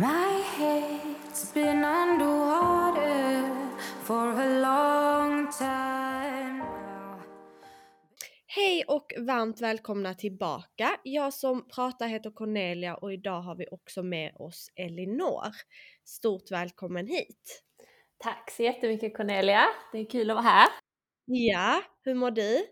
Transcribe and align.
My 0.00 0.42
head's 0.58 1.54
been 1.54 1.84
underwater 1.84 3.50
for 4.02 4.40
a 4.40 4.60
long 4.60 5.52
time 5.52 6.58
now. 6.58 7.20
Hej 8.46 8.84
och 8.88 9.12
varmt 9.18 9.60
välkomna 9.60 10.14
tillbaka. 10.14 10.96
Jag 11.02 11.34
som 11.34 11.68
pratar 11.68 12.06
heter 12.06 12.30
Cornelia 12.30 12.94
och 12.94 13.12
idag 13.12 13.40
har 13.40 13.54
vi 13.54 13.66
också 13.70 14.02
med 14.02 14.36
oss 14.36 14.70
Elinor. 14.76 15.46
Stort 16.04 16.50
välkommen 16.50 17.06
hit! 17.06 17.62
Tack 18.18 18.50
så 18.50 18.62
jättemycket 18.62 19.16
Cornelia, 19.16 19.64
det 19.92 19.98
är 19.98 20.10
kul 20.10 20.30
att 20.30 20.36
vara 20.36 20.44
här. 20.44 20.68
Ja, 21.24 21.82
hur 22.04 22.14
mår 22.14 22.30
du? 22.30 22.66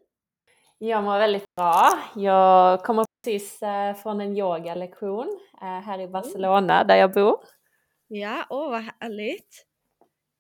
Jag 0.78 1.04
mår 1.04 1.18
väldigt 1.18 1.54
bra. 1.56 1.88
Jag 2.16 2.84
kommer 2.84 3.05
precis 3.26 3.62
eh, 3.62 3.94
från 3.94 4.20
en 4.20 4.36
yogalektion 4.36 5.38
eh, 5.62 5.80
här 5.80 6.00
i 6.00 6.08
Barcelona 6.08 6.84
där 6.84 6.96
jag 6.96 7.12
bor. 7.12 7.38
Ja, 8.08 8.46
åh 8.50 8.70
vad 8.70 8.80
härligt! 9.00 9.66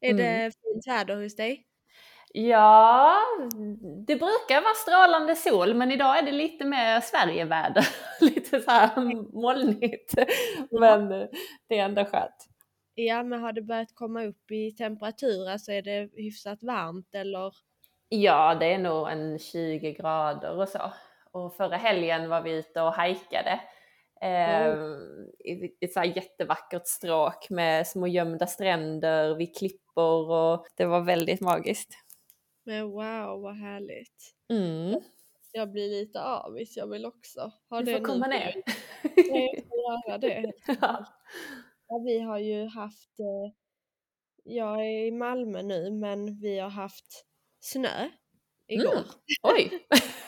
Är 0.00 0.10
Mm. 0.10 0.16
det 0.24 0.52
fint 0.62 0.86
väder 0.86 1.22
hos 1.22 1.36
dig? 1.36 1.66
Ja, 2.32 3.14
det 4.06 4.16
brukar 4.16 4.62
vara 4.62 4.74
strålande 4.74 5.36
sol 5.36 5.74
men 5.74 5.90
idag 5.90 6.18
är 6.18 6.22
det 6.22 6.32
lite 6.32 6.64
mer 6.64 7.00
Sverigeväder. 7.00 7.88
lite 8.20 8.60
så 8.60 8.70
här 8.70 9.02
molnigt. 9.40 10.14
Men 10.70 11.08
det 11.68 11.78
är 11.78 11.84
ändå 11.84 12.04
skönt. 12.04 12.46
Ja, 12.94 13.22
men 13.22 13.40
har 13.40 13.52
det 13.52 13.62
börjat 13.62 13.94
komma 13.94 14.24
upp 14.24 14.50
i 14.50 14.70
temperatur? 14.72 15.48
Alltså 15.50 15.72
är 15.72 15.82
det 15.82 16.10
hyfsat 16.16 16.62
varmt 16.62 17.14
eller? 17.14 17.52
Ja, 18.08 18.54
det 18.54 18.66
är 18.74 18.78
nog 18.78 19.08
en 19.10 19.38
20 19.38 19.92
grader 19.92 20.58
och 20.60 20.68
så. 20.68 20.92
Och 21.30 21.56
förra 21.56 21.76
helgen 21.76 22.28
var 22.28 22.42
vi 22.42 22.52
ute 22.52 22.80
och 22.82 22.92
hajkade. 22.92 23.60
I 25.44 25.84
ett 25.84 25.92
så 25.92 26.02
jättevackert 26.04 26.86
stråk 26.86 27.50
med 27.50 27.86
små 27.86 28.06
gömda 28.06 28.46
stränder 28.46 29.34
vid 29.34 29.56
klippor 29.56 30.30
och 30.30 30.66
det 30.76 30.84
var 30.84 31.00
väldigt 31.00 31.40
magiskt. 31.40 31.94
Men 32.64 32.90
wow, 32.90 33.40
vad 33.42 33.56
härligt! 33.56 34.34
Mm. 34.50 35.00
Jag 35.52 35.72
blir 35.72 35.88
lite 35.88 36.22
avis, 36.22 36.76
jag 36.76 36.86
vill 36.86 37.06
också 37.06 37.52
ha 37.70 37.82
Du 37.82 37.92
får 37.92 38.04
komma 38.04 38.26
ner. 38.26 38.62
Jag 39.02 39.64
får 39.68 39.78
göra 39.78 40.18
det. 40.18 40.52
ja. 40.80 41.06
Ja, 41.88 41.98
vi 41.98 42.20
har 42.20 42.38
ju 42.38 42.66
haft, 42.66 43.20
eh, 43.20 43.52
jag 44.44 44.86
är 44.86 45.06
i 45.06 45.10
Malmö 45.10 45.62
nu, 45.62 45.90
men 45.90 46.40
vi 46.40 46.58
har 46.58 46.70
haft 46.70 47.24
snö 47.60 48.08
igår. 48.66 48.92
Mm. 48.92 49.04
Oj! 49.42 49.86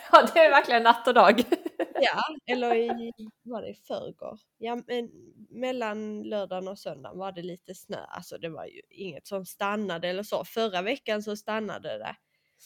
ja, 0.12 0.28
det 0.34 0.40
är 0.40 0.50
verkligen 0.50 0.82
natt 0.82 1.08
och 1.08 1.14
dag. 1.14 1.42
Ja, 2.00 2.22
eller 2.46 2.74
i, 2.74 3.12
var 3.42 3.62
det 3.62 3.68
i 3.68 3.74
förrgår? 3.74 4.38
Ja, 4.58 4.76
men 4.86 5.10
mellan 5.50 6.22
lördagen 6.22 6.68
och 6.68 6.78
söndagen 6.78 7.18
var 7.18 7.32
det 7.32 7.42
lite 7.42 7.74
snö. 7.74 7.96
Alltså 8.08 8.38
det 8.38 8.48
var 8.48 8.64
ju 8.66 8.80
inget 8.90 9.26
som 9.26 9.44
stannade 9.46 10.08
eller 10.08 10.22
så. 10.22 10.44
Förra 10.44 10.82
veckan 10.82 11.22
så 11.22 11.36
stannade 11.36 11.98
det. 11.98 12.16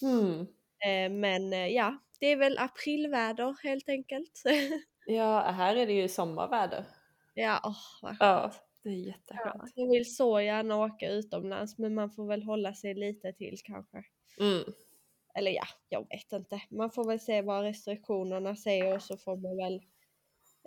Mm. 0.03 0.47
Men 1.21 1.53
eh, 1.53 1.67
ja, 1.69 1.99
det 2.21 2.27
är 2.27 2.37
väl 2.37 2.59
aprilväder 2.59 3.57
helt 3.63 3.89
enkelt. 3.89 4.43
Ja, 5.05 5.41
här 5.51 5.77
är 5.77 5.87
det 5.87 5.93
ju 5.93 6.09
sommarväder. 6.09 6.85
ja, 7.35 7.61
åh 7.65 7.77
vad 8.03 8.17
Ja, 8.21 8.53
det 8.83 8.89
är 8.89 8.93
Ja, 8.95 9.07
jätteskönt. 9.07 9.73
jag 9.75 9.91
vill 9.91 10.15
så 10.17 10.41
gärna 10.41 10.77
åka 10.77 11.09
utomlands 11.11 11.79
men 11.79 11.95
man 11.95 12.11
får 12.11 12.27
väl 12.27 12.43
hålla 12.43 12.75
sig 12.75 12.95
lite 12.95 13.33
till 13.33 13.57
kanske. 13.65 14.05
Mm. 14.41 14.65
Eller 15.39 15.51
ja, 15.51 15.67
jag 15.89 16.09
vet 16.09 16.33
inte. 16.33 16.63
Man 16.71 16.91
får 16.91 17.07
väl 17.07 17.21
se 17.21 17.43
vad 17.43 17.65
restriktionerna 17.65 18.57
säger 18.57 18.95
och 18.95 19.03
så 19.03 19.17
får 19.17 19.37
man 19.37 19.57
väl 19.57 19.75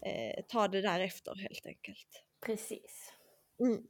eh, 0.06 0.44
ta 0.48 0.68
det 0.68 0.82
därefter 0.82 1.36
helt 1.36 1.66
enkelt. 1.66 2.24
Precis. 2.46 3.12
Mm. 3.60 3.84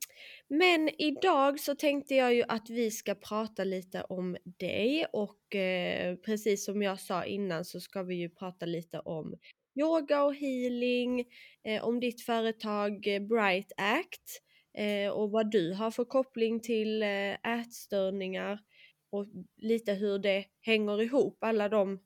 Men 0.48 1.02
idag 1.02 1.60
så 1.60 1.76
tänkte 1.76 2.16
jag 2.16 2.34
ju 2.34 2.44
att 2.48 2.70
vi 2.70 2.92
ska 2.92 3.16
prata 3.16 3.64
lite 3.64 4.04
om 4.04 4.38
dig 4.44 5.06
och 5.14 5.56
eh, 5.56 6.16
precis 6.16 6.66
som 6.66 6.82
jag 6.82 7.00
sa 7.00 7.26
innan 7.26 7.66
så 7.66 7.80
ska 7.80 8.04
vi 8.04 8.16
ju 8.16 8.30
prata 8.30 8.66
lite 8.66 9.00
om 9.00 9.36
yoga 9.80 10.24
och 10.24 10.36
healing, 10.36 11.26
eh, 11.64 11.84
om 11.84 12.00
ditt 12.00 12.22
företag 12.22 13.08
eh, 13.08 13.22
Bright 13.22 13.72
Act 13.78 14.42
eh, 14.78 15.10
och 15.10 15.32
vad 15.32 15.52
du 15.52 15.74
har 15.74 15.92
för 15.92 16.06
koppling 16.06 16.60
till 16.60 17.04
eh, 17.04 17.60
ätstörningar 17.60 18.60
och 19.16 19.26
lite 19.58 19.94
hur 19.94 20.20
det 20.20 20.46
hänger 20.62 21.02
ihop 21.02 21.38
alla 21.44 21.70
de 21.70 22.00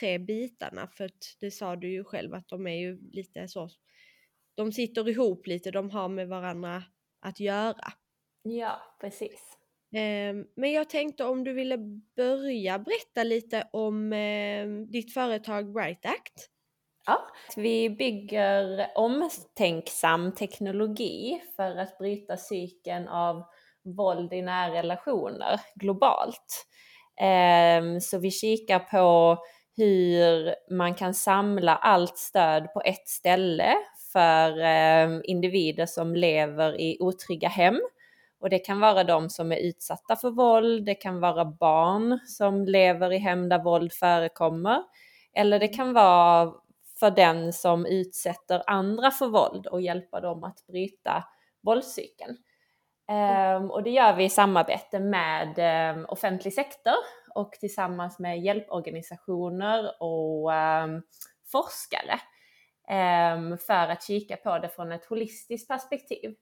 tre 0.00 0.18
bitarna 0.18 0.88
för 0.88 1.04
att 1.04 1.36
det 1.40 1.50
sa 1.50 1.76
du 1.76 1.92
ju 1.92 2.04
själv 2.04 2.34
att 2.34 2.48
de 2.48 2.66
är 2.66 2.76
ju 2.76 2.98
lite 3.12 3.48
så 3.48 3.68
de 4.54 4.72
sitter 4.72 5.08
ihop 5.08 5.46
lite, 5.46 5.70
de 5.70 5.90
har 5.90 6.08
med 6.08 6.28
varandra 6.28 6.82
att 7.20 7.40
göra. 7.40 7.92
Ja, 8.42 8.80
precis. 9.00 9.58
Ehm, 9.96 10.46
Men 10.56 10.72
jag 10.72 10.90
tänkte 10.90 11.24
om 11.24 11.44
du 11.44 11.52
ville 11.52 11.78
börja 12.16 12.78
berätta 12.78 13.22
lite 13.24 13.68
om 13.72 14.12
ehm, 14.12 14.90
ditt 14.90 15.14
företag 15.14 15.72
Bright 15.72 16.06
Act. 16.06 16.50
Ja, 17.06 17.26
vi 17.56 17.90
bygger 17.90 18.86
omtänksam 18.94 20.32
teknologi 20.34 21.42
för 21.56 21.76
att 21.76 21.98
bryta 21.98 22.36
cykeln 22.36 23.08
av 23.08 23.42
våld 23.86 24.32
i 24.32 24.42
nära 24.42 24.72
relationer 24.72 25.60
globalt. 25.74 26.66
Ehm, 27.20 28.00
så 28.00 28.18
vi 28.18 28.30
kikar 28.30 28.78
på 28.78 29.38
hur 29.76 30.54
man 30.74 30.94
kan 30.94 31.14
samla 31.14 31.76
allt 31.76 32.18
stöd 32.18 32.72
på 32.72 32.82
ett 32.84 33.08
ställe 33.08 33.74
för 34.12 34.60
ehm, 34.60 35.20
individer 35.24 35.86
som 35.86 36.14
lever 36.14 36.80
i 36.80 36.96
otrygga 37.00 37.48
hem. 37.48 37.80
Och 38.40 38.50
det 38.50 38.58
kan 38.58 38.80
vara 38.80 39.04
de 39.04 39.30
som 39.30 39.52
är 39.52 39.56
utsatta 39.56 40.16
för 40.16 40.30
våld, 40.30 40.84
det 40.86 40.94
kan 40.94 41.20
vara 41.20 41.44
barn 41.44 42.18
som 42.26 42.64
lever 42.64 43.12
i 43.12 43.18
hem 43.18 43.48
där 43.48 43.62
våld 43.64 43.92
förekommer. 43.92 44.82
Eller 45.34 45.58
det 45.58 45.68
kan 45.68 45.92
vara 45.92 46.52
för 47.00 47.10
den 47.10 47.52
som 47.52 47.86
utsätter 47.86 48.62
andra 48.66 49.10
för 49.10 49.26
våld 49.26 49.66
och 49.66 49.80
hjälpa 49.80 50.20
dem 50.20 50.44
att 50.44 50.66
bryta 50.66 51.24
våldscykeln. 51.62 52.36
Ehm, 53.08 53.70
och 53.70 53.82
det 53.82 53.90
gör 53.90 54.16
vi 54.16 54.24
i 54.24 54.30
samarbete 54.30 55.00
med 55.00 55.54
ehm, 55.58 56.04
offentlig 56.04 56.52
sektor 56.52 56.94
och 57.34 57.52
tillsammans 57.52 58.18
med 58.18 58.40
hjälporganisationer 58.40 60.02
och 60.02 60.54
ehm, 60.54 61.02
forskare 61.52 62.20
för 63.66 63.88
att 63.88 64.02
kika 64.02 64.36
på 64.36 64.58
det 64.58 64.68
från 64.68 64.92
ett 64.92 65.04
holistiskt 65.04 65.68
perspektiv. 65.68 66.34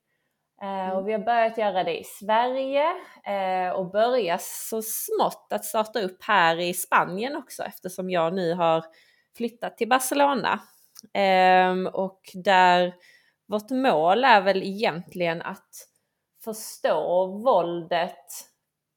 Eh, 0.63 0.97
och 0.97 1.09
vi 1.09 1.13
har 1.13 1.19
börjat 1.19 1.59
göra 1.59 1.85
det 1.85 2.01
i 2.01 2.05
Sverige 2.05 2.87
eh, 3.25 3.71
och 3.71 3.91
börjar 3.91 4.39
så 4.41 4.83
smått 4.83 5.49
att 5.51 5.65
starta 5.65 6.01
upp 6.01 6.23
här 6.23 6.61
i 6.61 6.75
Spanien 6.75 7.37
också 7.37 7.63
eftersom 7.63 8.11
jag 8.11 8.35
nu 8.35 8.55
har 8.55 8.85
flyttat 9.37 9.79
till 9.79 9.89
Barcelona. 9.89 10.61
Och 11.93 12.21
där 12.35 12.95
vårt 13.47 13.71
mål 13.71 14.25
är 14.25 14.41
väl 14.41 14.63
egentligen 14.63 15.43
att 15.43 15.69
förstå 16.45 17.27
våldet 17.27 18.27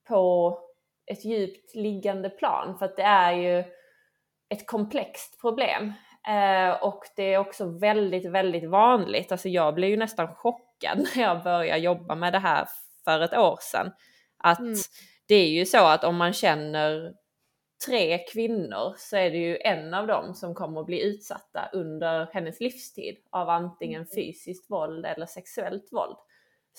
på 0.08 0.60
ett 1.06 1.26
djupt 1.26 1.76
liggande 1.76 2.30
plan 2.30 2.78
för 2.78 2.86
att 2.86 2.96
det 2.98 3.04
är 3.04 3.32
ju 3.34 3.64
ett 4.50 4.68
komplext 4.68 5.42
problem. 5.42 5.94
Eh, 6.28 6.84
och 6.84 7.04
det 7.16 7.34
är 7.34 7.38
också 7.38 7.66
väldigt, 7.66 8.26
väldigt 8.26 8.70
vanligt. 8.70 9.32
Alltså 9.32 9.50
jag 9.50 9.74
blev 9.76 9.90
ju 9.90 9.98
nästan 9.98 10.36
chockad 10.36 10.98
när 11.16 11.24
jag 11.24 11.44
började 11.44 11.80
jobba 11.80 12.16
med 12.16 12.34
det 12.34 12.40
här 12.40 12.68
för 13.04 13.22
ett 13.22 13.38
år 13.38 13.58
sedan. 13.62 13.92
Att 14.38 14.60
Mm. 14.60 14.76
det 15.28 15.36
är 15.36 15.50
ju 15.50 15.66
så 15.66 15.86
att 15.86 16.04
om 16.04 16.16
man 16.18 16.34
känner 16.34 17.14
tre 17.86 18.18
kvinnor 18.18 18.94
så 18.98 19.18
är 19.18 19.32
det 19.32 19.38
ju 19.38 19.58
en 19.58 19.94
av 19.94 20.08
dem 20.08 20.34
som 20.34 20.56
kommer 20.56 20.80
att 20.82 20.86
bli 20.86 21.04
utsatta 21.04 21.70
under 21.74 22.28
hennes 22.34 22.60
livstid 22.60 23.18
av 23.32 23.50
antingen 23.50 24.06
fysiskt 24.16 24.70
våld 24.72 25.06
eller 25.06 25.26
sexuellt 25.26 25.90
våld. 25.92 26.18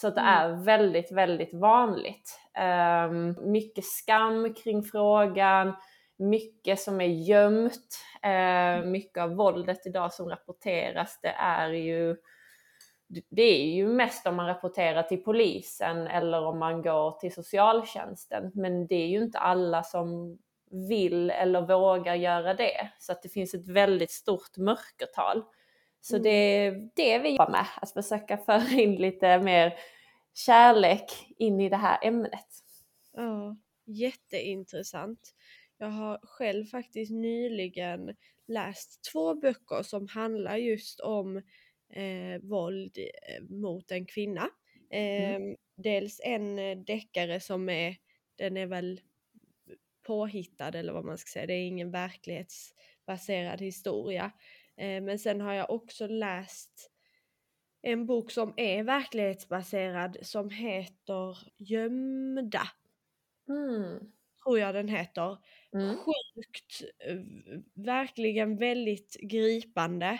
Så 0.01 0.09
att 0.09 0.15
det 0.15 0.21
Mm. 0.21 0.35
är 0.35 0.65
väldigt, 0.65 1.13
väldigt 1.13 1.55
vanligt. 1.55 2.41
Ehm, 2.55 3.37
mycket 3.53 3.85
skam 3.85 4.55
kring 4.55 4.83
frågan, 4.83 5.77
mycket 6.19 6.81
som 6.81 7.01
är 7.01 7.07
gömt. 7.07 7.99
Eh, 8.23 8.85
mycket 8.85 9.23
av 9.23 9.31
våldet 9.35 9.87
idag 9.87 10.13
som 10.13 10.29
rapporteras 10.29 11.19
det 11.23 11.35
är 11.39 11.69
ju 11.73 12.17
det 13.31 13.43
är 13.43 13.67
ju 13.75 13.89
mest 13.89 14.27
om 14.27 14.37
man 14.37 14.47
rapporterar 14.47 15.03
till 15.03 15.23
polisen 15.25 16.07
eller 16.07 16.45
om 16.45 16.59
man 16.59 16.83
går 16.83 17.11
till 17.11 17.35
socialtjänsten. 17.35 18.51
Men 18.55 18.87
det 18.87 18.95
är 18.95 19.07
ju 19.07 19.19
inte 19.23 19.39
alla 19.39 19.83
som 19.83 20.39
vill 20.89 21.31
eller 21.31 21.61
vågar 21.63 22.15
göra 22.15 22.55
det. 22.55 22.91
Så 22.99 23.13
att 23.13 23.23
det 23.23 23.29
finns 23.29 23.55
ett 23.55 23.69
väldigt 23.69 24.11
stort 24.11 24.57
mörkertal. 24.57 25.45
Så 26.01 26.17
Mm. 26.17 26.23
det 26.23 26.31
är 26.31 26.91
det 26.95 27.19
vi 27.19 27.31
jobbar 27.31 27.51
med, 27.51 27.67
att 27.77 27.93
försöka 27.93 28.39
föra 28.39 28.81
in 28.81 28.95
lite 28.97 29.39
mer 29.39 29.75
kärlek 30.35 31.35
in 31.39 31.61
i 31.61 31.69
det 31.69 31.77
här 31.77 31.99
ämnet. 32.03 32.49
Ja, 33.13 33.57
jätteintressant. 33.87 35.35
Jag 35.79 35.89
har 35.89 36.19
själv 36.23 36.65
faktiskt 36.65 37.13
nyligen 37.13 38.17
läst 38.47 39.01
två 39.13 39.35
böcker 39.35 39.83
som 39.83 40.09
handlar 40.09 40.57
just 40.57 41.01
om 41.01 41.37
eh, 41.93 42.41
våld 42.43 42.99
eh, 42.99 43.43
mot 43.49 43.91
en 43.91 44.07
kvinna. 44.07 44.49
Mm. 44.91 45.51
Eh, 45.51 45.57
dels 45.77 46.21
en 46.25 46.59
eh, 46.59 46.79
deckare 46.79 47.41
som 47.41 47.69
är, 47.69 47.97
den 48.37 48.57
är 48.57 48.67
väl 48.67 49.01
påhittad 50.07 50.69
eller 50.79 50.93
vad 50.93 51.05
man 51.05 51.19
ska 51.19 51.29
säga, 51.29 51.47
det 51.47 51.55
är 51.55 51.67
ingen 51.67 51.91
verklighetsbaserad 51.91 53.61
historia. 53.61 54.33
Eh, 54.79 55.03
men 55.03 55.19
sen 55.19 55.41
har 55.41 55.53
jag 55.53 55.71
också 55.71 56.07
läst 56.07 56.91
en 57.83 58.07
bok 58.07 58.31
som 58.31 58.55
är 58.57 58.83
verklighetsbaserad 58.83 60.17
som 60.23 60.51
heter 60.51 61.39
Gömda. 61.57 62.63
Mm. 63.49 64.13
Tror 64.45 64.59
jag 64.59 64.75
den 64.75 64.89
heter. 64.89 65.39
Mm. 65.73 65.97
Sjukt, 65.97 66.83
eh, 66.99 67.17
verkligen 67.75 68.57
väldigt 68.57 69.17
gripande. 69.21 70.19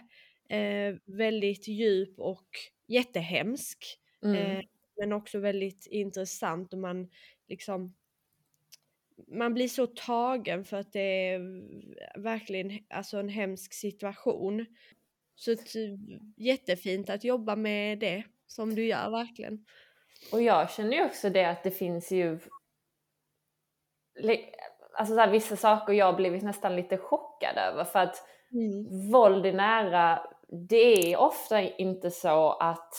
Eh, 0.49 0.95
väldigt 1.05 1.69
djup 1.69 2.19
och 2.19 2.49
jättehemsk. 2.87 3.85
Mm. 4.23 4.63
Men 4.97 5.13
också 5.13 5.39
väldigt 5.39 5.87
intressant 5.87 6.73
och 6.73 6.79
man 6.79 7.11
liksom 7.49 7.95
man 9.27 9.55
blir 9.55 9.69
så 9.69 9.87
tagen 9.87 10.65
för 10.65 10.77
att 10.77 10.93
det 10.93 11.29
är 11.29 11.41
verkligen 12.21 12.79
alltså 12.91 13.19
en 13.19 13.29
hemsk 13.29 13.73
situation. 13.73 14.67
Så 15.35 15.57
jättefint 16.37 17.11
att 17.11 17.25
jobba 17.25 17.57
med 17.57 17.99
det 17.99 18.25
som 18.47 18.75
du 18.75 18.87
gör 18.87 19.11
verkligen. 19.11 19.65
Och 20.33 20.43
jag 20.43 20.71
känner 20.71 20.93
ju 20.93 21.05
också 21.05 21.31
det 21.31 21.45
att 21.45 21.63
det 21.63 21.71
finns 21.71 22.13
ju 22.13 22.39
alltså 24.95 25.15
så 25.15 25.21
här, 25.21 25.31
vissa 25.31 25.57
saker 25.57 25.93
jag 25.93 26.17
blivit 26.17 26.43
nästan 26.43 26.77
lite 26.77 26.97
chockad 26.99 27.57
över 27.57 27.85
för 27.85 27.99
att 27.99 28.25
Mm. 28.53 29.11
våld 29.13 29.47
i 29.47 29.53
nära, 29.53 30.27
det 30.69 31.13
är 31.13 31.17
ofta 31.17 31.61
inte 31.61 32.11
så 32.11 32.51
att, 32.51 32.95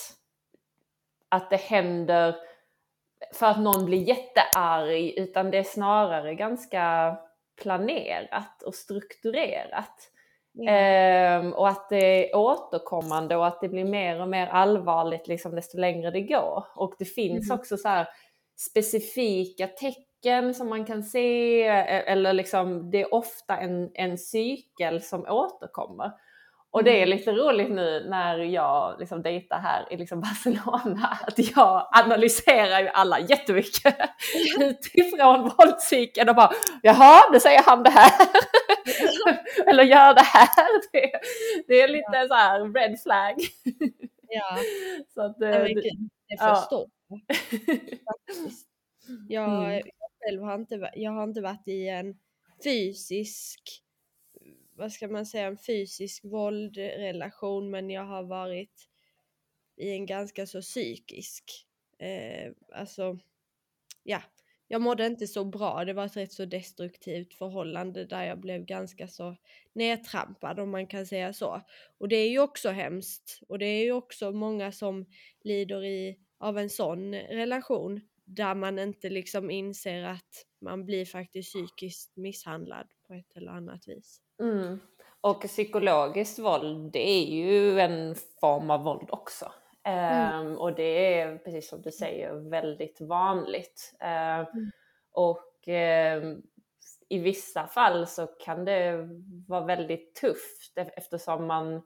att 1.30 1.50
det 1.50 1.57
händer 1.57 2.36
för 3.33 3.45
att 3.45 3.60
någon 3.60 3.86
blir 3.86 4.07
jättearg 4.07 5.13
utan 5.18 5.51
det 5.51 5.57
är 5.57 5.63
snarare 5.63 6.36
ganska 6.36 7.16
planerat 7.62 8.63
och 8.66 8.75
strukturerat. 8.75 10.12
Ja. 10.51 10.71
Ehm, 10.71 11.54
och 11.54 11.68
att 11.68 11.89
det 11.89 12.31
är 12.31 12.36
återkommande 12.36 13.36
och 13.36 13.48
att 13.48 13.62
det 13.62 13.69
blir 13.69 13.86
mer 13.86 14.21
och 14.21 14.27
mer 14.30 14.48
allvarligt 14.48 15.27
liksom, 15.27 15.56
desto 15.56 15.77
längre 15.77 16.12
det 16.12 16.21
går. 16.21 16.66
Och 16.75 16.94
det 17.00 17.06
finns 17.06 17.50
Mm. 17.50 17.60
också 17.60 17.77
så 17.77 18.06
specifika 18.57 19.68
tecken 19.68 20.54
som 20.54 20.69
man 20.69 20.86
kan 20.86 21.04
se 21.04 21.63
eh, 21.68 22.12
eller 22.12 22.33
liksom 22.33 22.92
det 22.92 23.01
är 23.01 23.13
ofta 23.13 23.57
en, 23.57 23.92
en 23.94 24.18
cykel 24.18 25.01
som 25.01 25.25
återkommer. 25.25 26.12
Och 26.71 26.83
det 26.83 26.92
är 26.92 27.06
Mm. 27.07 27.18
lite 27.18 27.31
roligt 27.31 27.69
nu 27.71 28.06
när 28.10 28.38
jag 28.38 29.00
liksom 29.00 29.21
dejtar 29.21 29.60
här 29.60 29.94
i 29.94 29.98
liksom 29.98 30.21
Barcelona 30.21 31.18
att 31.27 31.56
jag 31.56 31.89
analyserar 31.92 32.80
ju 32.81 32.88
alla 32.88 33.19
jättemycket 33.19 33.95
utifrån 34.60 35.51
våldscykeln 35.57 36.30
och 36.30 36.36
bara 36.36 36.51
jaha, 36.81 37.21
nu 37.31 37.39
säger 37.39 37.63
han 37.66 37.83
det 37.83 37.89
här. 37.89 38.12
Eller 39.68 39.83
gör 39.83 40.13
det 40.13 40.21
här. 40.21 40.50
Det, 40.92 41.12
det 41.68 41.81
är 41.81 41.88
lite 41.88 42.27
så 42.27 42.33
här 42.33 42.74
red 42.74 43.00
flag. 43.04 43.36
ja. 44.27 44.57
Så 45.13 45.21
att, 45.21 45.39
Nej, 45.39 45.50
eh, 45.54 45.56
men 45.63 45.68
det- 45.75 45.81
gud, 45.81 46.10
det 46.27 46.36
ja. 46.39 46.56
förstår 46.56 46.86
jag 47.10 47.21
faktiskt. 48.06 48.68
Jag, 49.30 49.50
Mm. 49.50 49.71
jag 49.71 49.83
själv 50.24 50.44
har 50.44 50.56
inte, 50.56 50.89
jag 50.95 51.12
har 51.12 51.24
inte 51.24 51.42
varit 51.42 51.68
i 51.68 51.88
en 51.88 52.16
fysisk, 52.63 53.62
vad 54.80 54.92
ska 54.92 55.08
man 55.08 55.26
säga, 55.26 55.48
en 55.48 55.58
fysisk 55.58 56.26
våldrelation 56.26 57.70
men 57.70 57.90
jag 57.90 58.06
har 58.06 58.24
varit 58.24 58.90
i 59.78 59.90
en 59.90 60.06
ganska 60.06 60.46
så 60.46 60.62
psykisk. 60.62 61.44
Eh, 61.98 62.52
alltså, 62.74 63.20
ja, 64.04 64.22
jag 64.68 64.81
mådde 64.81 65.06
inte 65.06 65.28
så 65.28 65.46
bra. 65.46 65.86
Det 65.86 65.94
var 65.94 66.06
ett 66.06 66.18
rätt 66.18 66.34
så 66.34 66.46
destruktivt 66.46 67.34
förhållande 67.34 68.06
där 68.06 68.24
jag 68.24 68.40
blev 68.40 68.66
ganska 68.66 69.08
så 69.08 69.36
nedtrampad 69.74 70.60
om 70.60 70.72
man 70.72 70.88
kan 70.88 71.06
säga 71.06 71.34
så. 71.34 71.62
Och 71.98 72.08
det 72.08 72.16
är 72.16 72.30
ju 72.30 72.40
också 72.40 72.70
hemskt. 72.70 73.40
Och 73.48 73.60
det 73.60 73.66
är 73.66 73.84
ju 73.84 73.92
också 73.92 74.31
många 74.31 74.72
som 74.72 75.06
lider 75.42 75.84
i, 75.84 76.20
av 76.38 76.58
en 76.58 76.70
sån 76.70 77.16
relation 77.16 78.02
där 78.26 78.56
man 78.56 78.80
inte 78.80 79.10
liksom 79.10 79.52
inser 79.52 80.04
att 80.04 80.46
man 80.62 80.86
blir 80.86 81.06
faktiskt 81.06 81.54
psykiskt 81.54 82.18
misshandlad 82.18 82.88
på 83.09 83.13
ett 83.15 83.38
eller 83.38 83.51
annat 83.51 83.88
vis. 83.88 84.21
Mm. 84.41 84.79
Och 85.21 85.41
psykologiskt 85.41 86.39
våld, 86.39 86.91
det 86.91 87.09
är 87.09 87.25
ju 87.25 87.79
en 87.79 88.15
form 88.41 88.69
av 88.69 88.83
våld 88.83 89.07
också. 89.11 89.51
Ehm, 89.83 90.57
och 90.57 90.75
det 90.75 91.19
är, 91.19 91.38
precis 91.38 91.69
som 91.69 91.81
du 91.81 91.91
säger, 91.91 92.33
väldigt 92.50 93.01
vanligt. 93.01 93.94
Ehm, 94.00 94.45
Och 95.11 95.67
ehm, 95.67 96.41
i 97.09 97.19
vissa 97.19 97.67
fall 97.67 98.07
så 98.07 98.27
kan 98.27 98.65
det 98.65 99.07
vara 99.47 99.65
väldigt 99.65 100.15
tufft 100.15 100.77
e- 100.77 100.91
eftersom 100.97 101.45
man, 101.47 101.81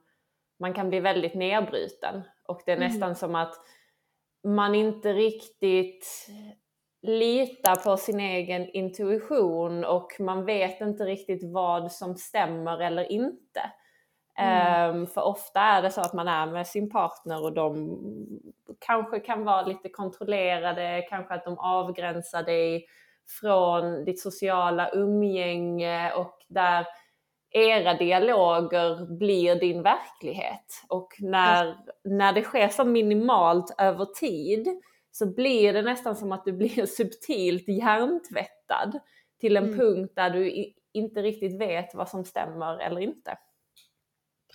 man 0.58 0.74
kan 0.74 0.88
bli 0.88 1.00
väldigt 1.00 1.34
nedbruten. 1.34 2.22
Och 2.48 2.62
det 2.66 2.72
är 2.72 2.76
Mm. 2.76 2.88
nästan 2.88 3.16
som 3.16 3.34
att 3.34 3.54
man 4.46 4.74
inte 4.74 5.12
riktigt 5.12 6.28
litar 7.04 7.76
på 7.76 7.96
sin 7.96 8.20
egen 8.20 8.70
intuition 8.70 9.84
och 9.84 10.12
man 10.20 10.44
vet 10.44 10.80
inte 10.80 11.04
riktigt 11.04 11.52
vad 11.52 11.92
som 11.92 12.16
stämmer 12.16 12.78
eller 12.78 13.12
inte. 13.12 13.60
Mm. 14.38 14.90
Ehm, 14.90 15.06
för 15.06 15.22
ofta 15.22 15.60
är 15.60 15.82
det 15.82 15.90
så 15.90 16.00
att 16.00 16.12
man 16.14 16.28
är 16.28 16.46
med 16.46 16.66
sin 16.66 16.90
partner 16.90 17.44
och 17.44 17.52
de 17.52 17.98
kanske 18.80 19.20
kan 19.20 19.44
vara 19.44 19.62
lite 19.62 19.88
kontrollerade, 19.88 21.06
kanske 21.08 21.34
att 21.34 21.44
de 21.44 21.58
avgränsar 21.58 22.42
dig 22.42 22.86
från 23.40 24.04
ditt 24.04 24.20
sociala 24.20 24.90
umgänge 24.90 26.12
och 26.12 26.38
där 26.48 26.86
era 27.50 27.94
dialoger 27.94 29.18
blir 29.18 29.54
din 29.54 29.82
verklighet. 29.82 30.82
Och 30.88 31.08
när, 31.18 31.76
när 32.04 32.32
det 32.32 32.42
sker 32.42 32.68
så 32.68 32.84
minimalt 32.84 33.74
över 33.78 34.04
tid 34.04 34.80
så 35.16 35.26
blir 35.34 35.72
det 35.72 35.82
nästan 35.82 36.16
som 36.16 36.32
att 36.32 36.44
du 36.44 36.52
blir 36.52 36.86
subtilt 36.86 37.68
hjärntvättad 37.68 39.00
till 39.40 39.56
en 39.56 39.64
Mm. 39.64 39.78
punkt 39.78 40.12
där 40.16 40.30
du 40.30 40.72
inte 40.92 41.22
riktigt 41.22 41.60
vet 41.60 41.94
vad 41.94 42.08
som 42.08 42.24
stämmer 42.24 42.78
eller 42.78 43.00
inte. 43.00 43.38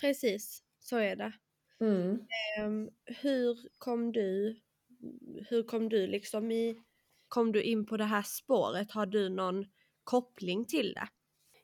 Precis, 0.00 0.62
så 0.80 0.96
är 0.96 1.16
det. 1.16 1.32
Mm. 1.80 2.18
Ehm, 2.58 2.90
hur 3.04 3.58
kom 3.78 4.12
du, 4.12 4.56
hur 5.48 5.62
kom 5.62 5.88
du 5.88 6.06
liksom 6.06 6.50
i, 6.52 6.76
kom 7.28 7.52
du 7.52 7.62
in 7.62 7.86
på 7.86 7.96
det 7.96 8.04
här 8.04 8.22
spåret? 8.22 8.92
Har 8.92 9.06
du 9.06 9.28
någon 9.28 9.66
koppling 10.04 10.64
till 10.66 10.92
det? 10.94 11.08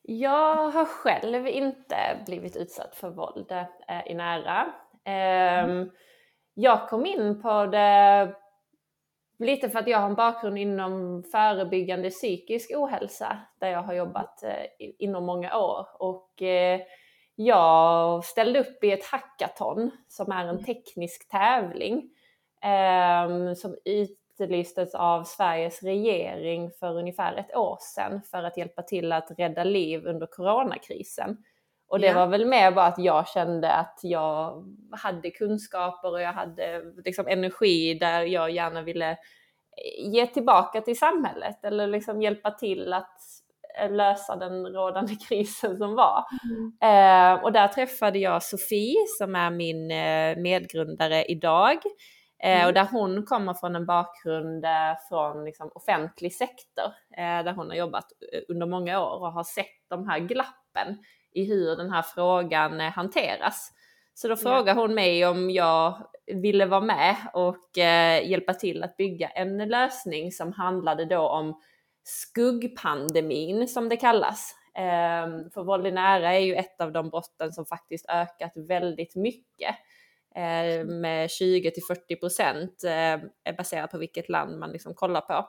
Jag 0.03 0.71
har 0.71 0.85
själv 0.85 1.47
inte 1.47 2.23
blivit 2.27 2.57
utsatt 2.57 2.97
för 2.97 3.11
våld 3.11 3.51
eh, 3.89 4.07
i 4.07 4.15
nära. 4.15 4.75
Ehm, 5.05 5.91
Jag 6.55 6.89
kom 6.89 7.07
in 7.07 7.43
på 7.43 7.67
det 7.67 8.35
lite 9.39 9.69
för 9.69 9.79
att 9.79 9.89
jag 9.89 9.99
har 9.99 10.09
en 10.09 10.15
bakgrund 10.15 10.59
inom 10.59 11.23
förebyggande 11.23 12.11
psykisk 12.11 12.71
ohälsa 12.75 13.39
där 13.61 13.69
jag 13.69 13.83
har 13.83 13.95
jobbat 13.95 14.43
eh, 14.43 14.91
inom 14.99 15.27
många 15.27 15.59
år. 15.59 15.87
Och 15.99 16.43
eh, 16.43 16.81
jag 17.35 18.25
ställde 18.25 18.61
upp 18.61 18.85
i 18.85 18.93
ett 18.93 19.05
hackathon 19.05 19.91
som 20.09 20.33
är 20.33 20.47
en 20.47 20.65
teknisk 20.65 21.29
tävling 21.31 22.11
ehm, 22.63 23.55
som 23.55 23.77
utlystes 23.85 24.95
av 24.95 25.25
Sveriges 25.25 25.83
regering 25.83 26.71
för 26.71 26.99
ungefär 26.99 27.35
ett 27.37 27.57
år 27.57 27.79
sedan 27.81 28.23
för 28.31 28.43
att 28.43 28.57
hjälpa 28.57 28.83
till 28.83 29.13
att 29.13 29.31
rädda 29.39 29.65
liv 29.65 30.07
under 30.07 30.27
coronakrisen. 30.27 31.37
Och 31.89 32.01
det 32.01 32.07
Ja. 32.07 32.15
var 32.15 32.27
väl 32.27 32.47
mer 32.47 32.71
bara 32.73 32.87
att 32.87 32.99
jag 32.99 33.29
kände 33.29 33.73
att 33.73 33.99
jag 34.03 34.65
hade 34.93 35.31
kunskaper 35.31 36.11
och 36.13 36.21
jag 36.21 36.33
hade 36.33 36.83
liksom 37.05 37.27
energi 37.29 37.95
där 37.95 38.23
jag 38.23 38.51
gärna 38.51 38.83
ville 38.83 39.17
ge 39.99 40.27
tillbaka 40.27 40.81
till 40.81 40.99
samhället 40.99 41.65
eller 41.65 41.87
liksom 41.87 42.23
hjälpa 42.23 42.51
till 42.51 42.93
att 42.93 43.21
lösa 43.91 44.37
den 44.37 44.67
rådande 44.67 45.15
krisen 45.29 45.77
som 45.77 45.95
var. 45.95 46.25
Eh, 46.83 47.45
och 47.45 47.53
där 47.53 47.69
träffade 47.69 48.19
jag 48.19 48.43
Sofie 48.43 48.97
som 49.19 49.35
är 49.37 49.51
min 49.51 49.91
eh, 49.91 50.37
medgrundare 50.43 51.25
idag. 51.25 51.77
Eh, 52.43 52.57
Mm. 52.57 52.67
och 52.67 52.75
där 52.75 52.89
hon 52.93 53.27
kommer 53.27 53.55
från 53.55 53.77
en 53.77 53.87
bakgrund 53.87 54.65
eh, 54.65 54.71
från 55.09 55.45
liksom, 55.45 55.71
offentlig 55.75 56.33
sektor. 56.35 56.85
Där 57.17 57.53
hon 57.53 57.69
har 57.69 57.75
jobbat 57.77 58.05
under 58.49 58.67
många 58.67 59.01
år 59.01 59.21
och 59.21 59.33
har 59.33 59.45
sett 59.45 59.67
de 59.89 60.09
här 60.09 60.19
glappen 60.19 60.99
i 61.37 61.45
hur 61.45 61.77
den 61.77 61.91
här 61.91 62.03
frågan 62.03 62.81
eh, 62.81 62.91
hanteras. 62.93 63.73
Så 64.15 64.29
då 64.29 64.33
Ja. 64.33 64.37
frågar 64.37 64.75
hon 64.75 64.95
mig 64.95 65.27
om 65.27 65.51
jag 65.51 66.07
ville 66.27 66.67
vara 66.67 66.81
med 66.81 67.17
och 67.35 67.79
eh, 67.79 68.31
hjälpa 68.31 68.55
till 68.55 68.83
att 68.83 68.97
bygga 68.97 69.29
en 69.29 69.59
lösning 69.69 70.33
som 70.33 70.53
handlade 70.53 71.05
då 71.05 71.29
om 71.29 71.61
skuggpandemin 72.05 73.69
som 73.69 73.89
det 73.89 73.97
kallas. 73.97 74.55
Eh, 74.75 75.51
för 75.55 75.65
våld 75.65 75.87
i 75.87 75.91
nära 75.93 76.35
är 76.35 76.39
ju 76.41 76.55
ett 76.55 76.81
av 76.81 76.93
de 76.93 77.09
brotten 77.11 77.53
som 77.53 77.67
faktiskt 77.67 78.07
ökat 78.09 78.53
väldigt 78.55 79.15
mycket. 79.17 79.75
eh, 80.37 80.85
med 80.87 81.31
20 81.31 81.71
till 81.71 81.83
40 81.83 82.17
procent 82.17 82.83
baserat 83.59 83.91
på 83.91 83.99
vilket 83.99 84.29
land 84.29 84.59
man 84.59 84.71
liksom 84.71 84.95
kollar 84.95 85.21
på. 85.21 85.49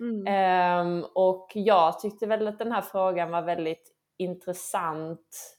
Mm. 0.00 0.26
Ehm, 0.26 1.04
och 1.14 1.50
jag 1.54 2.00
tyckte 2.00 2.26
väl 2.26 2.48
att 2.48 2.58
den 2.58 2.72
här 2.72 2.80
frågan 2.82 3.30
var 3.30 3.42
väldigt 3.42 3.91
intressant 4.18 5.56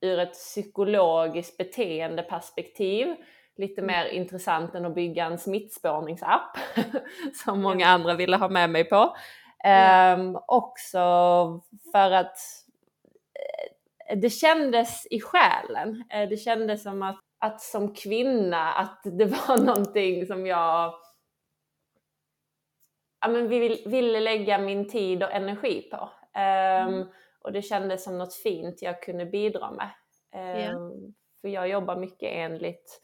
ur 0.00 0.18
ett 0.18 0.32
psykologiskt 0.32 1.56
beteendeperspektiv. 1.56 3.16
Lite 3.56 3.80
Mm. 3.80 3.86
mer 3.86 4.04
intressant 4.06 4.74
än 4.74 4.84
att 4.86 4.94
bygga 4.94 5.24
en 5.24 5.38
smittspårningsapp 5.38 6.56
som 7.44 7.62
många 7.62 7.86
andra 7.86 8.14
ville 8.14 8.36
ha 8.36 8.48
med 8.48 8.70
mig 8.70 8.84
på. 8.84 9.16
Ehm, 9.64 10.38
också 10.46 11.00
för 11.92 12.10
att 12.10 12.36
eh, 14.10 14.18
det 14.18 14.30
kändes 14.30 15.06
i 15.10 15.20
själen. 15.20 16.04
Eh, 16.10 16.28
Det 16.28 16.36
kändes 16.36 16.82
som 16.82 17.02
att, 17.02 17.20
att 17.38 17.60
som 17.60 17.94
kvinna, 17.94 18.72
att 18.72 19.00
det 19.04 19.24
var 19.48 19.56
någonting 19.64 20.26
som 20.26 20.46
jag 20.46 20.94
ja, 23.20 23.28
men 23.28 23.48
vill, 23.48 23.82
ville 23.86 24.20
lägga 24.20 24.58
min 24.58 24.88
tid 24.88 25.22
och 25.22 25.32
energi 25.32 25.88
på. 25.90 26.08
Mm. 26.34 27.06
Och 27.46 27.52
det 27.52 27.62
kändes 27.62 28.04
som 28.04 28.18
något 28.18 28.34
fint 28.34 28.82
jag 28.82 29.02
kunde 29.02 29.26
bidra 29.26 29.70
med. 29.70 29.90
Ehm, 30.32 31.14
För 31.40 31.48
jag 31.48 31.68
jobbar 31.68 31.96
mycket 31.96 32.28
enligt 32.32 33.00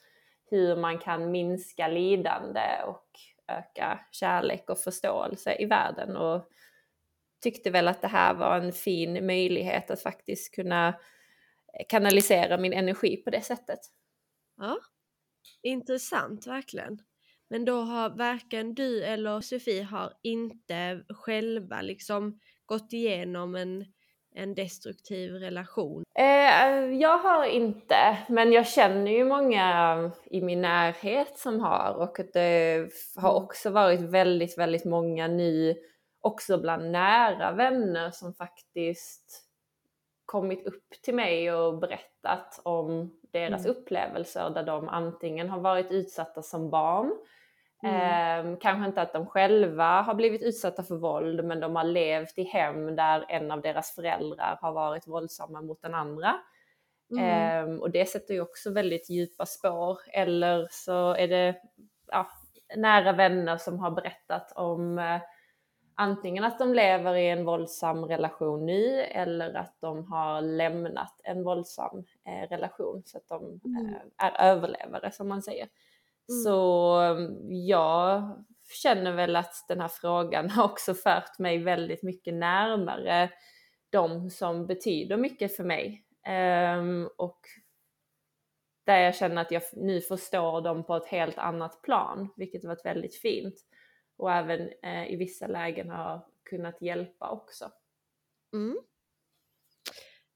hur 0.51 0.77
man 0.77 0.99
kan 0.99 1.31
minska 1.31 1.89
lidande 1.89 2.83
och 2.87 3.07
öka 3.49 4.01
kärlek 4.13 4.71
och 4.71 4.79
förståelse 4.79 5.57
i 5.59 5.67
världen. 5.67 6.17
Och 6.17 6.49
tyckte 7.43 7.71
väl 7.71 7.89
att 7.89 8.03
det 8.03 8.09
här 8.09 8.35
var 8.35 8.57
en 8.57 8.73
fin 8.73 9.27
möjlighet 9.27 9.91
att 9.91 10.03
faktiskt 10.03 10.55
kunna 10.55 10.95
kanalisera 11.89 12.59
min 12.59 12.73
energi 12.73 13.17
på 13.17 13.31
det 13.31 13.41
sättet. 13.41 13.81
Ja, 14.57 14.79
intressant 15.63 16.47
verkligen. 16.47 16.99
Men 17.49 17.65
då 17.65 17.81
har 17.81 18.11
varken 18.11 18.75
du 18.75 19.05
eller 19.05 19.41
Sofie 19.41 19.83
har 19.83 20.13
inte 20.23 21.05
själva 21.09 21.83
liksom 21.83 22.41
gått 22.67 22.93
igenom 22.93 23.55
en, 23.55 23.85
en 24.35 24.55
destruktiv 24.55 25.33
relation. 25.33 26.05
Eh, 26.15 26.85
jag 27.01 27.19
har 27.19 27.45
inte, 27.45 28.19
men 28.29 28.53
jag 28.53 28.67
känner 28.67 29.11
ju 29.13 29.25
många 29.25 30.11
i 30.25 30.41
min 30.43 30.61
närhet 30.63 31.39
som 31.39 31.61
har 31.61 31.95
och 31.99 32.17
det 32.33 32.89
har 33.17 33.31
Mm. 33.31 33.43
också 33.45 33.71
varit 33.71 34.01
väldigt, 34.01 34.59
väldigt 34.59 34.85
många 34.85 35.27
nu, 35.29 35.75
också 36.21 36.59
bland 36.59 36.91
nära 36.91 37.53
vänner 37.53 38.11
som 38.11 38.35
faktiskt 38.35 39.43
kommit 40.27 40.67
upp 40.67 40.91
till 41.03 41.15
mig 41.15 41.53
och 41.53 41.79
berättat 41.79 42.61
om 42.63 43.19
deras 43.33 43.65
Mm. 43.67 43.77
upplevelser 43.77 44.51
där 44.51 44.63
de 44.63 44.89
antingen 44.89 45.51
har 45.51 45.61
varit 45.61 45.91
utsatta 45.91 46.43
som 46.43 46.71
barn, 46.71 47.13
Mm. 47.83 48.53
eh, 48.53 48.59
kanske 48.61 48.87
inte 48.87 49.03
att 49.03 49.13
de 49.13 49.27
själva 49.27 50.03
har 50.03 50.15
blivit 50.15 50.43
utsatta 50.43 50.83
för 50.83 50.97
våld 50.97 51.45
men 51.45 51.61
de 51.61 51.77
har 51.77 51.85
levt 51.85 52.39
i 52.39 52.43
hem 52.45 52.97
där 52.97 53.25
en 53.29 53.51
av 53.51 53.61
deras 53.61 53.95
föräldrar 53.95 54.59
har 54.61 54.73
varit 54.73 55.07
våldsamma 55.09 55.63
mot 55.63 55.83
den 55.83 55.95
andra. 55.95 56.35
Mm. 57.11 57.25
Ehm, 57.25 57.81
och 57.81 57.91
det 57.91 58.07
sätter 58.07 58.35
ju 58.35 58.41
också 58.41 58.73
väldigt 58.73 59.11
djupa 59.11 59.47
spår. 59.47 59.99
Eller 60.13 60.69
så 60.71 61.15
är 61.15 61.29
det 61.29 61.57
ja, 62.07 62.27
nära 62.77 63.13
vänner 63.13 63.57
som 63.57 63.79
har 63.79 63.91
berättat 63.91 64.53
om 64.57 64.99
eh, 64.99 65.21
antingen 65.95 66.45
att 66.45 66.59
de 66.59 66.75
lever 66.75 67.15
i 67.15 67.29
en 67.29 67.45
våldsam 67.45 68.05
relation 68.05 68.67
nu 68.67 69.01
eller 69.01 69.55
att 69.55 69.77
de 69.81 70.13
har 70.13 70.41
lämnat 70.41 71.21
en 71.25 71.45
våldsam 71.45 72.05
eh, 72.27 72.49
relation 72.49 73.03
så 73.07 73.19
att 73.19 73.29
de 73.29 73.61
Mm. 73.65 73.95
eh, 73.95 74.27
är 74.27 74.51
överlevare 74.51 75.11
som 75.13 75.29
man 75.29 75.43
säger. 75.43 75.69
Mm. 76.29 76.43
Så 76.45 76.99
jag 77.49 78.45
känner 78.83 79.13
väl 79.13 79.37
att 79.37 79.55
den 79.69 79.81
här 79.81 79.89
frågan 79.89 80.51
har 80.51 80.65
också 80.65 80.95
fört 80.95 81.39
mig 81.39 81.59
väldigt 81.59 82.03
mycket 82.03 82.35
närmare 82.35 83.31
de 83.91 84.31
som 84.31 84.67
betyder 84.67 85.17
mycket 85.17 85.57
för 85.57 85.65
mig. 85.65 86.05
Ehm, 86.27 87.09
och 87.17 87.41
där 88.85 88.99
jag 88.99 89.15
känner 89.15 89.43
att 89.43 89.51
jag 89.51 89.63
nu 89.73 90.01
förstår 90.01 90.61
dem 90.61 90.85
på 90.85 90.97
ett 90.97 91.07
helt 91.07 91.39
annat 91.39 91.83
plan, 91.83 92.29
vilket 92.37 92.63
har 92.63 92.69
varit 92.69 92.85
väldigt 92.87 93.17
fint. 93.17 93.55
Och 94.17 94.33
även 94.33 94.71
eh, 94.83 95.13
i 95.13 95.17
vissa 95.17 95.47
lägen 95.47 95.91
har 95.91 96.27
kunnat 96.45 96.83
hjälpa 96.83 97.31
också. 97.31 97.71
Mm. 98.53 98.79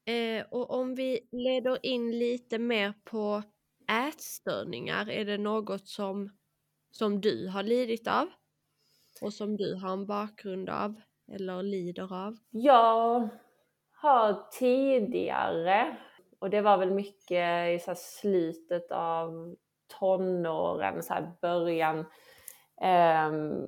Eh, 0.05 0.45
och 0.51 0.71
om 0.71 0.95
vi 0.95 1.29
leder 1.31 1.85
in 1.85 2.19
lite 2.19 2.59
mer 2.59 2.93
på 3.03 3.43
ätstörningar, 3.87 5.09
är 5.09 5.25
det 5.25 5.37
något 5.37 5.87
som, 5.87 6.29
som 6.91 7.21
du 7.21 7.47
har 7.47 7.63
lidit 7.63 8.07
av? 8.07 8.27
Och 9.21 9.33
som 9.33 9.57
du 9.57 9.75
har 9.75 9.93
en 9.93 10.05
bakgrund 10.05 10.69
av? 10.69 10.95
Eller 11.31 11.63
lider 11.63 12.13
av? 12.13 12.37
Jag 12.49 13.29
har 13.91 14.49
tidigare, 14.51 15.97
och 16.39 16.49
det 16.49 16.61
var 16.61 16.77
väl 16.77 16.91
mycket 16.91 17.75
i 17.75 17.79
så 17.85 17.93
slutet 17.95 18.91
av 18.91 19.55
tonåren, 19.99 21.03
så 21.03 21.13
här 21.13 21.31
början, 21.41 22.05
ehm, 22.81 23.65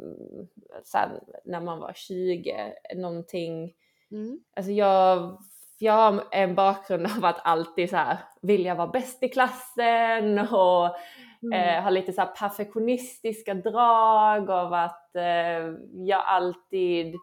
så 0.83 0.97
här, 0.97 1.23
när 1.45 1.61
man 1.61 1.79
var 1.79 1.93
20, 1.93 2.73
någonting 2.95 3.73
Mm. 4.11 4.39
Alltså 4.55 4.71
jag, 4.71 5.39
jag 5.81 5.93
har 5.93 6.23
en 6.31 6.55
bakgrund 6.55 7.05
av 7.17 7.25
att 7.25 7.39
alltid 7.43 7.89
så 7.89 7.95
här 7.95 8.17
vilja 8.41 8.75
vara 8.75 8.87
bäst 8.87 9.23
i 9.23 9.29
klassen 9.29 10.39
och 10.39 10.95
Mm. 11.43 11.77
eh, 11.77 11.83
ha 11.83 11.89
lite 11.89 12.13
så 12.13 12.25
perfektionistiska 12.25 13.53
drag 13.53 14.49
av 14.49 14.73
att 14.73 15.15
eh, 15.15 15.73
jag 15.93 16.21
alltid 16.25 17.15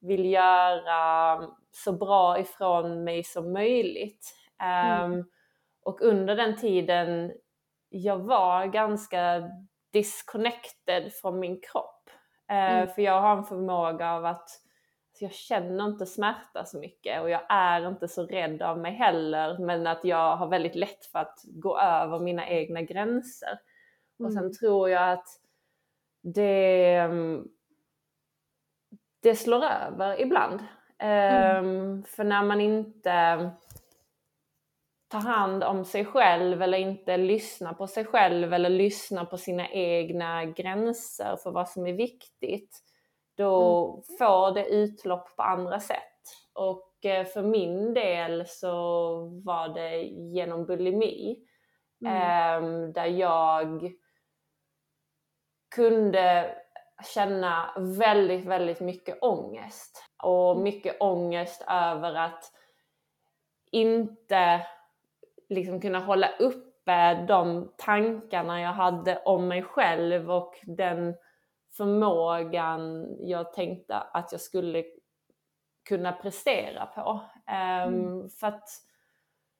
vill 0.00 0.24
göra 0.24 1.40
så 1.70 1.92
bra 1.92 2.38
ifrån 2.38 3.04
mig 3.04 3.24
som 3.24 3.52
möjligt. 3.52 4.34
Mm. 4.62 5.12
Ehm, 5.12 5.24
och 5.84 6.00
under 6.00 6.36
den 6.36 6.56
tiden 6.56 7.32
jag 7.88 8.16
var 8.18 8.66
ganska 8.66 9.42
disconnected 9.92 11.12
från 11.12 11.40
min 11.40 11.60
kropp. 11.60 12.10
Eh, 12.50 12.56
Mm. 12.72 12.88
För 12.88 13.02
jag 13.02 13.20
har 13.20 13.36
en 13.36 13.44
förmåga 13.44 14.12
av 14.12 14.24
att 14.24 14.48
jag 15.22 15.32
känner 15.32 15.84
inte 15.86 16.06
smärta 16.06 16.64
så 16.64 16.78
mycket 16.78 17.22
och 17.22 17.30
jag 17.30 17.40
är 17.48 17.88
inte 17.88 18.08
så 18.08 18.26
rädd 18.26 18.62
av 18.62 18.78
mig 18.78 18.92
heller 18.92 19.58
men 19.58 19.86
att 19.86 20.04
jag 20.04 20.36
har 20.36 20.46
väldigt 20.48 20.74
lätt 20.74 21.04
för 21.06 21.18
att 21.18 21.38
gå 21.44 21.78
över 21.78 22.18
mina 22.18 22.48
egna 22.48 22.82
gränser. 22.82 23.58
Och 24.18 24.32
sen 24.32 24.42
Mm. 24.42 24.52
tror 24.52 24.90
jag 24.90 25.10
att 25.12 25.26
det, 26.22 26.94
mm, 26.96 27.48
det 29.22 29.36
slår 29.36 29.64
över 29.64 30.20
ibland. 30.20 30.60
Ehm, 30.98 32.02
för 32.04 32.24
när 32.24 32.42
man 32.42 32.60
inte 32.60 33.50
tar 35.08 35.20
hand 35.20 35.64
om 35.64 35.84
sig 35.84 36.04
själv 36.04 36.62
eller 36.62 36.78
inte 36.78 37.16
lyssnar 37.16 37.72
på 37.74 37.86
sig 37.86 38.04
själv 38.04 38.54
eller 38.54 38.70
lyssnar 38.70 39.24
på 39.24 39.38
sina 39.38 39.68
egna 39.70 40.44
gränser 40.44 41.36
för 41.36 41.50
vad 41.50 41.68
som 41.68 41.86
är 41.86 41.92
viktigt, 41.92 42.78
då 43.40 44.02
får 44.18 44.54
det 44.54 44.68
utlopp 44.68 45.36
på 45.36 45.42
andra 45.42 45.80
sätt. 45.80 45.96
Och 46.52 47.04
eh, 47.04 47.26
för 47.26 47.42
min 47.42 47.94
del 47.94 48.46
så 48.46 48.72
var 49.44 49.68
det 49.68 50.02
genom 50.02 50.66
bulimi. 50.66 51.46
Mm. 52.04 52.22
Ehm, 52.22 52.92
där 52.92 53.06
jag 53.06 53.92
kunde 55.74 56.56
känna 57.14 57.70
väldigt, 57.78 58.46
väldigt 58.46 58.80
mycket 58.80 59.22
ångest. 59.22 60.04
Och 60.22 60.56
mycket 60.56 61.00
ångest 61.00 61.64
över 61.68 62.14
att 62.14 62.44
inte 63.72 64.66
liksom 65.48 65.80
kunna 65.80 65.98
hålla 65.98 66.28
uppe 66.38 67.24
de 67.28 67.72
tankarna 67.76 68.60
jag 68.60 68.72
hade 68.72 69.22
om 69.24 69.48
mig 69.48 69.62
själv 69.62 70.30
och 70.30 70.54
den 70.62 71.14
förmågan 71.76 73.06
jag 73.20 73.52
tänkte 73.52 73.96
att 73.98 74.32
jag 74.32 74.40
skulle 74.40 74.84
kunna 75.88 76.12
prestera 76.12 76.86
på. 76.86 77.20
Ehm, 77.46 78.28
För 78.30 78.46
att 78.46 78.68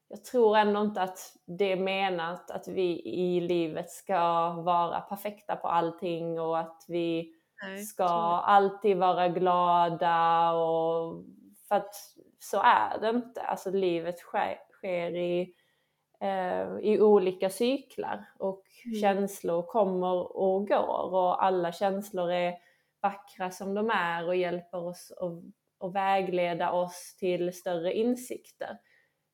jag 0.09 0.25
tror 0.25 0.57
ändå 0.57 0.81
inte 0.81 1.03
att 1.03 1.19
det 1.47 1.73
är 1.73 1.77
menat 1.77 2.51
att 2.51 2.69
vi 2.69 3.03
i 3.05 3.41
livet 3.41 3.91
ska 3.91 4.53
vara 4.53 5.01
perfekta 5.01 5.57
på 5.57 5.69
allting 5.69 6.41
och 6.41 6.59
att 6.59 6.85
vi 6.89 7.35
Nej, 7.63 7.79
ska 7.79 8.05
alltid 8.41 8.97
vara 8.97 9.29
glada 9.29 10.51
och 10.53 11.25
för 11.69 11.75
att 11.77 11.95
så 12.39 12.61
är 12.63 12.99
det 13.01 13.09
inte. 13.11 13.43
Alltså 13.43 13.71
livet 13.71 14.19
sker, 14.19 14.59
sker 14.73 15.17
i, 15.17 15.55
i 16.83 17.01
olika 17.01 17.51
cyklar 17.51 18.25
och 18.39 18.65
Mm. 18.87 19.01
känslor 19.01 19.63
kommer 19.63 20.37
och 20.37 20.69
går 20.69 21.15
och 21.15 21.45
alla 21.45 21.73
känslor 21.73 22.31
är 22.31 22.55
vackra 23.03 23.51
som 23.51 23.75
de 23.75 23.91
är 23.91 24.27
och 24.27 24.37
hjälper 24.37 24.79
oss 24.79 25.13
och, 25.21 25.43
och 25.79 25.95
vägleda 25.95 26.73
oss 26.73 27.17
till 27.19 27.53
större 27.53 27.93
insikter. 27.93 28.79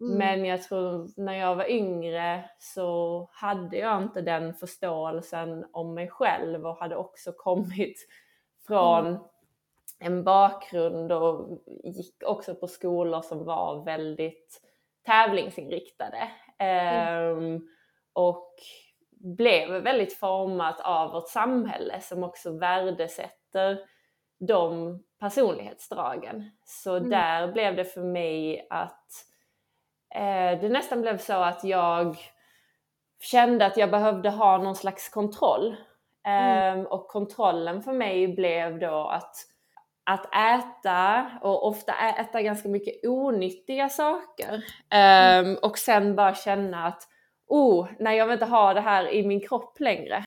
Mm. 0.00 0.18
Men 0.18 0.44
jag 0.44 0.62
tror 0.62 1.08
när 1.16 1.34
jag 1.34 1.56
var 1.56 1.70
yngre 1.70 2.50
så 2.58 3.28
hade 3.32 3.76
jag 3.76 4.02
inte 4.02 4.20
den 4.20 4.54
förståelsen 4.54 5.66
om 5.72 5.94
mig 5.94 6.08
själv 6.08 6.66
och 6.66 6.78
hade 6.78 6.96
också 6.96 7.32
kommit 7.32 8.06
från 8.66 9.06
mm. 9.06 9.20
en 9.98 10.24
bakgrund 10.24 11.12
och 11.12 11.62
gick 11.84 12.22
också 12.26 12.54
på 12.54 12.66
skolor 12.66 13.22
som 13.22 13.44
var 13.44 13.84
väldigt 13.84 14.60
tävlingsinriktade. 15.06 16.28
Mm. 16.58 17.36
Um, 17.36 17.68
och 18.12 18.54
blev 19.10 19.70
väldigt 19.70 20.18
format 20.18 20.80
av 20.80 21.12
vårt 21.12 21.28
samhälle 21.28 22.00
som 22.00 22.24
också 22.24 22.58
värdesätter 22.58 23.78
de 24.38 24.98
personlighetsdragen. 25.20 26.50
Så 26.64 26.96
mm. 26.96 27.10
där 27.10 27.52
blev 27.52 27.76
det 27.76 27.84
för 27.84 28.02
mig 28.02 28.66
att 28.70 29.10
eh, 30.14 30.60
det 30.60 30.68
nästan 30.68 31.00
blev 31.00 31.18
så 31.18 31.32
att 31.32 31.64
jag 31.64 32.16
kände 33.20 33.66
att 33.66 33.76
jag 33.76 33.90
behövde 33.90 34.30
ha 34.30 34.58
någon 34.58 34.76
slags 34.76 35.08
kontroll. 35.08 35.76
Mm. 36.26 36.78
Eh, 36.78 36.84
och 36.84 37.08
kontrollen 37.08 37.82
för 37.82 37.92
mig 37.92 38.28
blev 38.28 38.78
då 38.78 39.08
att, 39.08 39.36
att 40.06 40.34
äta 40.34 41.30
och 41.42 41.66
ofta 41.66 41.92
äta 41.92 42.42
ganska 42.42 42.68
mycket 42.68 43.04
onyttiga 43.04 43.88
saker. 43.88 44.64
Mm. 44.90 45.56
Och 45.62 45.78
sen 45.78 46.16
bara 46.16 46.34
känna 46.34 46.86
att 46.86 47.02
oh, 47.46 47.88
nej 47.98 48.18
jag 48.18 48.26
vill 48.26 48.32
inte 48.32 48.46
ha 48.46 48.74
det 48.74 48.80
här 48.80 49.08
i 49.08 49.26
min 49.26 49.40
kropp 49.40 49.80
längre. 49.80 50.24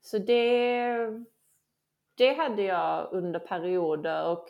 Så 0.00 0.18
det, 0.18 0.96
det 2.16 2.34
hade 2.34 2.62
jag 2.62 3.12
under 3.12 3.40
perioder 3.40 4.26
och 4.26 4.48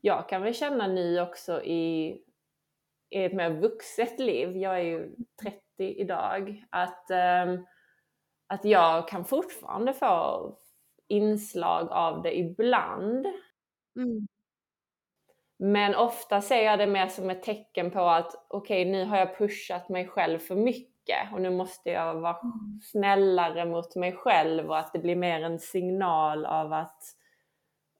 jag 0.00 0.28
kan 0.28 0.42
väl 0.42 0.54
känna 0.54 0.86
nu 0.86 1.20
också 1.20 1.62
i, 1.62 2.08
i 3.10 3.24
ett 3.24 3.32
mer 3.32 3.50
vuxet 3.50 4.20
liv, 4.20 4.56
jag 4.56 4.74
är 4.78 4.84
ju 4.84 5.14
30 5.42 5.60
idag, 5.78 6.64
att, 6.70 7.10
um, 7.46 7.66
att 8.46 8.64
jag 8.64 9.08
kan 9.08 9.24
fortfarande 9.24 9.94
få 9.94 10.58
inslag 11.08 11.88
av 11.90 12.22
det 12.22 12.38
ibland. 12.38 13.26
Mm. 13.96 14.28
Men 15.62 15.94
ofta 15.94 16.40
ser 16.40 16.64
jag 16.64 16.78
det 16.78 16.86
mer 16.86 17.08
som 17.08 17.30
ett 17.30 17.42
tecken 17.42 17.90
på 17.90 18.00
att 18.00 18.46
okej, 18.48 18.82
okay, 18.82 18.92
nu 18.92 19.04
har 19.04 19.18
jag 19.18 19.38
pushat 19.38 19.88
mig 19.88 20.08
själv 20.08 20.38
för 20.38 20.54
mycket 20.54 21.32
och 21.32 21.40
nu 21.40 21.50
måste 21.50 21.90
jag 21.90 22.14
vara 22.14 22.38
mm. 22.42 22.80
snällare 22.82 23.64
mot 23.64 23.96
mig 23.96 24.12
själv 24.12 24.68
och 24.68 24.78
att 24.78 24.92
det 24.92 24.98
blir 24.98 25.16
mer 25.16 25.42
en 25.42 25.58
signal 25.58 26.46
av 26.46 26.72
att 26.72 27.02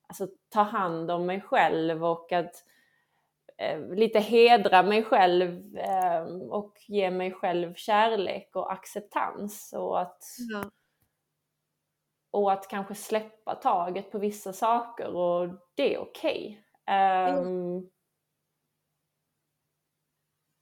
alltså, 0.08 0.28
ta 0.48 0.62
hand 0.62 1.10
om 1.10 1.26
mig 1.26 1.40
själv 1.40 2.04
och 2.04 2.32
att 2.32 2.64
eh, 3.58 3.94
lite 3.94 4.18
hedra 4.18 4.82
mig 4.82 5.04
själv 5.04 5.76
eh, 5.76 6.22
och 6.48 6.74
ge 6.88 7.10
mig 7.10 7.32
själv 7.32 7.74
kärlek 7.74 8.50
och 8.56 8.72
acceptans 8.72 9.72
och 9.76 10.00
att 10.00 10.22
ja. 10.52 10.70
Och 12.30 12.52
att 12.52 12.68
kanske 12.68 12.94
släppa 12.94 13.54
taget 13.54 14.10
på 14.10 14.18
vissa 14.18 14.52
saker 14.52 15.16
och 15.16 15.48
det 15.74 15.94
är 15.94 15.98
okej. 15.98 16.64
Okay. 16.82 17.38
Um... 17.38 17.90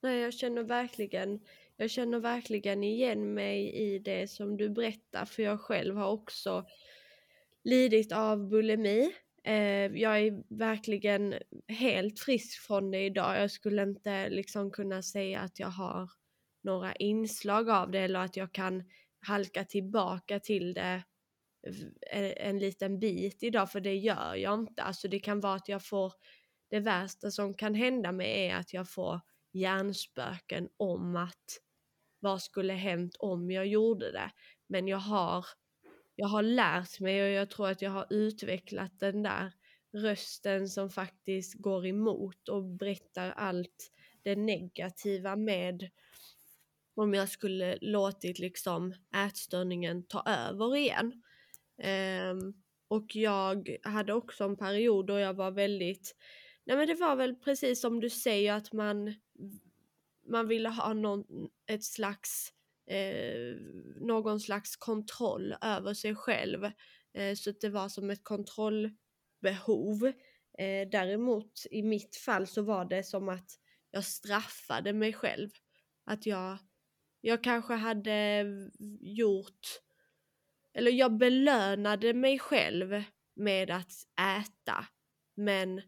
Nej, 0.03 0.19
jag 0.21 0.35
känner 0.35 0.63
verkligen 0.63 1.41
jag 1.81 1.91
känner 1.91 2.19
verkligen 2.19 2.85
igen 2.85 3.35
mig 3.35 3.75
i 3.75 3.99
det 3.99 4.31
som 4.31 4.57
du 4.57 4.69
berättar 4.69 5.25
för 5.25 5.43
jag 5.43 5.61
själv 5.61 5.97
har 5.97 6.11
också 6.11 6.67
lidit 7.65 8.13
av 8.13 8.49
bulimi. 8.49 9.13
Eh, 9.45 9.97
jag 9.97 10.19
är 10.19 10.43
verkligen 10.59 11.35
helt 11.69 12.21
frisk 12.21 12.61
från 12.67 12.91
det 12.91 13.05
idag. 13.05 13.43
Jag 13.43 13.51
skulle 13.51 13.83
inte 13.83 14.29
liksom 14.29 14.71
kunna 14.71 15.03
säga 15.03 15.41
att 15.41 15.59
jag 15.59 15.69
har 15.69 16.11
några 16.63 16.93
inslag 16.95 17.71
av 17.71 17.91
det 17.91 18.01
eller 18.01 18.21
att 18.21 18.37
jag 18.37 18.53
kan 18.53 18.85
halka 19.27 19.65
tillbaka 19.65 20.41
till 20.41 20.75
det 20.75 21.03
en 22.37 22.59
liten 22.59 22.99
bit 22.99 23.43
idag 23.43 23.73
för 23.73 23.81
det 23.81 23.97
gör 23.97 24.35
jag 24.35 24.55
inte. 24.55 24.83
Alltså 24.83 25.09
det 25.09 25.19
kan 25.19 25.41
vara 25.41 25.55
att 25.55 25.69
jag 25.69 25.85
får 25.85 26.13
det 26.71 26.81
värsta 26.81 27.31
som 27.31 27.55
kan 27.55 27.75
hända 27.75 28.13
mig 28.13 28.47
är 28.47 28.57
att 28.57 28.73
jag 28.73 28.91
får 28.91 29.21
hjärnspöken 29.53 30.69
om 30.77 31.17
att 31.17 31.61
vad 32.21 32.43
skulle 32.43 32.73
hänt 32.73 33.17
om 33.19 33.51
jag 33.51 33.67
gjorde 33.67 34.13
det. 34.13 34.31
Men 34.67 34.89
jag 34.89 34.99
har, 34.99 35.47
jag 36.17 36.29
har 36.29 36.43
lärt 36.43 37.01
mig 37.01 37.23
och 37.23 37.29
jag 37.29 37.51
tror 37.51 37.69
att 37.69 37.83
jag 37.83 37.91
har 37.91 38.07
utvecklat 38.11 39.01
den 39.01 39.23
där 39.23 39.53
rösten 39.93 40.69
som 40.69 40.91
faktiskt 40.91 41.55
går 41.55 41.87
emot 41.87 42.49
och 42.49 42.65
berättar 42.65 43.31
allt 43.31 43.93
det 44.23 44.37
negativa 44.37 45.37
med 45.37 45.91
om 46.95 47.15
jag 47.15 47.29
skulle 47.29 47.79
låtit 47.81 48.39
liksom 48.39 48.95
ätstörningen 49.27 50.03
ta 50.03 50.23
över 50.27 50.77
igen. 50.77 51.23
Um, 51.83 52.55
och 52.89 53.17
jag 53.17 53.77
hade 53.83 54.13
också 54.13 54.45
en 54.45 54.57
period 54.57 55.07
då 55.07 55.19
jag 55.19 55.35
var 55.35 55.51
väldigt, 55.51 56.17
nej 56.65 56.77
men 56.77 56.87
det 56.87 56.95
var 56.95 57.17
väl 57.17 57.37
precis 57.37 57.81
som 57.81 58.01
du 58.01 58.11
säger 58.11 58.53
att 58.53 58.73
man, 58.73 59.15
man 60.31 60.49
ville 60.49 60.69
ha 60.69 60.93
någon, 60.93 61.25
ett 61.67 61.85
slags, 61.85 62.53
eh, 62.87 63.57
någon 64.01 64.41
slags 64.41 64.77
kontroll 64.77 65.55
över 65.61 65.95
sig 65.95 66.15
själv. 66.15 66.65
Eh, 67.15 67.35
så 67.35 67.51
att 67.51 67.61
det 67.61 67.69
var 67.69 67.89
som 67.89 68.11
ett 68.11 68.25
kontrollbehov. 68.25 70.07
Eh, 70.59 70.89
däremot 70.93 71.53
i 71.71 71.83
mitt 71.83 72.17
fall 72.17 72.47
så 72.47 72.63
var 72.63 72.85
det 72.85 73.03
som 73.03 73.29
att 73.29 73.51
jag 73.91 74.05
straffade 74.05 74.93
mig 74.93 75.13
själv. 75.13 75.51
Att 76.05 76.27
jag, 76.27 76.59
jag 77.21 77.45
kanske 77.45 77.75
hade 77.75 78.47
gjort 79.01 79.81
eller 80.79 80.91
jag 80.91 81.17
belönade 81.17 82.15
mig 82.15 82.39
själv 82.39 83.03
med 83.37 83.71
att 83.71 83.93
äta. 84.21 84.87
Men 85.37 85.83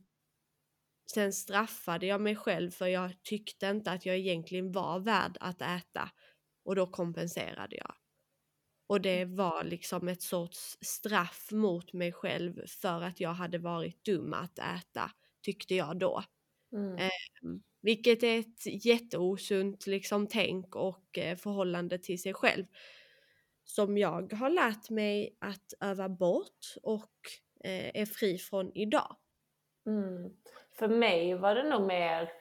sen 1.15 1.33
straffade 1.33 2.07
jag 2.07 2.21
mig 2.21 2.37
själv 2.37 2.71
för 2.71 2.87
jag 2.87 3.23
tyckte 3.23 3.67
inte 3.67 3.91
att 3.91 4.07
jag 4.07 4.17
egentligen 4.17 4.73
var 4.73 5.01
värd 5.01 5.37
att 5.41 5.63
äta. 5.63 6.11
Och 6.65 6.77
då 6.77 6.87
kompenserade 6.87 7.77
jag. 7.77 7.95
Och 8.87 9.01
det 9.01 9.21
mm. 9.21 9.37
var 9.37 9.65
liksom 9.65 10.09
ett 10.09 10.23
sorts 10.23 10.79
straff 10.81 11.49
mot 11.53 11.93
mig 11.93 12.13
själv 12.13 12.67
för 12.67 13.03
att 13.03 13.21
jag 13.21 13.35
hade 13.35 13.59
varit 13.59 14.05
dum 14.05 14.33
att 14.33 14.59
äta, 14.59 15.11
tyckte 15.43 15.75
jag 15.75 15.99
då. 15.99 16.23
Mm. 16.73 16.97
Eh, 16.97 17.61
vilket 17.83 18.23
är 18.23 18.39
ett 18.39 18.85
jätteosunt 18.85 19.87
liksom 19.87 20.27
tänk 20.27 20.77
och 20.77 21.19
eh, 21.19 21.37
förhållande 21.37 21.99
till 21.99 22.23
sig 22.23 22.35
själv 22.35 22.65
som 23.75 23.99
jag 23.99 24.33
har 24.33 24.51
lärt 24.51 24.91
mig 24.91 25.37
att 25.39 25.73
öva 25.81 26.09
bort 26.09 26.77
och 26.83 27.11
eh, 27.65 28.03
är 28.03 28.07
fri 28.07 28.39
från 28.39 28.73
idag. 28.75 29.17
Mm. 29.87 30.31
För 30.79 30.89
mig 30.89 31.35
var 31.35 31.55
det 31.55 31.69
nog 31.69 31.87
mer 31.87 32.33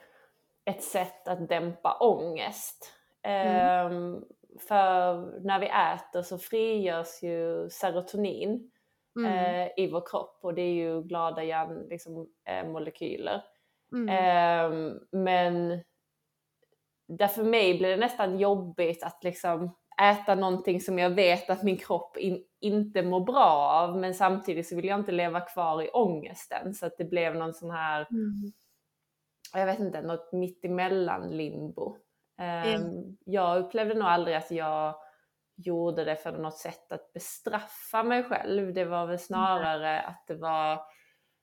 ett 0.66 0.84
sätt 0.84 1.28
att 1.28 1.50
dämpa 1.50 1.98
ångest. 2.00 2.94
Mm. 3.24 3.92
Um, 3.92 4.26
för 4.60 5.16
när 5.46 5.60
vi 5.60 5.68
äter 5.68 6.22
så 6.22 6.38
frigörs 6.38 7.24
ju 7.24 7.70
serotonin 7.70 8.72
mm. 9.16 9.34
eh, 9.34 9.70
i 9.78 9.92
vår 9.92 10.06
kropp 10.06 10.40
och 10.42 10.54
det 10.54 10.62
är 10.62 10.74
ju 10.74 11.04
glada 11.04 11.44
hjärnmolekyler. 11.44 13.44
Liksom, 13.90 14.10
eh, 14.10 14.66
um, 14.66 15.00
men 15.12 15.84
där 17.08 17.28
för 17.28 17.44
mig 17.44 17.78
blir 17.78 17.90
det 17.90 17.98
nästan 17.98 18.40
jobbigt 18.40 19.04
att 19.04 19.24
liksom 19.24 19.76
äta 20.02 20.36
någonting 20.36 20.82
som 20.82 21.00
jag 21.00 21.10
vet 21.10 21.50
att 21.50 21.64
min 21.64 21.78
kropp 21.78 22.18
in, 22.18 22.44
inte 22.60 23.02
mår 23.02 23.20
bra 23.20 23.72
av 23.72 23.98
men 23.98 24.14
samtidigt 24.14 24.68
så 24.68 24.76
vill 24.76 24.86
jag 24.86 25.00
inte 25.00 25.12
leva 25.12 25.42
kvar 25.42 25.82
i 25.84 25.90
ångesten 25.90 26.74
så 26.74 26.86
att 26.86 26.98
det 26.98 27.06
blev 27.06 27.36
någon 27.36 27.54
sån 27.54 27.72
här, 27.72 28.08
mm. 28.12 28.52
jag 29.54 29.66
vet 29.66 29.80
inte, 29.80 30.02
något 30.02 30.34
mittemellan 30.34 31.30
limbo. 31.30 31.98
Mm. 32.38 33.18
Jag 33.26 33.58
upplevde 33.58 33.94
nog 33.94 34.08
aldrig 34.08 34.36
att 34.36 34.52
jag 34.52 34.96
gjorde 35.56 36.04
det 36.04 36.16
för 36.16 36.32
något 36.32 36.58
sätt 36.58 36.92
att 36.92 37.14
bestraffa 37.14 38.04
mig 38.04 38.24
själv. 38.24 38.74
Det 38.74 38.86
var 38.86 39.06
väl 39.06 39.20
snarare 39.20 40.00
mm. 40.00 40.10
att 40.10 40.28
det 40.28 40.36
var 40.36 40.82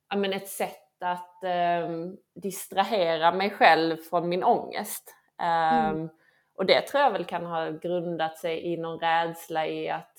ja, 0.09 0.17
men 0.17 0.33
ett 0.33 0.49
sätt 0.49 1.03
att 1.05 1.43
um, 1.89 2.17
distrahera 2.35 3.33
mig 3.33 3.51
själv 3.51 3.97
från 3.97 4.29
min 4.29 4.45
ångest. 4.45 5.15
Um, 5.93 6.11
och 6.57 6.67
det 6.67 6.81
tror 6.81 7.03
jag 7.03 7.11
väl 7.11 7.25
kan 7.25 7.47
ha 7.47 7.71
grundat 7.71 8.39
sig 8.39 8.73
i 8.73 8.77
någon 8.77 8.99
rädsla 8.99 9.67
i 9.67 9.91
att 9.91 10.19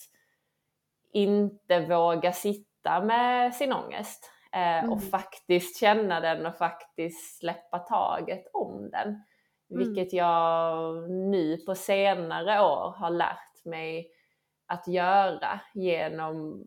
inte 1.11 1.79
våga 1.79 2.31
sitta 2.31 3.01
med 3.01 3.55
sin 3.55 3.73
ångest 3.73 4.31
eh, 4.53 4.77
mm. 4.77 4.91
och 4.91 5.03
faktiskt 5.03 5.79
känna 5.79 6.19
den 6.19 6.45
och 6.45 6.57
faktiskt 6.57 7.39
släppa 7.39 7.79
taget 7.79 8.47
om 8.53 8.89
den. 8.89 9.07
Mm. 9.07 9.23
Vilket 9.67 10.13
jag 10.13 11.09
nu 11.09 11.57
på 11.57 11.75
senare 11.75 12.61
år 12.61 12.93
har 12.97 13.09
lärt 13.09 13.65
mig 13.65 14.11
att 14.65 14.87
göra 14.87 15.59
genom 15.73 16.65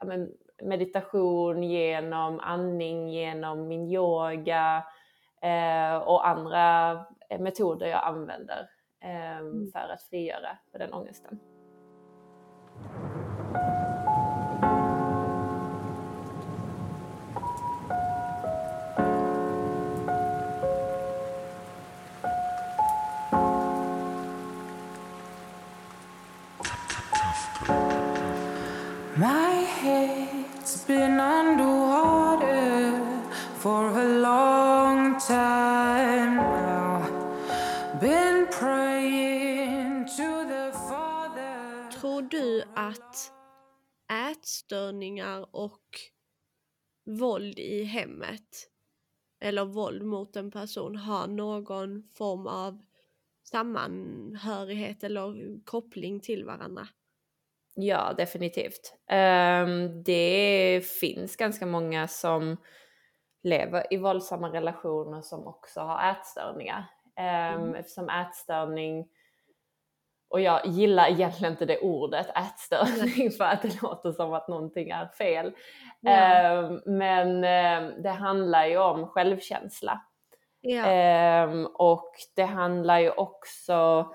ja, 0.00 0.06
men, 0.06 0.32
meditation, 0.62 1.62
genom 1.62 2.40
andning, 2.40 3.08
genom 3.08 3.68
min 3.68 3.92
yoga, 3.92 4.84
eh, 5.42 5.96
och 5.96 6.28
andra 6.28 6.92
eh, 7.30 7.40
metoder 7.40 7.86
jag 7.86 8.04
använder 8.04 8.68
för 9.72 9.88
att 9.92 10.02
frigöra 10.02 10.58
den 10.78 10.92
ångesten. 10.92 11.38
Ätstörningar 44.54 45.46
och 45.56 45.80
våld 47.04 47.58
i 47.58 47.84
hemmet 47.84 48.70
eller 49.40 49.64
våld 49.64 50.02
mot 50.02 50.36
en 50.36 50.50
person 50.50 50.96
har 50.96 51.26
någon 51.26 52.02
form 52.02 52.46
av 52.46 52.82
sammanhörighet 53.42 55.04
eller 55.04 55.60
koppling 55.64 56.20
till 56.20 56.44
varandra? 56.44 56.88
Ja, 57.74 58.12
definitivt. 58.16 58.94
Um, 59.10 60.02
det 60.02 60.86
finns 61.00 61.36
ganska 61.36 61.66
många 61.66 62.08
som 62.08 62.56
lever 63.42 63.92
i 63.94 63.96
våldsamma 63.96 64.48
relationer 64.48 65.22
som 65.22 65.46
också 65.46 65.80
har 65.80 66.10
ätstörningar. 66.10 66.84
Um, 67.18 67.62
mm. 67.62 67.74
Eftersom 67.74 68.08
ätstörning, 68.08 69.08
och 70.28 70.40
jag 70.40 70.66
gillar 70.66 71.08
egentligen 71.08 71.52
inte 71.52 71.64
det 71.64 71.78
ordet 71.78 72.26
ätstörning 72.36 73.30
för 73.30 73.44
att 73.44 73.62
det 73.62 73.82
låter 73.82 74.12
som 74.12 74.32
att 74.32 74.48
någonting 74.48 74.90
är 74.90 75.06
fel. 75.06 75.46
Um, 75.46 76.82
men 76.98 77.40
det 78.02 78.10
handlar 78.10 78.66
ju 78.66 78.78
om 78.78 79.06
självkänsla. 79.06 80.00
Ja. 80.66 81.46
och 81.74 82.12
det 82.36 82.44
handlar 82.44 82.98
ju 82.98 83.10
också 83.10 84.06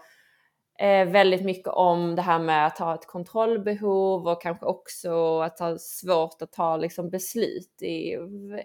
eh, 0.80 1.08
väldigt 1.08 1.43
mycket 1.43 1.67
om 1.67 2.15
det 2.15 2.22
här 2.22 2.39
med 2.39 2.65
att 2.65 2.80
ha 2.80 2.95
ett 2.95 3.08
kontrollbehov 3.08 4.28
och 4.28 4.41
kanske 4.41 4.65
också 4.65 5.39
att 5.39 5.60
ha 5.60 5.78
svårt 5.78 6.41
att 6.41 6.52
ta 6.52 6.78
liksom, 6.78 7.10
beslut 7.10 7.82
i 7.82 8.17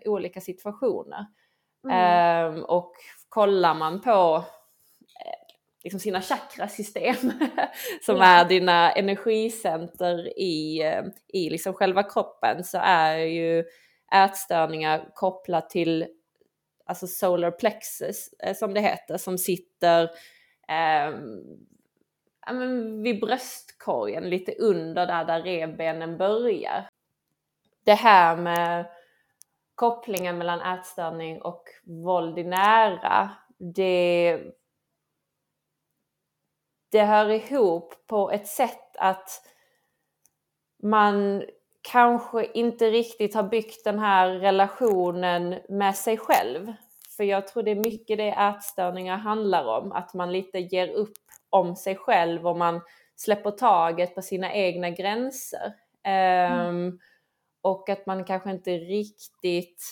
olika 0.05 0.41
situationer. 0.41 1.27
Mm. 1.85 2.55
Eh, 2.57 2.63
och 2.63 2.93
kollar 3.29 3.75
man 3.75 4.01
på 4.01 4.11
eh, 4.11 4.45
liksom 5.85 6.01
sina 6.01 6.21
chakrasystem 6.21 7.17
som 8.03 8.17
ja. 8.17 8.25
är 8.25 8.45
dina 8.45 8.93
energicenter 8.93 10.39
i, 10.39 10.83
eh, 10.83 11.05
i 11.29 11.51
liksom 11.51 11.75
själva 11.75 12.03
kroppen 12.03 12.65
så 12.65 12.79
är 12.83 13.17
ju 13.17 13.65
ätstörningar 14.15 15.11
kopplat 15.15 15.71
till 15.71 16.07
alltså 16.87 17.07
solar 17.07 17.51
plexus 17.51 18.33
eh, 18.33 18.55
som 18.55 18.75
det 18.75 18.81
heter 18.81 19.19
som 19.19 19.39
sitter 19.39 20.03
eh, 20.69 21.15
vid 23.03 23.21
bröstkorgen, 23.21 24.31
lite 24.31 24.55
under 24.59 25.07
där, 25.07 25.25
där 25.25 25.43
revbenen 25.43 26.19
börjar. 26.19 26.89
Det 27.85 27.95
här 27.95 28.37
med 28.37 28.87
kopplingen 29.75 30.39
mellan 30.39 30.79
ätstörning 30.79 31.43
och 31.43 31.65
våld 31.85 32.39
i 32.39 32.45
nära, 32.45 33.31
det, 33.59 34.41
det 36.95 37.05
hör 37.05 37.31
ihop 37.31 37.95
på 38.07 38.31
ett 38.31 38.47
sätt 38.47 38.97
att 38.99 39.43
man 40.83 41.45
kanske 41.83 42.47
inte 42.55 42.91
riktigt 42.91 43.35
har 43.35 43.43
byggt 43.43 43.85
den 43.85 43.99
här 43.99 44.29
relationen 44.29 45.61
med 45.69 45.97
sig 45.97 46.19
själv. 46.19 46.73
För 47.17 47.25
jag 47.25 47.49
tror 47.49 47.63
det 47.63 47.71
är 47.71 47.91
mycket 47.91 48.19
det 48.19 48.29
ätstörningar 48.29 49.17
handlar 49.17 49.65
om, 49.65 49.93
att 49.93 50.15
man 50.15 50.33
lite 50.33 50.59
ger 50.59 50.89
upp 50.89 51.17
om 51.51 51.77
sig 51.77 51.97
själv 51.97 52.47
och 52.47 52.59
man 52.59 52.81
släpper 53.17 53.51
taget 53.51 54.15
på 54.15 54.23
sina 54.23 54.53
egna 54.53 54.91
gränser. 54.91 55.73
Mm. 56.03 56.67
Um, 56.69 56.99
och 57.63 57.89
att 57.89 58.07
man 58.07 58.25
kanske 58.25 58.51
inte 58.51 58.71
riktigt 58.71 59.83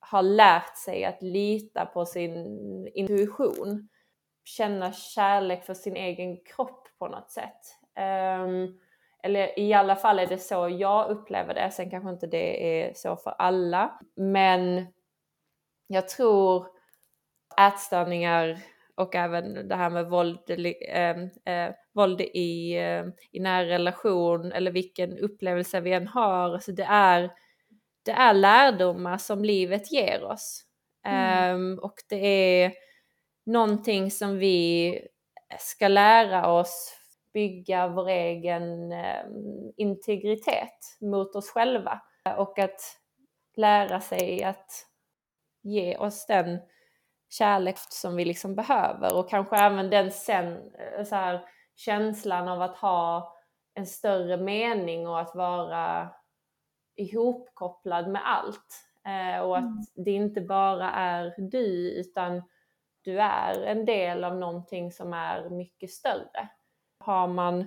har 0.00 0.22
lärt 0.22 0.76
sig 0.76 1.04
att 1.04 1.22
lita 1.22 1.86
på 1.86 2.06
sin 2.06 2.36
intuition. 2.94 3.88
Känna 4.44 4.92
kärlek 4.92 5.64
för 5.64 5.74
sin 5.74 5.96
egen 5.96 6.36
kropp 6.36 6.88
på 6.98 7.08
något 7.08 7.30
sätt. 7.30 7.78
Um, 8.44 8.80
eller 9.22 9.58
i 9.58 9.72
alla 9.72 9.96
fall 9.96 10.18
är 10.18 10.26
det 10.26 10.38
så 10.38 10.68
jag 10.68 11.10
upplever 11.10 11.54
det. 11.54 11.70
Sen 11.70 11.90
kanske 11.90 12.10
inte 12.10 12.26
det 12.26 12.82
är 12.82 12.94
så 12.94 13.16
för 13.16 13.30
alla. 13.38 14.00
Men 14.16 14.86
jag 15.86 16.08
tror 16.08 16.66
ätstörningar 17.60 18.58
och 18.94 19.14
även 19.14 19.68
det 19.68 19.74
här 19.74 19.90
med 19.90 20.06
våld, 20.06 20.38
äh, 20.88 21.54
äh, 21.54 21.74
våld 21.92 22.20
i, 22.20 22.78
äh, 22.78 23.04
i 23.30 23.40
nära 23.40 23.66
relation 23.66 24.52
eller 24.52 24.70
vilken 24.70 25.18
upplevelse 25.18 25.80
vi 25.80 25.92
än 25.92 26.08
har. 26.08 26.54
Alltså 26.54 26.72
det, 26.72 26.86
är, 26.88 27.30
det 28.04 28.10
är 28.10 28.34
lärdomar 28.34 29.18
som 29.18 29.44
livet 29.44 29.92
ger 29.92 30.24
oss. 30.24 30.64
Mm. 31.06 31.54
Um, 31.54 31.78
och 31.78 31.94
det 32.08 32.26
är 32.26 32.72
någonting 33.46 34.10
som 34.10 34.38
vi 34.38 34.98
ska 35.58 35.88
lära 35.88 36.52
oss 36.52 36.96
bygga 37.32 37.88
vår 37.88 38.08
egen 38.08 38.92
um, 38.92 39.72
integritet 39.76 40.98
mot 41.00 41.36
oss 41.36 41.50
själva. 41.50 42.00
Och 42.36 42.58
att 42.58 42.80
lära 43.56 44.00
sig 44.00 44.44
att 44.44 44.86
ge 45.62 45.96
oss 45.96 46.26
den 46.26 46.58
kärlek 47.30 47.76
som 47.78 48.16
vi 48.16 48.24
liksom 48.24 48.54
behöver 48.54 49.16
och 49.16 49.30
kanske 49.30 49.56
även 49.56 49.90
den 49.90 50.10
sen, 50.10 50.72
eh, 50.74 51.04
så 51.04 51.14
här, 51.14 51.44
känslan 51.76 52.48
av 52.48 52.62
att 52.62 52.76
ha 52.76 53.34
en 53.74 53.86
större 53.86 54.36
mening 54.36 55.08
och 55.08 55.20
att 55.20 55.34
vara 55.34 56.10
ihopkopplad 56.96 58.08
med 58.08 58.22
allt. 58.24 58.88
Eh, 59.06 59.40
och 59.40 59.56
att 59.58 59.64
mm. 59.64 59.84
det 59.94 60.10
inte 60.10 60.40
bara 60.40 60.90
är 60.90 61.34
du 61.38 61.90
utan 61.90 62.42
du 63.02 63.20
är 63.20 63.62
en 63.62 63.84
del 63.84 64.24
av 64.24 64.36
någonting 64.36 64.92
som 64.92 65.12
är 65.12 65.50
mycket 65.50 65.90
större. 65.90 66.48
Har 66.98 67.28
man 67.28 67.66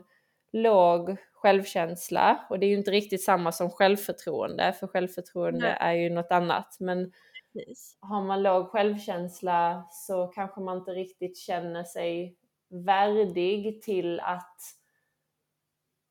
låg 0.52 1.18
självkänsla, 1.34 2.46
och 2.50 2.60
det 2.60 2.66
är 2.66 2.70
ju 2.70 2.78
inte 2.78 2.92
riktigt 2.92 3.24
samma 3.24 3.52
som 3.52 3.70
självförtroende, 3.70 4.74
för 4.74 4.88
självförtroende 4.88 5.60
Nej. 5.60 5.78
är 5.80 5.94
ju 5.94 6.10
något 6.10 6.32
annat, 6.32 6.78
men 6.80 7.12
Precis. 7.56 7.98
Har 8.02 8.22
man 8.22 8.44
låg 8.44 8.70
självkänsla 8.70 9.88
så 9.92 10.28
kanske 10.28 10.62
man 10.62 10.78
inte 10.78 10.92
riktigt 10.92 11.38
känner 11.38 11.84
sig 11.84 12.38
värdig 12.70 13.82
till 13.82 14.20
att 14.20 14.60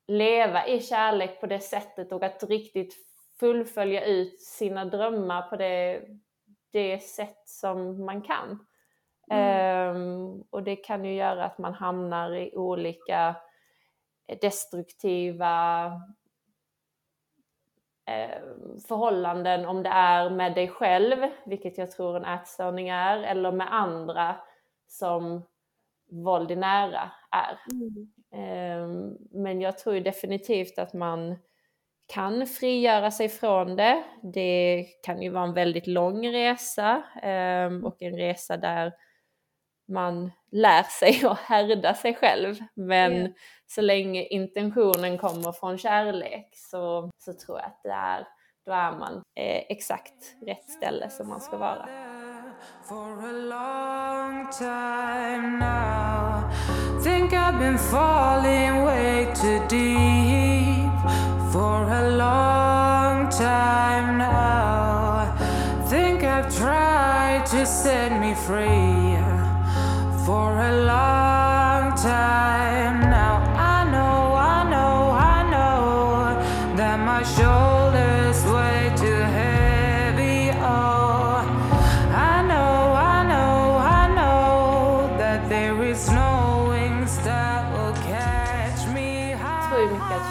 leva 0.07 0.67
i 0.67 0.81
kärlek 0.81 1.41
på 1.41 1.47
det 1.47 1.61
sättet 1.61 2.13
och 2.13 2.23
att 2.23 2.43
riktigt 2.43 2.95
fullfölja 3.41 4.05
ut 4.05 4.41
sina 4.41 4.85
drömmar 4.85 5.43
på 5.43 5.57
det, 5.57 6.03
det 6.71 6.99
sätt 6.99 7.43
som 7.49 8.05
man 8.05 8.23
kan. 8.23 8.67
Mm. 9.31 9.97
Um, 9.97 10.45
och 10.51 10.63
det 10.63 10.77
kan 10.77 11.05
ju 11.05 11.15
göra 11.15 11.45
att 11.45 11.59
man 11.59 11.75
hamnar 11.75 12.35
i 12.35 12.57
olika 12.57 13.37
destruktiva 14.41 15.87
eh, 18.07 18.41
förhållanden 18.89 19.67
om 19.67 19.83
det 19.83 19.89
är 19.89 20.31
med 20.31 20.55
dig 20.55 20.69
själv, 20.69 21.17
vilket 21.47 21.79
jag 21.79 21.91
tror 21.91 22.17
en 22.17 22.25
ätstörning 22.25 22.89
är, 22.89 23.23
eller 23.23 23.53
med 23.53 23.75
andra 23.75 24.37
som 24.87 25.43
våld 26.11 26.51
i 26.51 26.57
nära 26.57 27.11
är. 27.31 27.59
Mm. 27.73 28.11
Eh, 28.33 29.09
men 29.31 29.61
jag 29.61 29.79
tror 29.79 30.01
definitivt 30.01 30.79
att 30.79 30.93
man 30.93 31.37
kan 32.07 32.47
frigöra 32.47 33.11
sig 33.11 33.29
från 33.29 33.77
det. 33.77 34.05
Det 34.23 34.87
kan 35.03 35.23
ju 35.23 35.31
vara 35.31 35.45
en 35.45 35.55
väldigt 35.55 35.87
lång 35.87 36.29
resa 36.29 37.03
och 37.85 38.03
en 38.03 38.17
resa 38.17 38.57
där 38.57 38.93
man 39.89 40.33
lär 40.53 40.83
sig 40.83 41.25
att 41.27 41.39
härda 41.39 41.95
sig 41.95 42.15
själv. 42.15 42.57
Men 42.75 43.13
yeah. 43.13 43.31
så 43.67 43.81
länge 43.81 44.25
intentionen 44.25 45.19
kommer 45.19 45.53
från 45.53 45.79
kärlek 45.79 46.49
så, 46.53 47.11
så 47.19 47.33
tror 47.33 47.59
jag 47.59 47.67
att 47.67 47.83
det 47.83 47.91
är, 47.91 48.27
då 48.67 48.73
är 48.73 48.93
man 48.93 49.15
eh, 49.15 49.63
exakt 49.69 50.37
rätt 50.47 50.71
ställe 50.71 51.11
som 51.11 51.29
man 51.29 51.41
ska 51.41 51.57
vara. 51.57 51.89
Think 65.91 66.25
I've 66.25 66.51
tried 66.51 67.47
to 67.47 67.67
set 67.67 68.13
me 68.21 68.35
free 68.35 68.94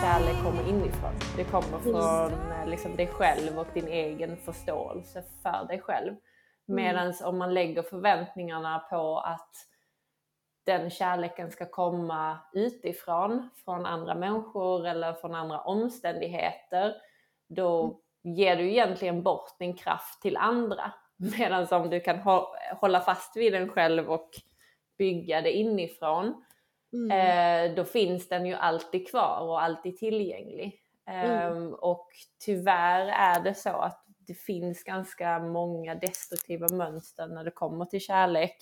kärlek 0.01 0.43
kommer 0.43 0.69
inifrån. 0.69 1.11
Det 1.37 1.43
kommer 1.43 1.77
Mm. 1.77 1.81
från 1.81 2.51
eh, 2.51 2.67
liksom, 2.67 2.95
dig 2.95 3.07
själv 3.07 3.59
och 3.59 3.67
din 3.73 3.87
egen 3.87 4.37
förståelse 4.37 5.23
för 5.43 5.67
dig 5.67 5.81
själv. 5.81 6.07
Mm. 6.09 6.19
Medan 6.65 7.13
om 7.23 7.37
man 7.37 7.53
lägger 7.53 7.81
förväntningarna 7.83 8.79
på 8.89 9.19
att 9.19 9.72
den 10.65 10.89
kärleken 10.89 11.51
ska 11.51 11.65
komma 11.65 12.37
utifrån, 12.53 13.49
från 13.65 13.85
andra 13.85 14.15
människor 14.15 14.87
eller 14.87 15.13
från 15.13 15.35
andra 15.35 15.59
omständigheter, 15.61 16.95
då 17.47 17.99
ger 18.23 18.55
du 18.55 18.69
egentligen 18.69 19.23
bort 19.23 19.59
din 19.59 19.73
kraft 19.77 20.21
till 20.21 20.37
andra. 20.37 20.93
Medan 21.37 21.67
om 21.71 21.89
du 21.89 21.99
kan 21.99 22.15
hå- 22.19 22.75
hålla 22.81 22.99
fast 23.01 23.37
vid 23.37 23.53
den 23.53 23.69
själv 23.69 24.11
och 24.11 24.29
bygga 24.97 25.41
det 25.41 25.51
inifrån, 25.51 26.43
Mm. 26.93 27.69
eh, 27.71 27.75
då 27.75 27.83
finns 27.85 28.29
den 28.29 28.45
ju 28.45 28.53
alltid 28.53 29.09
kvar 29.09 29.39
och 29.41 29.61
alltid 29.63 29.97
tillgänglig. 29.97 30.79
Ehm, 31.07 31.73
och 31.73 32.07
tyvärr 32.45 33.05
är 33.07 33.39
det 33.43 33.53
så 33.53 33.69
att 33.69 34.03
det 34.27 34.33
finns 34.33 34.83
ganska 34.83 35.39
många 35.39 35.95
destruktiva 35.95 36.67
mönster 36.71 37.27
när 37.27 37.43
det 37.43 37.51
kommer 37.51 37.85
till 37.85 38.01
kärlek. 38.01 38.57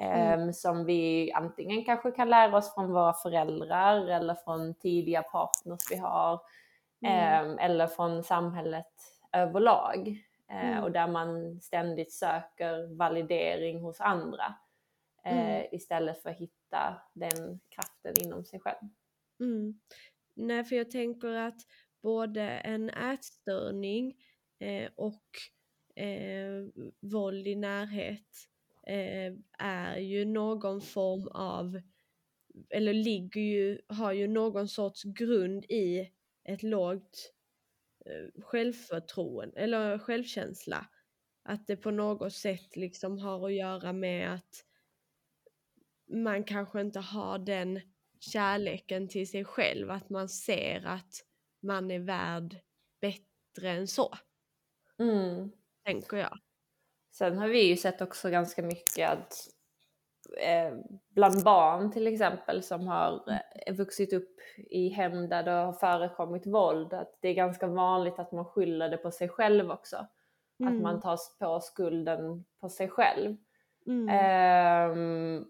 Ehm, 0.00 0.52
Som 0.52 0.84
vi 0.84 1.32
antingen 1.32 1.84
kanske 1.84 2.10
kan 2.10 2.30
lära 2.30 2.56
oss 2.56 2.74
från 2.74 2.92
våra 2.92 3.12
föräldrar 3.12 4.06
eller 4.06 4.34
från 4.34 4.74
tidiga 4.74 5.22
partners 5.22 5.80
vi 5.90 5.96
har. 5.96 6.40
ehm, 7.04 7.58
eller 7.58 7.86
från 7.86 8.22
samhället 8.24 8.92
överlag. 9.32 10.08
Eh, 10.48 10.70
Mm. 10.70 10.84
Och 10.84 10.92
där 10.92 11.06
man 11.08 11.60
ständigt 11.60 12.12
söker 12.12 12.96
validering 12.96 13.80
hos 13.80 14.00
andra. 14.00 14.54
Eh, 15.24 15.48
Mm. 15.56 15.66
istället 15.72 16.22
för 16.22 16.30
att 16.30 16.36
hitta 16.36 17.02
den 17.12 17.60
kraften 17.68 18.14
inom 18.26 18.44
sig 18.44 18.60
själv. 18.60 18.88
Mm. 19.40 19.80
Nej, 20.34 20.64
för 20.64 20.76
jag 20.76 20.90
tänker 20.90 21.28
att 21.34 21.60
både 22.02 22.42
en 22.42 22.90
ätstörning 22.90 24.14
eh, 24.58 24.90
och 24.96 25.24
våld 27.00 27.46
i 27.46 27.54
närhet 27.56 28.26
eh, 28.90 29.34
är 29.58 29.96
ju 29.98 30.24
någon 30.24 30.80
form 30.80 31.28
av, 31.28 31.80
eller 32.70 32.94
ligger 32.94 33.40
ju, 33.40 33.80
har 33.88 34.12
ju 34.12 34.28
någon 34.28 34.68
sorts 34.68 35.02
grund 35.04 35.64
i 35.64 36.10
ett 36.44 36.62
lågt 36.62 37.32
eh, 38.06 38.42
självförtroende 38.42 39.60
eller 39.60 39.98
självkänsla. 39.98 40.86
Att 41.44 41.66
det 41.66 41.76
på 41.76 41.90
något 41.90 42.32
sätt 42.32 42.76
liksom 42.76 43.18
har 43.18 43.46
att 43.46 43.54
göra 43.54 43.92
med 43.92 44.34
att 44.34 44.64
man 46.12 46.44
kanske 46.44 46.80
inte 46.80 47.00
har 47.00 47.38
den 47.38 47.80
kärleken 48.20 49.08
till 49.08 49.28
sig 49.30 49.44
själv, 49.44 49.90
att 49.90 50.10
man 50.10 50.28
ser 50.28 50.86
att 50.86 51.12
man 51.62 51.90
är 51.90 51.98
värd 51.98 52.56
bättre 53.00 53.70
än 53.70 53.86
så, 53.86 54.14
Mm. 54.98 55.50
tänker 55.84 56.16
jag. 56.16 56.38
Sen 57.20 57.38
har 57.38 57.48
vi 57.48 57.62
ju 57.68 57.76
sett 57.76 58.00
också 58.00 58.30
ganska 58.30 58.62
mycket 58.62 59.10
att 59.10 59.34
eh, 60.40 60.78
bland 61.08 61.44
barn 61.44 61.90
till 61.92 62.06
exempel 62.06 62.62
som 62.62 62.86
har 62.86 63.40
eh, 63.66 63.74
vuxit 63.74 64.12
upp 64.12 64.36
i 64.56 64.88
hem 64.88 65.28
där 65.28 65.42
det 65.42 65.50
har 65.50 65.72
förekommit 65.72 66.46
våld, 66.46 66.92
att 66.92 67.18
det 67.20 67.28
är 67.28 67.34
ganska 67.34 67.66
vanligt 67.66 68.18
att 68.18 68.32
man 68.32 68.44
skyller 68.44 68.88
det 68.88 68.96
på 68.96 69.10
sig 69.10 69.28
själv 69.28 69.70
också. 69.70 69.96
Att 69.96 70.06
Mm. 70.60 70.82
man 70.82 71.00
tar 71.00 71.18
på 71.38 71.60
skulden 71.60 72.44
på 72.60 72.68
sig 72.68 72.88
själv. 72.88 73.36
Mm. 73.86 74.08
Ehm, 74.08 75.44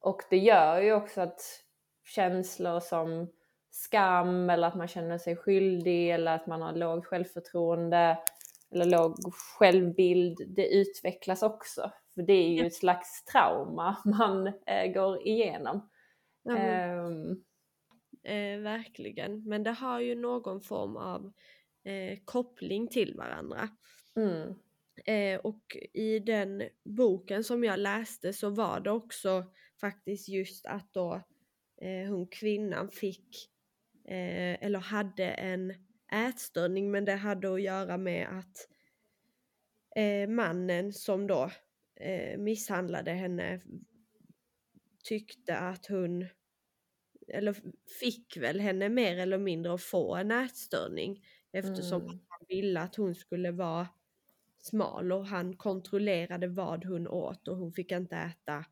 och 0.00 0.22
det 0.30 0.38
gör 0.38 0.80
ju 0.80 0.92
också 0.92 1.20
att 1.20 1.40
känslor 2.04 2.80
som 2.80 3.28
skam 3.70 4.50
eller 4.50 4.68
att 4.68 4.74
man 4.74 4.88
känner 4.88 5.18
sig 5.18 5.36
skyldig 5.36 6.10
eller 6.10 6.34
att 6.34 6.46
man 6.46 6.62
har 6.62 6.72
lågt 6.72 7.06
självförtroende 7.06 8.18
eller 8.72 8.84
låg 8.84 9.16
självbild, 9.58 10.38
det 10.56 10.74
utvecklas 10.74 11.42
också. 11.42 11.92
För 12.14 12.22
det 12.22 12.32
är 12.32 12.48
ju 12.48 12.66
ett 12.66 12.74
slags 12.74 13.24
trauma 13.24 13.96
man 14.04 14.46
eh, 14.46 14.92
går 14.94 15.26
igenom. 15.26 15.90
Ja, 16.42 16.52
men, 16.52 16.62
Ehm, 16.62 17.44
eh, 18.22 18.62
verkligen, 18.62 19.48
men 19.48 19.62
det 19.62 19.70
har 19.70 20.00
ju 20.00 20.14
någon 20.14 20.60
form 20.60 20.96
av 20.96 21.32
eh, 21.84 22.18
koppling 22.24 22.88
till 22.88 23.14
varandra. 23.16 23.68
mm, 24.16 24.54
Eh, 25.06 25.40
och 25.40 25.76
i 25.92 26.18
den 26.18 26.62
boken 26.84 27.44
som 27.44 27.64
jag 27.64 27.78
läste 27.78 28.32
så 28.32 28.50
var 28.50 28.80
det 28.80 28.90
också 28.90 29.44
faktiskt 29.80 30.28
just 30.28 30.66
att 30.66 30.92
då 30.92 31.14
eh, 31.82 32.10
hon 32.10 32.26
kvinnan 32.26 32.88
fick 32.90 33.50
eh, 34.08 34.64
eller 34.64 34.78
hade 34.78 35.24
en 35.24 35.74
ätstörning 36.12 36.90
men 36.90 37.04
det 37.04 37.12
hade 37.14 37.54
att 37.54 37.62
göra 37.62 37.98
med 37.98 38.28
att 38.38 38.68
eh, 39.96 40.28
mannen 40.28 40.92
som 40.92 41.26
då 41.26 41.50
eh, 41.96 42.38
misshandlade 42.38 43.10
henne 43.12 43.60
tyckte 45.04 45.56
att 45.58 45.86
hon 45.86 46.26
eller 47.28 47.56
fick 48.00 48.36
väl 48.36 48.60
henne 48.60 48.88
mer 48.88 49.16
eller 49.18 49.38
mindre 49.38 49.74
att 49.74 49.82
få 49.82 50.14
en 50.16 50.30
ätstörning 50.30 51.24
eftersom 51.52 52.02
Mm. 52.02 52.20
han 52.28 52.46
ville 52.48 52.80
att 52.80 52.96
hon 52.96 53.14
skulle 53.14 53.50
vara 53.52 53.88
smal 54.58 55.12
och 55.12 55.26
han 55.26 55.56
kontrollerade 55.56 56.48
vad 56.48 56.84
hon 56.84 57.08
åt 57.08 57.48
och 57.48 57.56
hon 57.56 57.72
fick 57.72 57.92
inte 57.92 58.16
äta 58.16 58.64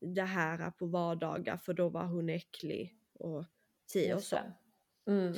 det 0.00 0.22
här 0.22 0.70
på 0.70 0.86
vardagar 0.86 1.56
för 1.56 1.74
då 1.74 1.88
var 1.88 2.04
hon 2.06 2.28
äcklig 2.28 2.96
och 3.14 3.44
si 3.86 4.12
och 4.12 4.22
så. 4.22 4.38
Mm. 5.10 5.34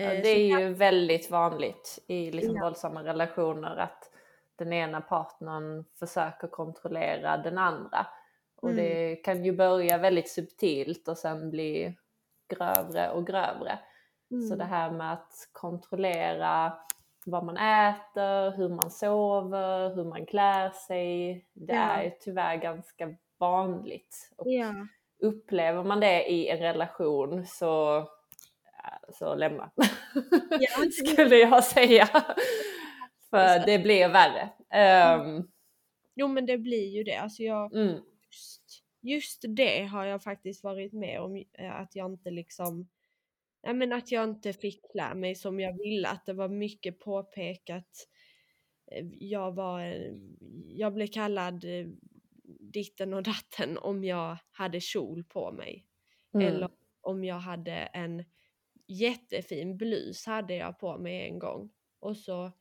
Ja, 0.00 0.12
Eh, 0.12 0.22
det 0.22 0.28
är 0.28 0.54
så 0.56 0.60
ju 0.60 0.72
väldigt 0.74 1.30
vanligt 1.30 1.98
i 2.06 2.30
liksom 2.30 2.56
Ja. 2.56 2.64
våldsamma 2.64 3.04
relationer 3.04 3.76
att 3.76 4.10
den 4.56 4.72
ena 4.72 5.00
partnern 5.00 5.84
försöker 5.98 6.48
kontrollera 6.48 7.36
den 7.36 7.58
andra. 7.58 8.06
Och 8.56 8.70
Mm. 8.70 8.84
det 8.84 9.16
kan 9.16 9.44
ju 9.44 9.52
börja 9.52 9.98
väldigt 9.98 10.30
subtilt 10.30 11.08
och 11.08 11.18
sen 11.18 11.50
bli 11.50 11.96
grövre 12.48 13.10
och 13.10 13.26
grövre. 13.26 13.78
Så 14.28 14.34
Mm. 14.54 14.58
det 14.58 14.64
här 14.64 14.90
med 14.90 15.12
att 15.12 15.32
kontrollera 15.52 16.72
vad 17.26 17.44
man 17.44 17.56
äter, 17.56 18.50
hur 18.56 18.68
man 18.68 18.90
sover, 18.90 19.94
hur 19.94 20.04
man 20.04 20.26
klär 20.26 20.70
sig, 20.70 21.46
det 21.52 21.74
Ja. 21.74 21.80
är 21.96 22.10
tyvärr 22.20 22.56
ganska 22.56 23.14
vanligt. 23.38 24.30
Och 24.36 24.46
Ja, 24.48 24.72
upplever 25.22 25.84
man 25.84 26.00
det 26.00 26.30
i 26.30 26.48
en 26.48 26.58
relation 26.58 27.46
så, 27.46 28.04
så 29.14 29.34
lämna. 29.34 29.70
Ja. 30.50 30.90
Skulle 31.06 31.36
jag 31.36 31.64
säga. 31.64 32.06
För 33.30 33.66
det 33.66 33.78
blir 33.78 34.08
värre. 34.08 34.50
Ehm, 34.70 35.42
jo 36.14 36.28
men 36.28 36.46
det 36.46 36.58
blir 36.58 36.88
ju 36.88 37.04
det. 37.04 37.16
Alltså 37.16 37.42
jag, 37.42 37.74
mm, 37.74 38.02
just, 38.30 38.82
just 39.02 39.44
det 39.48 39.84
har 39.84 40.04
jag 40.04 40.22
faktiskt 40.22 40.64
varit 40.64 40.92
med 40.92 41.20
om 41.20 41.44
eh, 41.58 41.80
att 41.80 41.96
jag 41.96 42.12
inte 42.12 42.30
liksom 42.30 42.88
Nej 43.62 43.74
men 43.74 43.92
att 43.92 44.12
jag 44.12 44.24
inte 44.24 44.52
fick 44.52 44.92
klä 44.92 45.14
mig 45.14 45.34
som 45.34 45.60
jag 45.60 45.72
ville, 45.78 46.08
att 46.08 46.26
det 46.26 46.32
var 46.32 46.48
mycket 46.48 46.98
påpekat. 46.98 48.06
Eh, 48.92 49.06
Jag 49.20 49.52
var, 49.54 49.96
jag 50.66 50.94
blev 50.94 51.06
kallad 51.06 51.64
eh, 51.64 51.86
ditten 52.60 53.14
och 53.14 53.22
datten 53.22 53.78
om 53.78 54.04
jag 54.04 54.36
hade 54.52 54.80
kjol 54.80 55.24
på 55.24 55.52
mig. 55.52 55.86
mm, 56.34 56.46
Eller 56.46 56.70
om 57.00 57.24
jag 57.24 57.38
hade 57.38 57.72
en 57.72 58.24
jättefin 58.90 59.76
blus 59.76 60.26
hade 60.26 60.54
jag 60.54 60.78
på 60.78 60.98
mig 60.98 61.28
en 61.28 61.38
gång. 61.38 61.70
Och 62.00 62.16
så, 62.16 62.52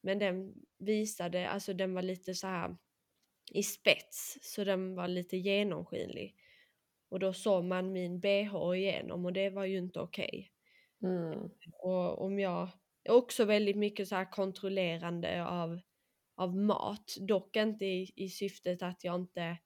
men 0.00 0.18
den 0.18 0.54
visade, 0.78 1.48
alltså 1.48 1.74
den 1.74 1.94
var 1.94 2.02
lite 2.02 2.34
så 2.34 2.46
här 2.46 2.76
i 3.50 3.62
spets 3.62 4.38
så 4.42 4.64
den 4.64 4.94
var 4.94 5.08
lite 5.08 5.36
genomskinlig. 5.36 6.36
Och 7.08 7.18
då 7.18 7.32
såg 7.32 7.64
man 7.64 7.92
min 7.92 8.20
bh 8.20 8.54
igenom 8.76 9.24
och 9.24 9.32
det 9.32 9.50
var 9.50 9.64
ju 9.64 9.78
inte 9.78 10.00
okej. 10.00 10.52
mm, 11.02 11.50
Och 11.72 12.22
om 12.24 12.38
jag, 12.38 12.68
också 13.08 13.44
väldigt 13.44 13.76
mycket 13.76 14.08
så 14.08 14.14
här 14.14 14.30
kontrollerande 14.30 15.46
av, 15.46 15.80
av 16.36 16.56
mat. 16.56 17.16
Dock 17.20 17.56
inte 17.56 17.84
i, 17.84 18.12
i 18.16 18.28
syftet 18.28 18.82
att 18.82 19.04
jag 19.04 19.14
inte 19.14 19.58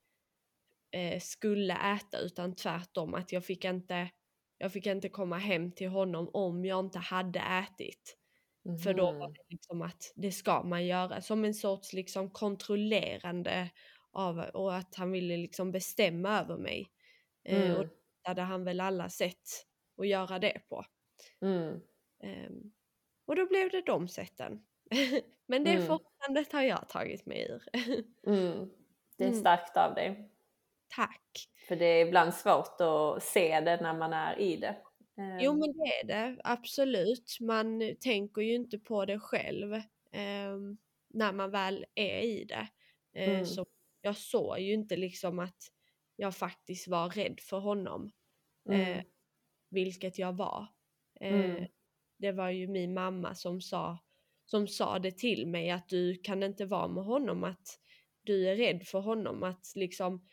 eh, 0.90 1.20
skulle 1.20 1.74
äta 1.74 2.18
utan 2.18 2.54
tvärtom 2.54 3.14
att 3.14 3.32
jag 3.32 3.44
fick 3.44 3.64
inte 3.64 4.10
jag 4.58 4.72
fick 4.72 4.86
inte 4.86 5.08
komma 5.08 5.38
hem 5.38 5.72
till 5.72 5.88
honom 5.88 6.30
om 6.32 6.64
jag 6.64 6.80
inte 6.84 6.98
hade 6.98 7.40
ätit. 7.40 8.16
För 8.84 8.94
då 8.94 9.06
var 9.06 9.12
mhm. 9.12 9.32
det 9.34 9.44
liksom 9.48 9.82
att 9.82 10.12
det 10.16 10.32
ska 10.32 10.62
man 10.62 10.86
göra. 10.86 11.20
Som 11.20 11.44
en 11.44 11.54
sorts 11.54 11.92
liksom 11.92 12.30
kontrollerande 12.30 13.70
av, 14.12 14.38
och 14.38 14.74
att 14.76 14.94
han 14.96 15.12
ville 15.12 15.36
liksom 15.36 15.72
bestämma 15.72 16.40
över 16.40 16.56
mig. 16.58 16.92
Eh, 17.44 17.72
och 17.72 17.80
Mm. 17.80 17.88
det 18.22 18.28
hade 18.28 18.42
han 18.42 18.64
väl 18.64 18.80
alla 18.80 19.08
sätt 19.10 19.42
att 19.98 20.08
göra 20.08 20.38
det 20.38 20.60
på. 20.68 20.84
Mm. 21.42 21.80
Ehm, 22.22 22.72
och 23.26 23.36
då 23.36 23.46
blev 23.46 23.70
det 23.70 23.82
de 23.86 24.08
sätten. 24.08 24.66
Men 25.46 25.64
det 25.64 25.72
Mm. 25.72 25.82
förhållandet 25.86 26.52
har 26.52 26.62
jag 26.62 26.88
tagit 26.88 27.26
mig 27.26 27.48
ur. 27.50 27.62
Mm. 28.26 28.70
Det 29.18 29.24
är 29.24 29.28
Mm. 29.28 29.40
starkt 29.40 29.76
av 29.76 29.94
dig. 29.94 30.30
Tack! 30.88 31.48
För 31.68 31.76
det 31.76 31.84
är 31.86 32.06
ibland 32.06 32.34
svårt 32.34 32.80
att 32.80 33.22
se 33.22 33.60
det 33.60 33.80
när 33.82 33.94
man 33.98 34.12
är 34.12 34.38
i 34.40 34.56
det. 34.56 34.76
Jo 35.40 35.52
Ehm, 35.52 35.58
men 35.58 35.72
det 35.72 35.84
är 36.02 36.06
det, 36.06 36.40
absolut. 36.44 37.38
Man 37.40 37.96
tänker 38.00 38.42
ju 38.42 38.54
inte 38.54 38.78
på 38.78 39.04
det 39.04 39.18
själv 39.20 39.74
ehm, 40.12 40.76
när 41.08 41.32
man 41.32 41.50
väl 41.50 41.84
är 41.94 42.20
i 42.20 42.44
det. 42.44 42.68
Eh, 43.14 43.28
Mm. 43.28 43.46
Så 43.46 43.66
jag 44.00 44.16
såg 44.16 44.58
ju 44.60 44.72
inte 44.72 44.96
liksom 44.96 45.38
att 45.38 45.56
jag 46.16 46.36
faktiskt 46.36 46.88
var 46.88 47.08
rädd 47.10 47.40
för 47.40 47.58
honom. 47.58 48.10
Eh, 48.70 48.88
Mm. 48.88 49.04
vilket 49.70 50.18
jag 50.18 50.32
var. 50.36 50.66
Eh, 51.20 51.34
Mm. 51.34 51.66
Det 52.18 52.32
var 52.32 52.50
ju 52.50 52.68
min 52.68 52.94
mamma 52.94 53.34
som 53.34 53.60
sa, 53.60 53.98
som 54.46 54.68
sa 54.68 54.98
det 54.98 55.18
till 55.18 55.46
mig 55.46 55.70
att 55.70 55.88
du 55.88 56.14
kan 56.16 56.42
inte 56.42 56.66
vara 56.66 56.88
med 56.88 57.04
honom, 57.04 57.44
att 57.44 57.78
du 58.22 58.48
är 58.48 58.56
rädd 58.56 58.82
för 58.86 58.98
honom. 59.00 59.42
Att 59.42 59.72
liksom, 59.74 60.28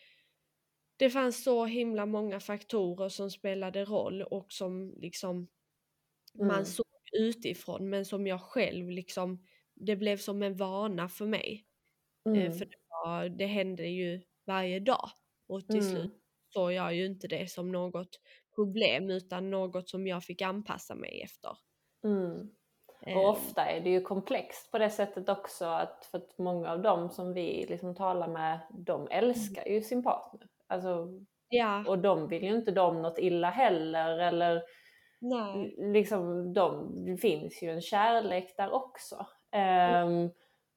det 0.98 1.10
fanns 1.10 1.44
så 1.44 1.66
himla 1.66 2.06
många 2.06 2.40
faktorer 2.40 3.10
som 3.10 3.32
spelade 3.32 3.86
roll 3.86 4.22
och 4.22 4.52
som 4.54 4.94
liksom 4.98 5.48
man 6.40 6.52
Mm. 6.52 6.66
såg 6.66 6.86
utifrån 7.20 7.90
men 7.90 8.06
som 8.06 8.28
jag 8.28 8.42
själv 8.42 8.90
liksom, 8.90 9.46
det 9.76 9.96
blev 9.96 10.18
som 10.18 10.44
en 10.44 10.56
vana 10.58 11.10
för 11.10 11.26
mig. 11.26 11.66
Eh, 12.36 12.46
Mm. 12.46 12.54
För 12.54 12.66
det, 12.66 12.78
var, 12.90 13.30
det 13.30 13.46
hände 13.46 13.88
ju 13.88 14.22
varje 14.46 14.80
dag 14.80 15.10
och 15.48 15.68
till 15.70 15.80
Mm. 15.80 15.92
slut 15.92 16.14
såg 16.54 16.74
jag 16.74 16.96
ju 16.96 17.06
inte 17.06 17.28
det 17.28 17.52
som 17.52 17.72
något 17.72 18.20
problem 18.56 19.10
utan 19.10 19.52
något 19.52 19.90
som 19.90 20.08
jag 20.08 20.24
fick 20.24 20.42
anpassa 20.42 20.96
mig 20.96 21.22
efter. 21.22 21.58
Mm. 22.04 22.50
Eh, 23.06 23.18
Och 23.18 23.30
ofta 23.30 23.66
är 23.66 23.82
det 23.82 23.90
ju 23.90 24.02
komplext 24.02 24.72
på 24.72 24.78
det 24.78 24.90
sättet 24.90 25.30
också 25.30 25.66
att 25.66 26.06
för 26.06 26.18
att 26.18 26.38
många 26.38 26.72
av 26.72 26.82
dem 26.82 27.10
som 27.10 27.34
vi 27.34 27.66
liksom 27.70 27.96
talar 27.96 28.28
med, 28.28 28.60
de 28.72 29.08
älskar 29.12 29.66
ju 29.66 29.82
sin 29.82 30.04
partner. 30.04 30.48
Alltså, 30.68 31.08
Ja, 31.50 31.84
och 31.88 32.00
de 32.00 32.28
vill 32.28 32.44
ju 32.44 32.56
inte 32.56 32.72
dem 32.72 33.02
något 33.02 33.20
illa 33.20 33.50
heller 33.50 34.18
eller 34.20 34.62
nej. 35.22 35.76
liksom 35.78 36.54
de, 36.54 36.92
det 37.06 37.18
finns 37.18 37.64
ju 37.64 37.70
en 37.72 37.82
kärlek 37.82 38.54
där 38.58 38.72
också. 38.74 39.26
Ehm, 39.52 40.30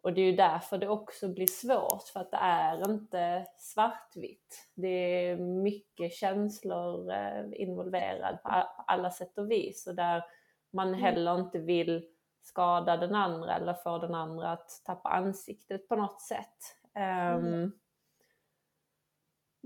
och 0.02 0.12
det 0.12 0.20
är 0.20 0.24
ju 0.30 0.36
därför 0.36 0.78
det 0.78 0.88
också 0.88 1.28
blir 1.28 1.46
svårt 1.46 2.02
för 2.12 2.20
att 2.20 2.30
det 2.30 2.36
är 2.40 2.90
inte 2.90 3.46
svartvitt. 3.56 4.68
Det 4.74 4.88
är 5.28 5.36
mycket 5.36 6.12
känslor 6.12 7.12
eh, 7.12 7.44
involverade 7.52 8.38
på 8.42 8.48
alla 8.86 9.10
sätt 9.10 9.38
och 9.38 9.50
vis 9.50 9.86
och 9.86 9.94
där 9.94 10.24
man 10.72 10.88
Mm. 10.88 11.00
heller 11.00 11.38
inte 11.38 11.58
vill 11.58 12.06
skada 12.42 12.96
den 12.96 13.14
andra 13.14 13.56
eller 13.56 13.74
få 13.74 13.98
den 13.98 14.14
andra 14.14 14.50
att 14.50 14.70
tappa 14.84 15.08
ansiktet 15.08 15.88
på 15.88 15.96
något 15.96 16.20
sätt. 16.20 16.58
Ehm, 16.94 17.46
Mm. 17.46 17.72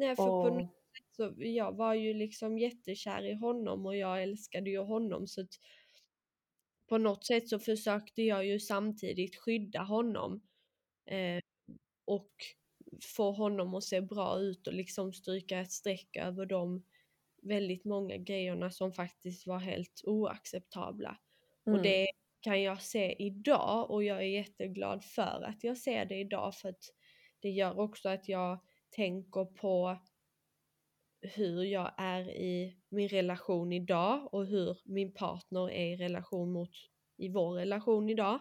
Nej, 0.00 0.16
för 0.16 0.24
på 0.24 0.30
och, 0.30 0.52
något 0.52 0.70
sätt 0.70 1.06
så 1.16 1.34
jag 1.36 1.76
var 1.76 1.94
ju 1.94 2.14
liksom 2.14 2.58
jättekär 2.58 3.26
i 3.26 3.34
honom 3.34 3.86
och 3.86 3.96
jag 3.96 4.22
älskade 4.22 4.70
ju 4.70 4.78
honom 4.78 5.26
så 5.26 5.40
att 5.40 5.60
på 6.88 6.98
något 6.98 7.24
sätt 7.24 7.48
så 7.48 7.58
försökte 7.58 8.22
jag 8.22 8.46
ju 8.46 8.60
samtidigt 8.60 9.36
skydda 9.36 9.82
honom 9.82 10.40
eh, 11.06 11.42
och 12.04 12.32
få 13.16 13.32
honom 13.32 13.74
att 13.74 13.84
se 13.84 14.00
bra 14.00 14.38
ut 14.38 14.66
och 14.66 14.74
liksom 14.74 15.12
stryka 15.12 15.60
ett 15.60 15.72
streck 15.72 16.16
över 16.16 16.46
de 16.46 16.84
väldigt 17.42 17.84
många 17.84 18.16
grejerna 18.16 18.70
som 18.70 18.92
faktiskt 18.92 19.46
var 19.46 19.58
helt 19.58 20.02
oacceptabla. 20.04 21.18
Och 21.64 21.72
mm, 21.72 21.82
det 21.82 22.10
kan 22.40 22.62
jag 22.62 22.82
se 22.82 23.22
idag 23.22 23.90
och 23.90 24.04
jag 24.04 24.18
är 24.18 24.28
jätteglad 24.28 25.04
för 25.04 25.44
att 25.44 25.64
jag 25.64 25.78
ser 25.78 26.04
det 26.04 26.16
idag 26.16 26.54
för 26.54 26.68
att 26.68 26.84
det 27.40 27.50
gör 27.50 27.78
också 27.78 28.08
att 28.08 28.28
jag 28.28 28.58
tänker 28.90 29.44
på 29.44 29.98
hur 31.22 31.62
jag 31.64 31.92
är 31.98 32.30
i 32.30 32.76
min 32.88 33.08
relation 33.08 33.72
idag 33.72 34.34
och 34.34 34.46
hur 34.46 34.78
min 34.84 35.14
partner 35.14 35.70
är 35.70 35.86
i 35.92 35.96
relation 35.96 36.52
mot 36.52 36.70
i 37.16 37.28
vår 37.28 37.52
relation 37.54 38.08
idag. 38.10 38.40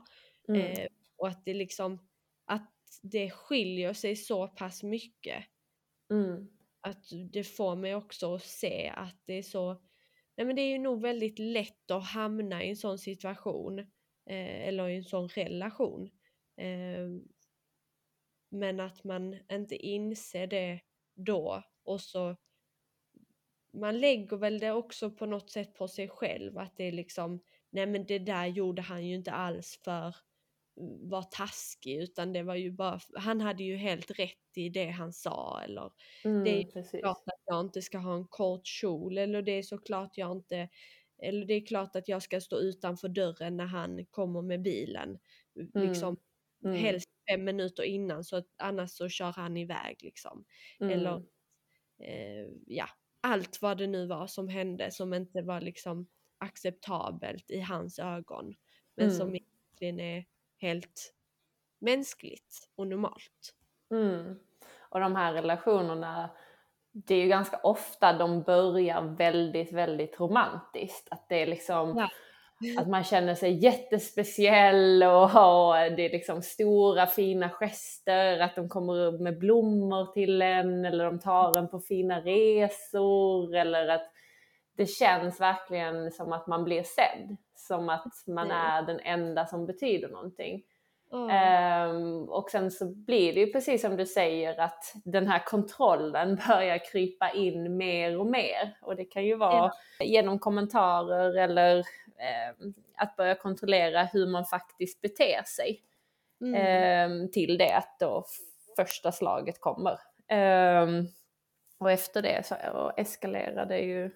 mm, 0.50 0.74
Eh, 0.74 0.88
och 1.18 1.28
att 1.28 1.46
det 1.46 1.54
liksom 1.54 2.00
att 2.46 2.74
det 3.02 3.30
skiljer 3.32 3.94
sig 3.94 4.16
så 4.16 4.48
pass 4.48 4.84
mycket. 4.84 5.46
mm, 6.12 6.50
Att 6.82 7.06
det 7.32 7.44
får 7.44 7.76
mig 7.76 7.96
också 7.96 8.36
att 8.36 8.44
se 8.44 8.88
att 8.96 9.22
det 9.26 9.34
är 9.34 9.44
så 9.44 9.74
Nej 10.38 10.48
men 10.48 10.56
det 10.56 10.62
är 10.62 10.70
ju 10.72 10.78
nog 10.80 11.02
väldigt 11.02 11.40
lätt 11.40 11.92
att 11.92 12.06
hamna 12.06 12.64
i 12.64 12.70
en 12.70 12.76
sån 12.78 12.98
situation 13.00 13.80
eh, 14.30 14.68
eller 14.68 14.88
i 14.90 14.96
en 14.96 15.04
sån 15.04 15.28
relation. 15.30 16.10
Eh, 16.58 17.08
men 18.50 18.80
att 18.80 19.04
man 19.04 19.38
inte 19.52 19.76
inser 19.76 20.48
det 20.48 20.80
då 21.16 21.64
och 21.84 22.02
så 22.02 22.36
man 23.74 24.00
lägger 24.00 24.38
väl 24.38 24.60
det 24.60 24.72
också 24.72 25.12
på 25.12 25.26
något 25.26 25.50
sätt 25.52 25.74
på 25.76 25.88
sig 25.88 26.10
själv 26.10 26.58
att 26.58 26.78
det 26.78 26.84
är 26.84 26.92
liksom 26.92 27.40
nej 27.70 27.86
men 27.86 28.06
det 28.06 28.20
där 28.20 28.46
gjorde 28.48 28.82
han 28.82 29.08
ju 29.08 29.16
inte 29.16 29.32
alls 29.32 29.80
för 29.84 30.16
var 31.02 31.24
taskig 31.24 31.96
utan 31.98 32.34
det 32.34 32.44
var 32.44 32.56
ju 32.56 32.72
bara 32.72 33.00
han 33.16 33.42
hade 33.42 33.64
ju 33.64 33.76
helt 33.76 34.12
rätt 34.20 34.58
i 34.58 34.70
det 34.70 34.90
han 34.90 35.14
sa 35.14 35.62
eller 35.64 35.92
det 36.44 36.50
är 36.50 36.62
mm, 36.62 36.72
precis. 36.74 37.02
klart 37.02 37.24
att 37.26 37.42
jag 37.46 37.60
inte 37.62 37.82
ska 37.82 37.98
ha 37.98 38.16
en 38.16 38.28
kort 38.28 38.68
kjol 38.68 39.18
eller 39.18 39.42
det 39.42 39.52
är 39.52 39.64
såklart 39.64 40.18
jag 40.18 40.32
inte 40.32 40.70
eller 41.22 41.46
det 41.46 41.54
är 41.54 41.66
klart 41.66 41.96
att 41.96 42.08
jag 42.08 42.24
ska 42.24 42.42
stå 42.42 42.58
utanför 42.60 43.10
dörren 43.10 43.58
när 43.58 43.66
han 43.66 44.06
kommer 44.06 44.42
med 44.42 44.62
bilen. 44.62 45.20
Liksom 45.74 46.18
Mm, 46.66 46.76
mm, 46.76 46.84
helst 46.84 47.10
fem 47.30 47.44
minuter 47.44 47.84
innan 47.84 48.24
så 48.24 48.36
att 48.36 48.48
annars 48.58 48.92
så 48.92 49.10
kör 49.10 49.32
han 49.32 49.58
iväg 49.58 49.98
liksom. 50.02 50.46
Eller 50.80 51.16
mm, 51.16 51.26
eh, 52.00 52.52
ja, 52.66 52.90
allt 53.22 53.62
vad 53.62 53.78
det 53.78 53.88
nu 53.88 54.08
var 54.08 54.28
som 54.28 54.48
hände 54.48 54.92
som 54.92 55.14
inte 55.14 55.42
var 55.42 55.62
liksom 55.62 56.08
acceptabelt 56.38 57.52
i 57.52 57.60
hans 57.60 58.00
ögon. 58.00 58.56
Men 58.96 59.12
som 59.12 59.28
mm. 59.28 59.36
egentligen 59.36 60.00
är 60.00 60.26
helt 60.58 61.14
mänskligt 61.80 62.70
och 62.76 62.88
normalt. 62.88 63.56
Mm. 63.92 64.40
Och 64.80 65.00
de 65.00 65.16
här 65.16 65.34
relationerna, 65.34 66.30
det 66.92 67.16
är 67.16 67.22
ju 67.22 67.28
ganska 67.28 67.58
ofta 67.58 68.18
de 68.18 68.44
börjar 68.44 69.02
väldigt, 69.02 69.72
väldigt 69.72 70.20
romantiskt. 70.20 71.08
Att 71.12 71.30
det 71.30 71.36
är 71.36 71.48
liksom 71.48 71.98
Ja. 71.98 72.10
Att 72.78 72.88
man 72.88 73.04
känner 73.04 73.36
sig 73.36 73.64
jättespeciell 73.64 75.04
och, 75.04 75.24
och 75.24 75.74
det 75.96 76.06
är 76.06 76.12
liksom 76.12 76.42
stora 76.42 77.08
fina 77.08 77.50
gester, 77.50 78.40
att 78.40 78.56
de 78.56 78.70
kommer 78.70 79.24
med 79.24 79.40
blommor 79.40 80.14
till 80.14 80.42
en 80.42 80.86
eller 80.86 81.06
de 81.06 81.20
tar 81.20 81.58
en 81.58 81.70
på 81.70 81.80
fina 81.80 82.20
resor 82.20 83.56
eller 83.56 83.88
att 83.88 84.12
det 84.78 84.86
känns 84.86 85.42
verkligen 85.42 86.12
som 86.12 86.34
att 86.34 86.48
man 86.48 86.64
blir 86.64 86.84
sedd. 86.84 87.38
Som 87.56 87.90
att 87.90 88.28
man 88.28 88.52
är 88.52 88.82
den 88.82 89.00
enda 89.00 89.46
som 89.46 89.66
betyder 89.66 90.10
någonting. 90.10 90.64
Ja. 91.12 91.32
Ehm, 91.32 92.24
och 92.30 92.50
sen 92.50 92.72
så 92.72 92.86
blir 92.86 93.34
det 93.34 93.40
ju 93.40 93.52
precis 93.52 93.82
som 93.82 93.98
du 93.98 94.06
säger 94.06 94.60
att 94.60 94.94
den 95.06 95.28
här 95.28 95.46
kontrollen 95.46 96.40
börjar 96.48 96.92
krypa 96.92 97.32
in 97.32 97.78
mer 97.78 98.20
och 98.20 98.26
mer. 98.26 98.78
Och 98.82 98.96
det 98.96 99.06
kan 99.06 99.26
ju 99.26 99.36
vara 99.36 99.72
genom 100.00 100.40
kommentarer 100.40 101.38
eller 101.38 101.84
att 102.98 103.16
börja 103.16 103.36
kontrollera 103.36 104.04
hur 104.04 104.28
man 104.28 104.46
faktiskt 104.46 105.02
beter 105.02 105.44
sig. 105.44 105.84
Mm. 106.42 106.56
Ehm, 106.56 107.32
till 107.32 107.58
det 107.58 107.76
att 107.76 108.00
då 108.00 108.26
första 108.76 109.12
slaget 109.12 109.62
kommer. 109.62 110.00
Ehm, 110.28 111.08
och 111.80 111.92
efter 111.92 112.22
det 112.22 112.46
så 112.46 112.56
eskalerar 112.98 113.66
det 113.66 113.80
ju 113.80 114.12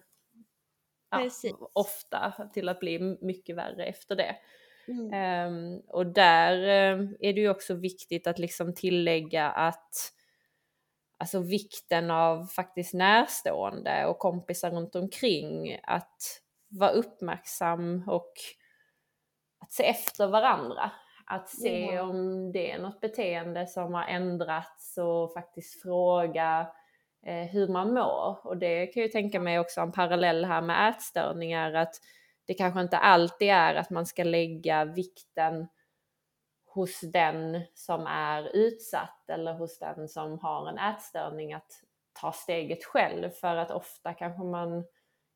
ja, 1.11 1.29
ofta 1.73 2.49
till 2.53 2.69
att 2.69 2.79
bli 2.79 3.17
mycket 3.21 3.55
värre 3.55 3.85
efter 3.85 4.15
det. 4.15 4.35
Mm. 4.87 5.13
Ehm, 5.13 5.79
och 5.87 6.05
där 6.05 6.57
är 7.19 7.33
det 7.33 7.41
ju 7.41 7.49
också 7.49 7.73
viktigt 7.73 8.27
att 8.27 8.39
liksom 8.39 8.73
tillägga 8.73 9.49
att 9.49 10.13
alltså 11.17 11.39
vikten 11.39 12.11
av 12.11 12.45
faktiskt 12.45 12.93
närstående 12.93 14.05
och 14.05 14.19
kompisar 14.19 14.71
runt 14.71 14.95
omkring 14.95 15.79
att 15.83 16.42
vara 16.79 16.91
uppmärksam 16.91 18.03
och 18.07 18.31
att 19.59 19.71
se 19.71 19.85
efter 19.85 20.27
varandra. 20.27 20.91
Att 21.25 21.49
se 21.49 21.85
Ja. 21.85 22.01
om 22.01 22.51
det 22.51 22.71
är 22.71 22.79
något 22.79 23.01
beteende 23.01 23.67
som 23.67 23.93
har 23.93 24.03
ändrats 24.05 24.97
och 24.97 25.33
faktiskt 25.33 25.81
fråga 25.81 26.67
eh, 27.25 27.43
hur 27.47 27.67
man 27.67 27.93
mår. 27.93 28.47
Och 28.47 28.57
det 28.57 28.87
kan 28.87 29.01
jag 29.03 29.11
tänka 29.11 29.39
mig 29.39 29.59
också 29.59 29.81
en 29.81 29.91
parallell 29.91 30.45
här 30.45 30.61
med 30.61 30.89
ätstörningar 30.89 31.73
att 31.73 31.95
det 32.45 32.53
kanske 32.53 32.81
inte 32.81 32.97
alltid 32.97 33.49
är 33.49 33.75
att 33.75 33.89
man 33.89 34.05
ska 34.05 34.23
lägga 34.23 34.85
vikten 34.85 35.67
hos 36.65 37.01
den 37.01 37.61
som 37.73 38.07
är 38.07 38.55
utsatt 38.55 39.29
eller 39.29 39.53
hos 39.53 39.79
den 39.79 40.07
som 40.07 40.39
har 40.39 40.69
en 40.69 40.77
ätstörning 40.77 41.53
att 41.53 41.71
ta 42.21 42.31
steget 42.31 42.83
själv 42.85 43.29
för 43.29 43.55
att 43.55 43.71
ofta 43.71 44.13
kanske 44.13 44.43
man 44.43 44.85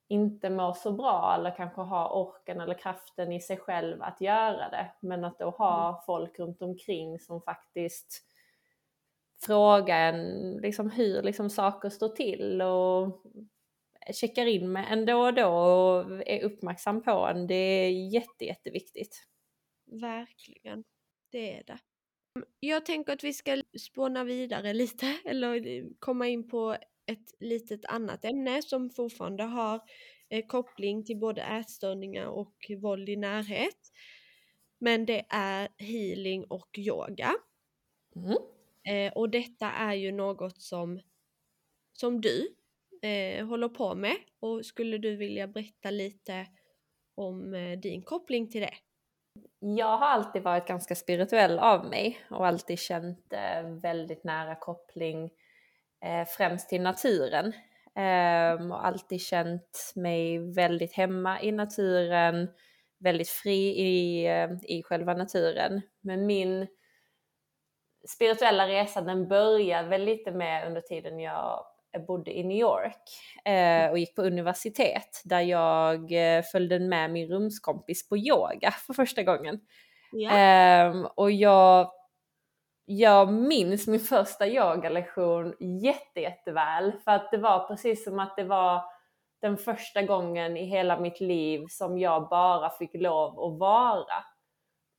inte 0.07 0.49
mår 0.49 0.73
så 0.73 0.91
bra 0.91 1.35
eller 1.35 1.55
kanske 1.55 1.81
har 1.81 2.09
orken 2.09 2.61
eller 2.61 2.73
kraften 2.73 3.31
i 3.31 3.39
sig 3.39 3.57
själv 3.57 4.01
att 4.01 4.21
göra 4.21 4.69
det. 4.69 4.91
Men 4.99 5.23
att 5.23 5.39
då 5.39 5.49
ha 5.49 5.89
mm. 5.89 6.01
folk 6.05 6.39
runt 6.39 6.61
omkring 6.61 7.19
som 7.19 7.41
faktiskt 7.41 8.23
frågar 9.45 10.13
en 10.13 10.51
liksom 10.57 10.89
hur 10.91 11.21
liksom 11.21 11.49
saker 11.49 11.89
står 11.89 12.09
till 12.09 12.61
och 12.61 13.21
checkar 14.13 14.45
in 14.45 14.71
med 14.71 14.85
en 14.91 15.05
då 15.05 15.25
och 15.25 15.33
då 15.33 15.47
och 15.47 16.27
är 16.27 16.43
uppmärksam 16.43 17.03
på 17.03 17.11
en. 17.11 17.47
Det 17.47 17.55
är 17.55 18.13
jätte, 18.13 18.45
jätteviktigt. 18.45 19.27
Verkligen, 19.85 20.83
det 21.31 21.57
är 21.57 21.63
det. 21.63 21.79
Jag 22.59 22.85
tänker 22.85 23.13
att 23.13 23.23
vi 23.23 23.33
ska 23.33 23.63
spåna 23.79 24.23
vidare 24.23 24.73
lite 24.73 25.05
eller 25.25 25.83
komma 25.99 26.27
in 26.27 26.49
på 26.49 26.77
ett 27.07 27.33
litet 27.39 27.85
annat 27.85 28.25
ämne 28.25 28.61
som 28.61 28.89
fortfarande 28.89 29.43
har 29.43 29.81
eh, 30.29 30.45
koppling 30.45 31.05
till 31.05 31.17
både 31.17 31.41
ätstörningar 31.41 32.25
och 32.25 32.55
våld 32.81 33.09
i 33.09 33.15
närhet. 33.15 33.91
Men 34.79 35.05
det 35.05 35.25
är 35.29 35.69
healing 35.77 36.43
och 36.43 36.77
yoga. 36.77 37.33
Mm. 38.15 38.37
Eh, 38.87 39.13
och 39.13 39.29
detta 39.29 39.71
är 39.71 39.93
ju 39.93 40.11
något 40.11 40.61
som, 40.61 40.99
som 41.93 42.21
du 42.21 42.55
eh, 43.01 43.47
håller 43.47 43.69
på 43.69 43.95
med 43.95 44.15
och 44.39 44.65
skulle 44.65 44.97
du 44.97 45.15
vilja 45.15 45.47
berätta 45.47 45.91
lite 45.91 46.47
om 47.15 47.53
eh, 47.53 47.79
din 47.79 48.01
koppling 48.01 48.49
till 48.49 48.61
det? 48.61 48.73
Jag 49.59 49.97
har 49.97 50.07
alltid 50.07 50.43
varit 50.43 50.67
ganska 50.67 50.95
spirituell 50.95 51.59
av 51.59 51.85
mig 51.85 52.19
och 52.29 52.47
alltid 52.47 52.79
känt 52.79 53.33
väldigt 53.81 54.23
nära 54.23 54.55
koppling 54.55 55.31
eh, 56.05 56.27
främst 56.27 56.69
till 56.69 56.81
naturen. 56.81 57.53
Ehm, 57.95 58.71
och 58.71 58.85
alltid 58.85 59.21
känt 59.21 59.93
mig 59.95 60.53
väldigt 60.53 60.93
hemma 60.93 61.41
i 61.41 61.51
naturen, 61.51 62.49
väldigt 62.99 63.29
fri 63.29 63.79
i, 63.79 64.25
eh, 64.27 64.49
i 64.63 64.83
själva 64.83 65.13
naturen. 65.13 65.81
Men 66.01 66.25
min 66.25 66.67
spirituella 68.07 68.67
resa 68.67 69.01
den 69.01 69.27
började 69.27 69.89
väl 69.89 70.03
lite 70.03 70.31
med 70.31 70.67
under 70.67 70.81
tiden 70.81 71.19
jag 71.19 71.65
bodde 72.07 72.37
i 72.37 72.43
New 72.43 72.57
York 72.57 73.03
eh, 73.45 73.91
och 73.91 73.97
gick 73.97 74.15
på 74.15 74.21
universitet 74.21 75.21
där 75.23 75.41
jag 75.41 76.11
eh, 76.11 76.43
följde 76.43 76.79
med 76.79 77.11
min 77.11 77.27
rumskompis 77.27 78.09
på 78.09 78.17
yoga 78.17 78.71
för 78.87 78.93
första 78.93 79.23
gången. 79.23 79.59
Ja. 80.11 80.37
Eh, 80.37 81.01
och 81.15 81.31
jag, 81.31 81.91
jag 82.89 83.33
minns 83.33 83.87
min 83.87 83.99
första 83.99 84.47
yogalektion 84.47 85.53
jätte, 85.59 86.19
jätteväl 86.19 86.91
för 87.03 87.11
att 87.11 87.31
det 87.31 87.37
var 87.37 87.67
precis 87.67 88.03
som 88.03 88.19
att 88.19 88.35
det 88.35 88.43
var 88.43 88.83
den 89.41 89.57
första 89.57 90.01
gången 90.01 90.57
i 90.57 90.65
hela 90.65 90.99
mitt 90.99 91.19
liv 91.19 91.65
som 91.69 91.97
jag 91.97 92.29
bara 92.29 92.69
fick 92.69 92.93
lov 92.93 93.39
att 93.39 93.59
vara. 93.59 94.23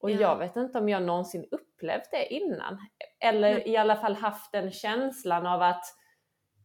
Och 0.00 0.10
ja. 0.10 0.20
jag 0.20 0.36
vet 0.36 0.56
inte 0.56 0.78
om 0.78 0.88
jag 0.88 1.02
någonsin 1.02 1.48
upplevt 1.50 2.10
det 2.10 2.34
innan. 2.34 2.78
Eller 3.20 3.50
mm. 3.50 3.62
i 3.68 3.76
alla 3.76 3.96
fall 3.96 4.14
haft 4.14 4.52
den 4.52 4.70
känslan 4.70 5.46
av 5.46 5.62
att 5.62 5.84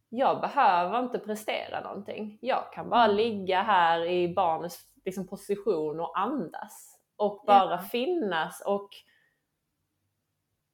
jag 0.08 0.40
behöver 0.40 0.98
inte 0.98 1.18
prestera 1.18 1.80
någonting. 1.80 2.38
Jag 2.40 2.72
kan 2.72 2.90
bara 2.90 3.04
mm. 3.04 3.16
ligga 3.16 3.62
här 3.62 4.04
i 4.04 4.34
barnets 4.34 4.78
liksom, 5.04 5.26
position 5.26 6.00
och 6.00 6.18
andas. 6.18 6.98
Och 7.16 7.44
bara 7.46 7.70
ja. 7.70 7.78
finnas 7.78 8.62
och 8.66 8.88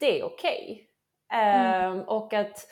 det 0.00 0.20
är 0.20 0.24
okej. 0.24 0.72
Okay. 0.72 0.86
Mm. 1.32 1.92
Um, 1.92 2.02
och 2.02 2.32
att 2.34 2.66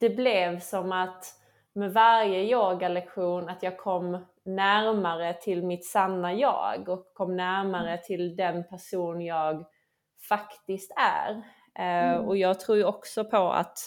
det 0.00 0.10
blev 0.10 0.60
som 0.60 0.92
att 0.92 1.24
med 1.72 1.92
varje 1.92 2.40
yogalektion 2.40 3.48
att 3.48 3.62
jag 3.62 3.78
kom 3.78 4.26
närmare 4.44 5.34
till 5.34 5.62
mitt 5.62 5.86
sanna 5.86 6.34
jag 6.34 6.88
och 6.88 7.14
kom 7.14 7.36
närmare 7.36 7.90
mm. 7.90 8.02
till 8.04 8.36
den 8.36 8.64
person 8.68 9.20
jag 9.20 9.66
faktiskt 10.28 10.92
är. 10.96 11.32
Uh, 11.78 12.14
mm. 12.14 12.28
Och 12.28 12.36
jag 12.36 12.60
tror 12.60 12.78
ju 12.78 12.84
också 12.84 13.24
på 13.24 13.52
att 13.52 13.78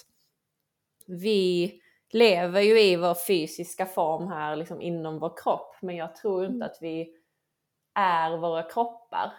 vi 1.08 1.80
lever 2.14 2.62
ju 2.62 2.82
i 2.82 2.96
vår 2.96 3.28
fysiska 3.28 3.86
form 3.86 4.28
här 4.28 4.56
liksom 4.56 4.82
inom 4.82 5.20
vår 5.20 5.38
kropp 5.44 5.76
men 5.82 5.96
jag 5.96 6.16
tror 6.16 6.46
inte 6.46 6.56
mm. 6.56 6.66
att 6.66 6.78
vi 6.82 7.14
är 7.96 8.38
våra 8.38 8.64
kroppar. 8.64 9.34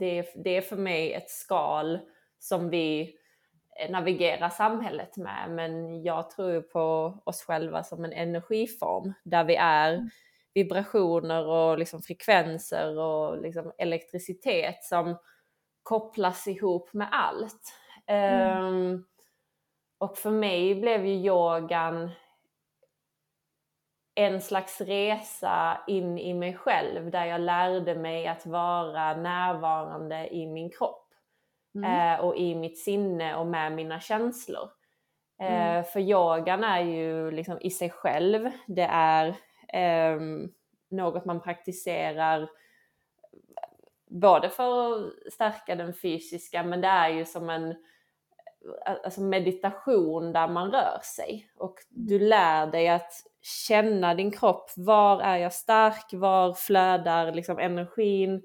Det 0.00 0.18
är, 0.18 0.26
det 0.44 0.56
är 0.56 0.60
för 0.60 0.76
mig 0.76 1.12
ett 1.12 1.30
skal 1.30 2.00
som 2.44 2.70
vi 2.70 3.16
navigerar 3.88 4.48
samhället 4.48 5.16
med 5.16 5.50
men 5.50 6.02
jag 6.02 6.30
tror 6.30 6.60
på 6.60 7.18
oss 7.24 7.42
själva 7.42 7.82
som 7.82 8.04
en 8.04 8.12
energiform 8.12 9.12
där 9.22 9.44
vi 9.44 9.56
är 9.56 9.94
mm. 9.94 10.10
vibrationer 10.54 11.46
och 11.46 11.78
liksom 11.78 12.02
frekvenser 12.02 12.98
och 12.98 13.42
liksom 13.42 13.72
elektricitet 13.78 14.84
som 14.84 15.16
kopplas 15.82 16.48
ihop 16.48 16.92
med 16.92 17.08
allt. 17.12 17.74
Mm. 18.06 18.64
Um, 18.64 19.04
och 19.98 20.18
för 20.18 20.30
mig 20.30 20.74
blev 20.74 21.06
ju 21.06 21.14
yogan 21.14 22.10
en 24.14 24.40
slags 24.40 24.80
resa 24.80 25.80
in 25.86 26.18
i 26.18 26.34
mig 26.34 26.56
själv 26.56 27.10
där 27.10 27.24
jag 27.24 27.40
lärde 27.40 27.94
mig 27.94 28.26
att 28.26 28.46
vara 28.46 29.16
närvarande 29.16 30.34
i 30.34 30.46
min 30.46 30.70
kropp 30.70 31.03
mm. 31.74 32.14
eh, 32.14 32.20
och 32.20 32.36
i 32.36 32.54
mitt 32.54 32.78
sinne 32.78 33.36
och 33.36 33.46
med 33.46 33.72
mina 33.72 34.00
känslor. 34.00 34.68
Eh, 35.40 35.70
mm. 35.70 35.84
För 35.84 36.00
yogan 36.00 36.64
är 36.64 36.80
ju 36.80 37.30
liksom 37.30 37.58
i 37.60 37.70
sig 37.70 37.90
själv, 37.90 38.50
det 38.66 38.88
är 38.90 39.26
eh, 39.68 40.20
något 40.90 41.24
man 41.24 41.40
praktiserar 41.40 42.48
både 44.06 44.50
för 44.50 44.92
att 44.92 45.32
stärka 45.32 45.74
den 45.74 45.94
fysiska 45.94 46.62
men 46.62 46.80
det 46.80 46.88
är 46.88 47.08
ju 47.08 47.24
som 47.24 47.50
en 47.50 47.74
alltså 49.04 49.20
meditation 49.20 50.32
där 50.32 50.48
man 50.48 50.70
rör 50.70 50.98
sig 51.02 51.50
och 51.56 51.74
du 51.88 52.18
lär 52.18 52.66
dig 52.66 52.88
att 52.88 53.12
känna 53.42 54.14
din 54.14 54.30
kropp. 54.30 54.70
Var 54.76 55.20
är 55.20 55.36
jag 55.36 55.52
stark? 55.52 56.12
Var 56.12 56.52
flödar 56.52 57.32
liksom 57.32 57.58
energin 57.58 58.42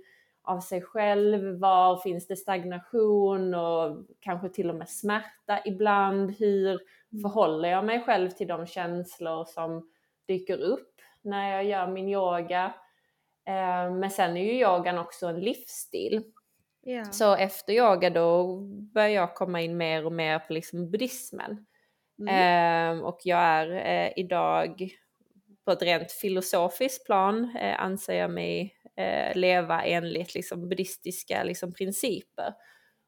av 0.50 0.60
sig 0.60 0.82
själv? 0.82 1.60
Var 1.60 1.98
finns 1.98 2.28
det 2.28 2.36
stagnation 2.36 3.54
och 3.54 4.06
kanske 4.20 4.50
till 4.50 4.70
och 4.70 4.76
med 4.76 4.90
smärta 4.90 5.60
ibland? 5.66 6.32
Hur 6.32 6.70
mm. 6.70 7.22
förhåller 7.22 7.70
jag 7.70 7.86
mig 7.86 8.04
själv 8.04 8.30
till 8.30 8.48
de 8.48 8.66
känslor 8.66 9.46
som 9.46 9.90
dyker 10.28 10.58
upp 10.62 10.96
när 11.22 11.52
jag 11.52 11.66
gör 11.66 11.88
min 11.88 12.10
yoga? 12.10 12.74
Eh, 13.46 13.92
men 13.94 14.10
sen 14.10 14.38
är 14.38 14.44
ju 14.44 14.60
yogan 14.60 14.98
också 14.98 15.28
en 15.28 15.40
livsstil. 15.40 16.24
Yeah. 16.86 17.12
Så 17.12 17.36
efter 17.36 17.74
yoga 17.74 18.10
då 18.10 18.58
börjar 18.94 19.10
jag 19.10 19.36
komma 19.36 19.62
in 19.62 19.78
mer 19.78 20.06
och 20.06 20.14
mer 20.14 20.40
på 20.40 20.54
liksom 20.54 20.92
buddhismen. 20.92 21.66
Mm. 22.20 23.00
Eh, 23.00 23.06
och 23.06 23.20
jag 23.24 23.40
är 23.40 23.72
eh, 23.72 24.14
idag 24.16 24.90
på 25.66 25.72
ett 25.72 25.82
rent 25.82 26.12
filosofiskt 26.12 27.06
plan 27.06 27.56
eh, 27.56 27.82
anser 27.82 28.14
jag 28.14 28.32
mig 28.32 28.79
eh, 29.00 29.36
leva 29.36 29.84
enligt 29.84 30.36
liksom, 30.36 30.70
buddhistiska 30.70 31.44
liksom, 31.44 31.74
principer. 31.74 32.54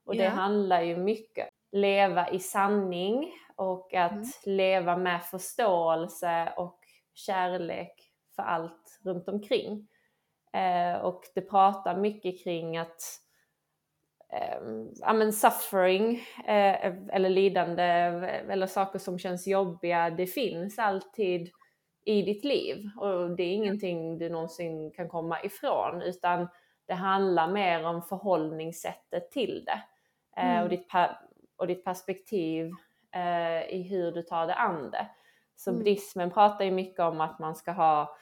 Och 0.06 0.16
yeah. 0.16 0.26
det 0.26 0.42
handlar 0.42 0.82
ju 0.82 0.98
mycket 0.98 1.50
leva 1.72 2.30
i 2.30 2.40
sanning 2.40 3.32
och 3.56 3.94
att 3.94 4.12
mm. 4.12 4.26
leva 4.46 4.98
med 4.98 5.24
förståelse 5.24 6.54
och 6.58 6.80
kärlek 7.14 7.94
för 8.36 8.44
allt 8.44 9.00
runt 9.04 9.28
omkring. 9.28 9.88
Eh, 10.54 11.02
och 11.02 11.24
det 11.36 11.42
pratar 11.42 11.98
mycket 11.98 12.44
kring 12.44 12.78
att 12.78 13.02
eh, 14.34 15.14
men 15.14 15.34
suffering 15.34 16.16
eh, 16.46 16.86
eller 17.16 17.30
lidande 17.30 17.84
eller 18.50 18.68
saker 18.68 19.00
som 19.00 19.20
känns 19.20 19.48
jobbiga, 19.48 20.10
det 20.10 20.28
finns 20.28 20.80
alltid 20.80 21.52
i 22.06 22.22
ditt 22.22 22.44
liv 22.44 22.90
och 22.98 23.32
det 23.32 23.44
är 23.44 23.54
ingenting 23.54 24.18
du 24.18 24.30
någonsin 24.30 24.92
kan 24.92 25.10
komma 25.10 25.44
ifrån 25.44 26.02
utan 26.02 26.48
det 26.86 26.94
handlar 26.94 27.48
mer 27.48 27.86
om 27.86 28.02
förhållningssättet 28.02 29.32
till 29.32 29.66
det 29.66 29.84
eh, 30.42 30.52
mm. 30.52 30.64
och, 30.64 30.70
ditt 30.70 30.88
och 31.56 31.68
ditt 31.68 31.84
perspektiv 31.84 32.72
eh, 33.12 33.76
i 33.76 33.88
hur 33.90 34.12
du 34.12 34.22
tar 34.22 34.48
det 34.48 34.56
an 34.56 34.92
det. 34.92 35.08
Så 35.56 35.70
mm. 35.70 35.80
buddhismen 35.80 36.32
pratar 36.32 36.66
ju 36.66 36.72
mycket 36.72 37.00
om 37.00 37.22
att 37.22 37.40
man 37.40 37.56
ska 37.56 37.72
ha 37.72 38.18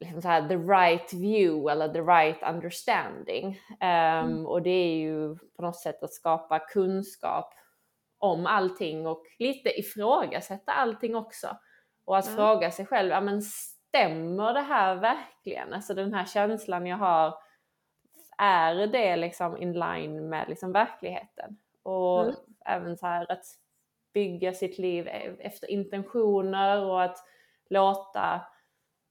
liksom 0.00 0.22
så 0.22 0.28
här, 0.28 0.48
the 0.48 0.56
right 0.56 1.12
view 1.12 1.72
eller 1.72 1.88
the 1.88 2.00
right 2.00 2.54
understanding. 2.54 3.46
Um, 3.70 3.78
mm. 3.80 4.46
Och 4.46 4.62
det 4.62 4.70
är 4.70 4.96
ju 4.96 5.36
på 5.56 5.62
något 5.62 5.76
sätt 5.76 6.02
att 6.02 6.12
skapa 6.12 6.58
kunskap 6.58 7.54
om 8.18 8.46
allting 8.46 9.06
och 9.06 9.24
lite 9.38 9.78
ifrågasätta 9.80 10.72
allting 10.72 11.16
också. 11.16 11.56
Och 12.04 12.18
att 12.18 12.26
mm. 12.26 12.36
fråga 12.36 12.70
sig 12.70 12.86
själv, 12.86 13.10
ja 13.10 13.20
men 13.20 13.42
stämmer 13.42 14.54
det 14.54 14.60
här 14.60 14.94
verkligen? 14.94 15.72
Alltså 15.72 15.94
den 15.94 16.14
här 16.14 16.24
känslan 16.24 16.86
jag 16.86 16.96
har, 16.96 17.34
är 18.38 18.86
det 18.86 19.16
liksom 19.16 19.56
in 19.56 19.72
line 19.72 20.28
med 20.28 20.48
liksom 20.48 20.72
verkligheten? 20.72 21.58
Och 21.82 22.22
Mm. 22.22 22.34
även 22.66 22.96
så 22.96 23.06
här 23.06 23.32
att 23.32 23.44
bygga 24.14 24.52
sitt 24.52 24.78
liv 24.78 25.08
e- 25.08 25.36
efter 25.38 25.70
intentioner 25.70 26.84
och 26.84 27.02
att 27.02 27.16
låta 27.70 28.40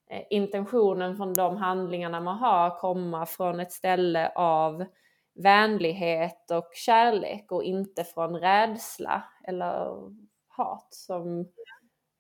eh, 0.09 0.23
intentionen 0.29 1.17
från 1.17 1.33
de 1.33 1.57
handlingarna 1.57 2.19
man 2.19 2.37
har 2.37 2.79
komma 2.79 3.25
från 3.25 3.59
ett 3.59 3.71
ställe 3.71 4.31
av 4.35 4.85
vänlighet 5.35 6.51
och 6.51 6.69
kärlek 6.73 7.51
och 7.51 7.63
inte 7.63 8.03
från 8.03 8.35
rädsla 8.39 9.23
eller 9.43 9.97
hat 10.47 10.87
som 10.93 11.47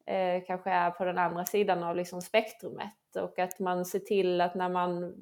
eh, 0.07 0.43
kanske 0.47 0.69
är 0.69 0.91
på 0.91 1.05
den 1.05 1.17
andra 1.17 1.45
sidan 1.45 1.83
av 1.83 1.95
liksom 1.95 2.21
spektrumet 2.21 2.93
och 3.15 3.39
att 3.39 3.59
man 3.59 3.85
ser 3.85 3.99
till 3.99 4.41
att 4.41 4.55
när 4.55 4.69
man 4.69 5.13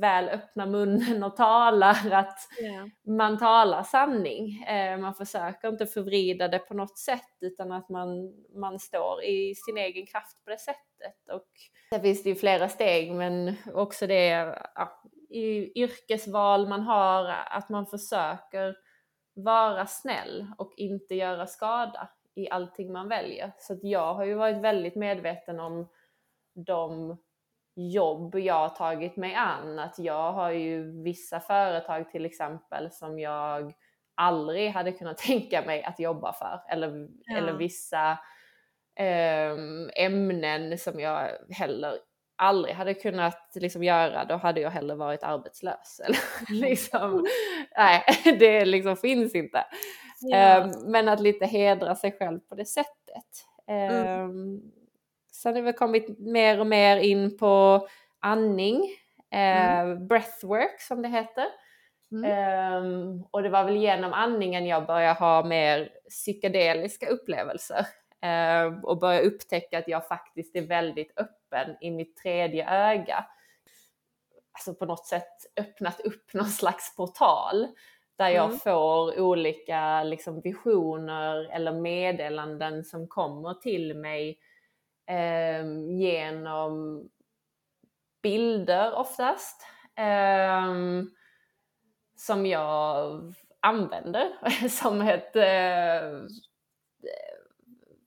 väl 0.00 0.28
öppnar 0.28 0.66
munnen 0.66 1.22
och 1.22 1.36
talar 1.36 2.10
att 2.12 2.38
Ja. 2.60 2.88
man 3.12 3.38
talar 3.38 3.82
sanning. 3.82 4.62
Eh, 4.62 4.98
man 4.98 5.14
försöker 5.14 5.68
inte 5.68 5.86
förvrida 5.86 6.48
det 6.48 6.58
på 6.58 6.74
något 6.74 6.98
sätt 6.98 7.36
utan 7.40 7.72
att 7.72 7.88
man, 7.88 8.08
man 8.60 8.78
står 8.78 9.24
i 9.24 9.54
sin 9.54 9.78
egen 9.78 10.06
kraft 10.06 10.44
på 10.44 10.50
det 10.50 10.58
sättet. 10.60 11.28
Och 11.32 11.48
där 11.90 11.98
finns 11.98 12.22
det 12.22 12.28
ju 12.28 12.34
flera 12.34 12.68
steg 12.68 13.12
men 13.14 13.54
också 13.74 14.06
det 14.06 14.26
ja, 14.74 15.02
i 15.30 15.80
yrkesval 15.82 16.68
man 16.68 16.80
har, 16.80 17.24
att 17.50 17.68
man 17.68 17.86
försöker 17.86 18.76
vara 19.34 19.86
snäll 19.86 20.46
och 20.58 20.72
inte 20.76 21.14
göra 21.14 21.46
skada 21.46 22.08
i 22.38 22.50
allting 22.50 22.92
man 22.92 23.08
väljer. 23.08 23.52
Så 23.58 23.78
jag 23.82 24.14
har 24.14 24.24
ju 24.24 24.34
varit 24.34 24.56
väldigt 24.56 24.94
medveten 24.94 25.60
om 25.60 25.88
de 26.66 27.16
jobb 27.76 28.34
jag 28.38 28.54
har 28.54 28.68
tagit 28.68 29.16
mig 29.16 29.34
an. 29.34 29.78
Att 29.78 29.98
jag 29.98 30.32
har 30.32 30.50
ju 30.50 31.02
vissa 31.02 31.40
företag 31.40 32.10
till 32.10 32.24
exempel 32.24 32.90
som 32.90 33.18
jag 33.18 33.72
aldrig 34.14 34.70
hade 34.70 34.92
kunnat 34.92 35.18
tänka 35.28 35.62
mig 35.66 35.82
att 35.84 36.00
jobba 36.00 36.32
för. 36.32 36.60
Eller, 36.68 37.08
Ja. 37.24 37.36
eller 37.36 37.52
vissa 37.52 38.18
ehm, 38.96 39.90
ämnen 39.96 40.78
som 40.78 41.00
jag 41.00 41.30
heller 41.50 41.98
aldrig 42.36 42.74
hade 42.74 42.94
kunnat 42.94 43.52
liksom 43.54 43.84
göra. 43.84 44.24
Då 44.24 44.36
hade 44.36 44.60
jag 44.60 44.70
hellre 44.70 44.96
varit 44.96 45.22
arbetslös. 45.22 46.00
Eller, 46.04 46.18
liksom, 46.60 47.26
nej, 47.76 48.04
det 48.38 48.64
liksom 48.64 48.96
finns 48.96 49.34
inte. 49.34 49.64
Ja. 50.20 50.36
Ehm, 50.36 50.70
men 50.84 51.08
att 51.08 51.20
lite 51.20 51.46
hedra 51.46 51.94
sig 51.94 52.12
själv 52.18 52.40
på 52.40 52.54
det 52.54 52.64
sättet. 52.64 53.46
Mm. 53.66 54.20
Um, 54.20 54.72
sen 55.32 55.54
har 55.54 55.62
vi 55.62 55.72
kommit 55.72 56.18
mer 56.18 56.60
och 56.60 56.66
mer 56.66 56.96
in 56.96 57.38
på 57.38 57.86
andning, 58.20 58.88
eh, 59.30 59.94
breathwork 59.94 60.80
som 60.80 61.02
det 61.02 61.08
heter. 61.08 61.46
Mm. 62.12 62.30
Ehm, 62.30 63.24
och 63.30 63.42
det 63.42 63.48
var 63.48 63.64
väl 63.64 63.76
genom 63.76 64.12
andningen 64.12 64.66
jag 64.66 64.86
började 64.86 65.18
ha 65.18 65.44
mer 65.44 65.90
psykedeliska 66.08 67.08
upplevelser. 67.08 67.86
Ehm, 68.20 68.84
och 68.84 68.98
började 68.98 69.26
upptäcka 69.26 69.78
att 69.78 69.88
jag 69.88 70.08
faktiskt 70.08 70.56
är 70.56 70.62
väldigt 70.62 71.12
öppen 71.18 71.76
i 71.80 71.90
mitt 71.90 72.16
tredje 72.16 72.70
öga. 72.70 73.24
Alltså 74.52 74.74
på 74.74 74.86
något 74.86 75.06
sätt 75.06 75.36
öppnat 75.60 76.00
upp 76.00 76.34
någon 76.34 76.48
slags 76.48 76.96
portal 76.96 77.68
där 78.18 78.28
jag 78.28 78.46
Mm. 78.46 78.58
får 78.58 79.20
olika 79.20 80.02
liksom, 80.02 80.40
visioner 80.40 81.50
eller 81.52 81.72
meddelanden 81.72 82.84
som 82.84 83.08
kommer 83.08 83.54
till 83.54 83.94
mig 83.96 84.38
ehm, 85.06 85.90
genom 85.90 87.02
bilder 88.22 88.94
oftast. 88.94 89.62
ehm, 89.96 91.10
som 92.16 92.46
jag 92.46 93.20
använder 93.60 94.28
som 94.68 95.00
ett, 95.00 95.36
eh, 95.36 96.22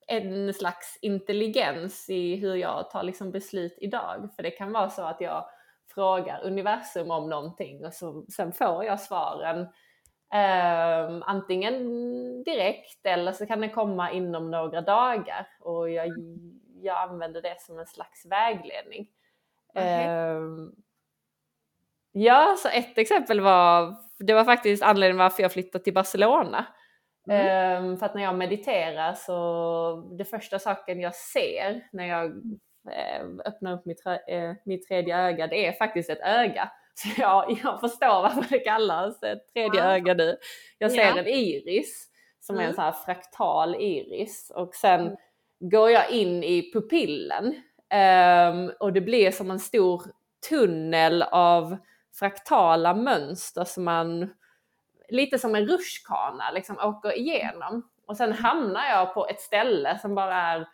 en 0.07 0.53
slags 0.53 0.99
intelligens 1.01 2.09
i 2.09 2.35
hur 2.35 2.55
jag 2.55 2.89
tar 2.89 3.03
liksom 3.03 3.31
beslut 3.31 3.75
idag. 3.81 4.29
För 4.35 4.43
det 4.43 4.51
kan 4.51 4.71
vara 4.71 4.89
så 4.89 5.01
att 5.03 5.21
jag 5.21 5.45
frågar 5.93 6.41
universum 6.43 7.11
om 7.11 7.29
någonting 7.29 7.85
och 7.85 7.93
så, 7.93 8.25
sen 8.35 8.51
får 8.53 8.85
jag 8.85 8.99
svaren 9.01 9.67
eh, 10.33 11.21
antingen 11.21 11.73
direkt 12.43 13.05
eller 13.05 13.31
så 13.31 13.45
kan 13.45 13.61
det 13.61 13.69
komma 13.69 14.11
inom 14.11 14.51
några 14.51 14.81
dagar 14.81 15.47
och 15.59 15.89
jag, 15.89 16.09
jag 16.81 16.97
använder 16.97 17.41
det 17.41 17.61
som 17.61 17.79
en 17.79 17.87
slags 17.87 18.25
vägledning. 18.25 19.07
Vad 19.73 19.83
häftigt. 19.83 20.09
Ehm, 20.09 20.71
ja, 22.11 22.55
så 22.57 22.69
ett 22.69 22.97
exempel 22.97 23.41
var, 23.41 23.95
det 24.19 24.33
var 24.33 24.43
faktiskt 24.43 24.83
anledningen 24.83 25.17
varför 25.17 25.43
jag 25.43 25.51
flyttade 25.51 25.83
till 25.83 25.93
Barcelona. 25.93 26.65
Mm. 27.29 27.47
Ehm, 27.47 27.97
för 27.97 28.05
att 28.05 28.15
när 28.15 28.23
jag 28.23 28.35
mediterar 28.35 29.13
så 29.13 30.09
det 30.17 30.25
första 30.25 30.59
saken 30.59 30.99
jag 30.99 31.15
ser 31.15 31.87
när 31.91 32.05
jag 32.05 32.25
eh, 32.89 33.25
öppnar 33.45 33.73
upp 33.73 33.85
mitt, 33.85 34.05
eh, 34.05 34.53
mitt 34.65 34.87
tredje 34.87 35.17
öga, 35.17 35.47
det 35.47 35.67
är 35.67 35.71
faktiskt 35.71 36.09
ett 36.09 36.21
öga. 36.21 36.71
Så 36.93 37.07
jag, 37.21 37.59
jag 37.63 37.79
förstår 37.79 38.21
varför 38.21 38.45
det 38.49 38.59
kallas 38.59 39.23
ett 39.23 39.47
tredje 39.53 39.79
Ja. 39.81 39.91
öga 39.95 40.13
nu. 40.13 40.37
Jag 40.77 40.91
ser 40.91 41.01
Ja. 41.01 41.17
en 41.19 41.27
iris 41.27 42.07
som 42.39 42.55
är 42.55 42.59
en 42.59 42.65
Mm. 42.65 42.75
sån 42.75 42.83
här 42.83 42.91
fraktal 42.91 43.75
iris 43.75 44.51
och 44.55 44.75
sen 44.75 45.01
Mm. 45.01 45.15
går 45.59 45.89
jag 45.91 46.09
in 46.11 46.43
i 46.43 46.71
pupillen 46.73 47.55
ehm, 47.89 48.71
och 48.79 48.93
det 48.93 49.01
blir 49.01 49.31
som 49.31 49.51
en 49.51 49.59
stor 49.59 50.03
tunnel 50.49 51.21
av 51.23 51.77
fraktala 52.19 52.93
mönster 52.93 53.63
som 53.63 53.83
man 53.83 54.33
lite 55.09 55.39
som 55.39 55.55
en 55.55 55.67
rutschkana 55.67 56.51
liksom 56.51 56.77
åker 56.79 57.17
igenom. 57.17 57.89
Och 58.05 58.17
sen 58.17 58.33
hamnar 58.33 58.89
jag 58.89 59.13
på 59.13 59.27
ett 59.27 59.41
ställe 59.41 59.99
som 59.99 60.15
bara 60.15 60.35
är 60.35 60.67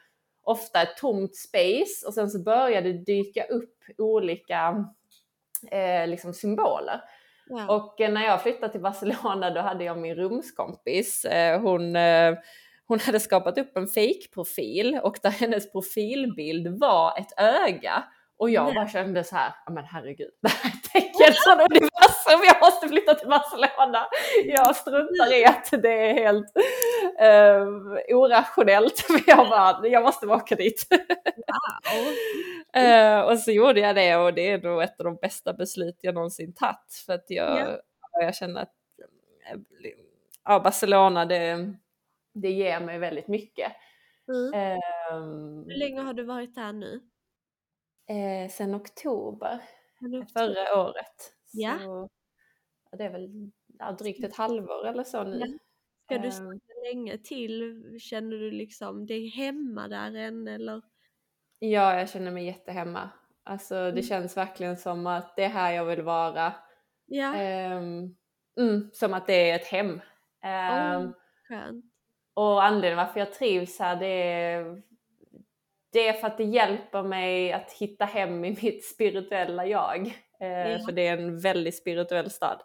ofta 0.44 0.82
ett 0.82 0.98
tomt 0.98 1.36
space 1.36 2.08
och 2.08 2.14
sen 2.14 2.30
så 2.30 2.40
börjar 2.44 2.82
det 2.82 2.94
dyka 2.94 3.44
upp 3.44 3.76
olika 3.98 4.86
eh, 5.72 6.08
liksom 6.08 6.34
symboler. 6.34 7.02
Ja. 7.50 7.76
Och 7.76 8.02
eh, 8.02 8.12
när 8.12 8.26
jag 8.26 8.42
flyttade 8.44 8.72
till 8.72 8.82
Barcelona 8.82 9.50
då 9.50 9.62
hade 9.62 9.84
jag 9.84 9.98
min 9.98 10.16
rumskompis. 10.16 11.26
Eh, 11.26 11.62
hon, 11.62 11.96
eh, 11.96 12.36
hon 12.88 13.00
hade 13.00 13.20
skapat 13.20 13.58
upp 13.58 13.78
en 13.78 13.88
fake-profil 13.88 15.00
och 15.04 15.18
där 15.22 15.30
hennes 15.30 15.72
profilbild 15.72 16.80
var 16.80 17.20
ett 17.20 17.40
öga. 17.40 18.04
Och 18.40 18.50
jag 18.50 18.66
Nej. 18.66 18.74
bara 18.74 18.88
kände 18.88 19.24
så 19.24 19.36
här, 19.36 19.56
"Ja, 19.66 19.72
men 19.72 19.84
herregud, 19.84 20.32
det 20.42 20.50
här 20.50 20.70
är 20.70 20.74
ett 20.74 20.84
tecken 20.84 21.34
från 21.46 21.60
universum, 21.60 22.07
jag 22.46 22.62
måste 22.62 22.88
flytta 22.88 23.14
till 23.14 23.28
Barcelona. 23.30 24.08
Jag 24.46 24.76
struntar 24.76 25.34
i 25.34 25.46
att 25.46 25.70
det 25.82 26.10
är 26.10 26.14
helt 26.14 26.52
eh, 27.20 27.68
orationellt, 28.18 29.06
men 29.10 29.22
jag 29.28 29.50
bara, 29.50 29.88
jag 29.88 30.04
måste 30.04 30.28
åka 30.28 30.56
dit. 30.56 30.88
Wow. 30.90 32.84
Eh, 32.84 33.22
och 33.22 33.40
så 33.40 33.52
gjorde 33.52 33.80
jag 33.80 33.96
det 33.96 34.16
och 34.16 34.34
det 34.34 34.52
är 34.52 34.62
nog 34.62 34.82
ett 34.84 35.00
av 35.00 35.04
de 35.06 35.16
bästa 35.16 35.54
beslut 35.54 35.98
jag 36.02 36.16
någonsin 36.16 36.54
tagit. 36.54 37.04
För 37.06 37.14
att 37.14 37.26
jag, 37.28 37.60
Ja. 37.60 37.80
jag 38.22 38.36
känner 38.36 38.62
att 38.62 38.74
ja, 40.44 40.60
Barcelona 40.60 41.26
det, 41.26 41.74
det 42.34 42.52
ger 42.52 42.80
mig 42.80 43.00
väldigt 43.00 43.28
mycket. 43.28 43.72
Mm. 44.28 44.54
Ehm, 44.54 45.64
Hur 45.68 45.78
länge 45.80 46.02
har 46.02 46.14
du 46.14 46.24
varit 46.24 46.56
där 46.56 46.74
nu? 46.74 47.02
eh, 48.10 48.50
sen 48.52 48.76
oktober 48.76 49.60
förra 50.34 50.82
året. 50.82 51.34
Ja. 51.52 51.78
Så, 51.80 51.86
ja, 51.86 52.10
det 52.98 53.04
är 53.04 53.10
väl 53.12 53.52
ja, 53.80 53.92
drygt 53.92 54.24
ett 54.24 54.36
halvår 54.36 54.88
eller 54.88 55.04
så 55.04 55.24
nu. 55.24 55.40
Ska 56.06 56.18
du 56.18 56.26
Ehm, 56.26 56.32
stanna 56.32 56.60
länge 56.90 57.18
till? 57.18 57.84
Känner 58.00 58.38
du 58.38 58.52
liksom 58.52 59.06
dig 59.06 59.28
hemma 59.28 59.88
där 59.88 60.16
än 60.16 60.48
eller? 60.48 60.82
Ja, 61.60 62.00
jag 62.00 62.10
känner 62.10 62.32
mig 62.32 62.46
jättehemma. 62.46 63.10
Alltså 63.44 63.76
det 63.76 63.90
Mm. 63.90 64.04
känns 64.04 64.38
verkligen 64.38 64.78
som 64.78 65.08
att 65.08 65.36
det 65.36 65.44
är 65.44 65.50
här 65.50 65.74
jag 65.74 65.86
vill 65.86 66.02
vara. 66.02 66.54
Ja, 67.06 67.36
mm, 67.36 68.90
som 68.94 69.14
att 69.14 69.28
det 69.28 69.50
är 69.52 69.56
ett 69.56 69.66
hem. 69.68 70.02
Ehm, 70.44 71.02
Åh. 71.06 71.12
skönt. 71.48 71.86
Och 72.34 72.64
anledningen 72.64 72.98
varför 73.06 73.20
jag 73.20 73.34
trivs 73.34 73.80
här 73.80 73.96
det 73.96 74.06
är, 74.32 74.82
det 75.94 76.08
är 76.08 76.14
för 76.14 76.28
att 76.28 76.38
det 76.38 76.44
hjälper 76.44 77.04
mig 77.04 77.54
att 77.54 77.72
hitta 77.72 78.06
hem 78.06 78.46
i 78.46 78.58
mitt 78.62 78.86
spirituella 78.86 79.66
jag. 79.66 80.08
Eh, 80.40 80.48
Ja. 80.72 80.80
För 80.86 80.92
det 80.92 81.08
är 81.08 81.18
en 81.18 81.40
väldigt 81.40 81.76
spirituell 81.78 82.30
stad. 82.30 82.62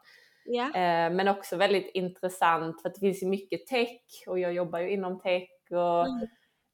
Eh, 0.66 1.12
men 1.12 1.28
också 1.28 1.56
väldigt 1.56 1.90
intressant 1.94 2.82
för 2.82 2.88
det 2.88 3.00
finns 3.00 3.22
ju 3.22 3.26
mycket 3.26 3.66
tech 3.66 4.00
och 4.26 4.38
jag 4.38 4.52
jobbar 4.52 4.78
ju 4.78 4.90
inom 4.90 5.20
tech. 5.20 5.48
Och 5.70 6.06
Mm. 6.06 6.26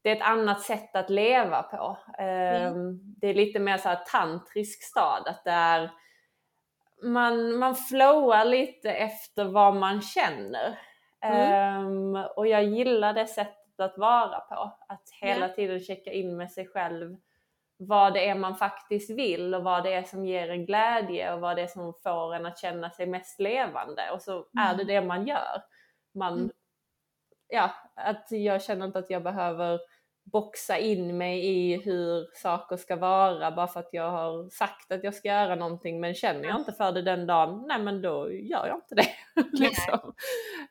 Det 0.03 0.11
är 0.11 0.17
ett 0.17 0.23
annat 0.29 0.61
sätt 0.63 0.97
att 0.97 1.11
leva 1.11 1.63
på. 1.63 1.99
Eh, 2.19 2.73
Det 3.21 3.27
är 3.27 3.35
lite 3.35 3.59
mer 3.59 3.77
så 3.79 3.89
här 3.89 3.99
tantrisk 4.13 4.83
stad. 4.83 5.23
Att 5.27 5.45
det 5.45 5.51
är, 5.51 5.91
man, 7.03 7.57
man 7.59 7.75
flowar 7.75 8.45
lite 8.45 8.91
efter 8.93 9.45
vad 9.45 9.77
man 9.77 10.01
känner. 10.03 10.79
Mm. 11.21 12.17
Eh, 12.17 12.23
och 12.25 12.47
jag 12.47 12.65
gillar 12.65 13.13
det 13.15 13.27
sättet 13.27 13.81
att 13.81 13.99
vara 13.99 14.41
på. 14.41 14.79
Att 14.89 15.03
hela 15.21 15.49
Ja. 15.49 15.55
tiden 15.55 15.81
checka 15.81 16.13
in 16.13 16.37
med 16.37 16.51
sig 16.53 16.67
själv. 16.69 17.17
Vad 17.81 18.15
det 18.15 18.29
är 18.29 18.35
man 18.35 18.57
faktiskt 18.57 19.11
vill 19.11 19.55
och 19.55 19.65
vad 19.65 19.85
det 19.85 19.93
är 19.93 20.03
som 20.03 20.25
ger 20.25 20.51
en 20.51 20.67
glädje 20.67 21.35
och 21.35 21.41
vad 21.41 21.57
det 21.57 21.63
är 21.63 21.67
som 21.67 21.95
får 22.03 22.35
en 22.35 22.47
att 22.47 22.59
känna 22.59 22.91
sig 22.91 23.07
mest 23.07 23.41
levande 23.41 24.11
och 24.11 24.23
så 24.23 24.47
är 24.59 24.75
det 24.77 24.85
det 24.85 25.01
man 25.01 25.27
gör. 25.27 25.63
Man, 26.15 26.35
Mm. 26.39 26.51
ja, 27.49 27.71
att 27.95 28.27
jag 28.31 28.63
känner 28.63 28.87
inte 28.87 28.99
att 28.99 29.11
jag 29.11 29.23
behöver 29.23 29.81
boxa 30.33 30.79
in 30.79 31.19
mig 31.19 31.47
i 31.47 31.77
hur 31.83 32.27
saker 32.35 32.77
ska 32.77 32.97
vara 32.97 33.51
bara 33.51 33.67
för 33.69 33.81
att 33.81 33.89
jag 33.93 34.11
har 34.11 34.49
sagt 34.51 34.93
att 34.93 35.05
jag 35.05 35.15
ska 35.15 35.29
göra 35.29 35.55
någonting 35.55 36.01
men 36.01 36.15
känner 36.15 36.45
jag 36.49 36.57
inte 36.61 36.73
för 36.73 36.93
det 36.93 37.03
den 37.03 37.27
dagen, 37.27 37.65
nej 37.69 37.79
men 37.83 38.03
då 38.03 38.33
gör 38.33 38.67
jag 38.67 38.77
inte 38.77 38.95
det. 38.95 39.09
liksom. 39.53 40.15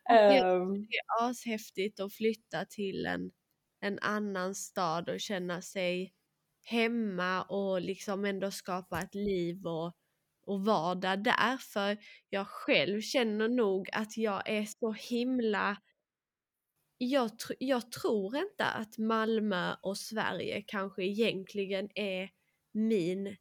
det- 0.10 0.14
Ehm, 0.38 0.74
Det 0.74 0.95
är 0.97 1.30
ashäftigt 1.30 1.99
att 1.99 2.14
flytta 2.14 2.66
till 2.66 3.05
en, 3.05 3.32
en 3.82 3.99
annan 4.01 4.55
stad 4.55 5.10
och 5.10 5.20
känna 5.20 5.62
sig 5.62 6.14
hemma 6.70 7.43
och 7.43 7.82
liksom 7.82 8.26
ändå 8.26 8.51
skapa 8.51 9.01
ett 9.01 9.15
liv 9.15 9.65
och, 9.68 9.93
och 10.45 10.65
vardag 10.65 11.24
där. 11.24 11.57
För 11.57 11.97
jag 12.30 12.47
själv 12.47 13.01
känner 13.01 13.47
nog 13.47 13.89
att 13.93 14.18
jag 14.18 14.49
är 14.49 14.65
så 14.65 14.91
himla... 14.91 15.78
Jag, 16.97 17.30
tr- 17.30 17.55
jag 17.59 17.91
tror 17.91 18.38
inte 18.38 18.65
att 18.65 18.97
Malmö 18.97 19.76
och 19.82 19.97
Sverige 19.97 20.63
kanske 20.68 21.03
egentligen 21.03 21.89
är 21.95 22.30
min 22.72 23.36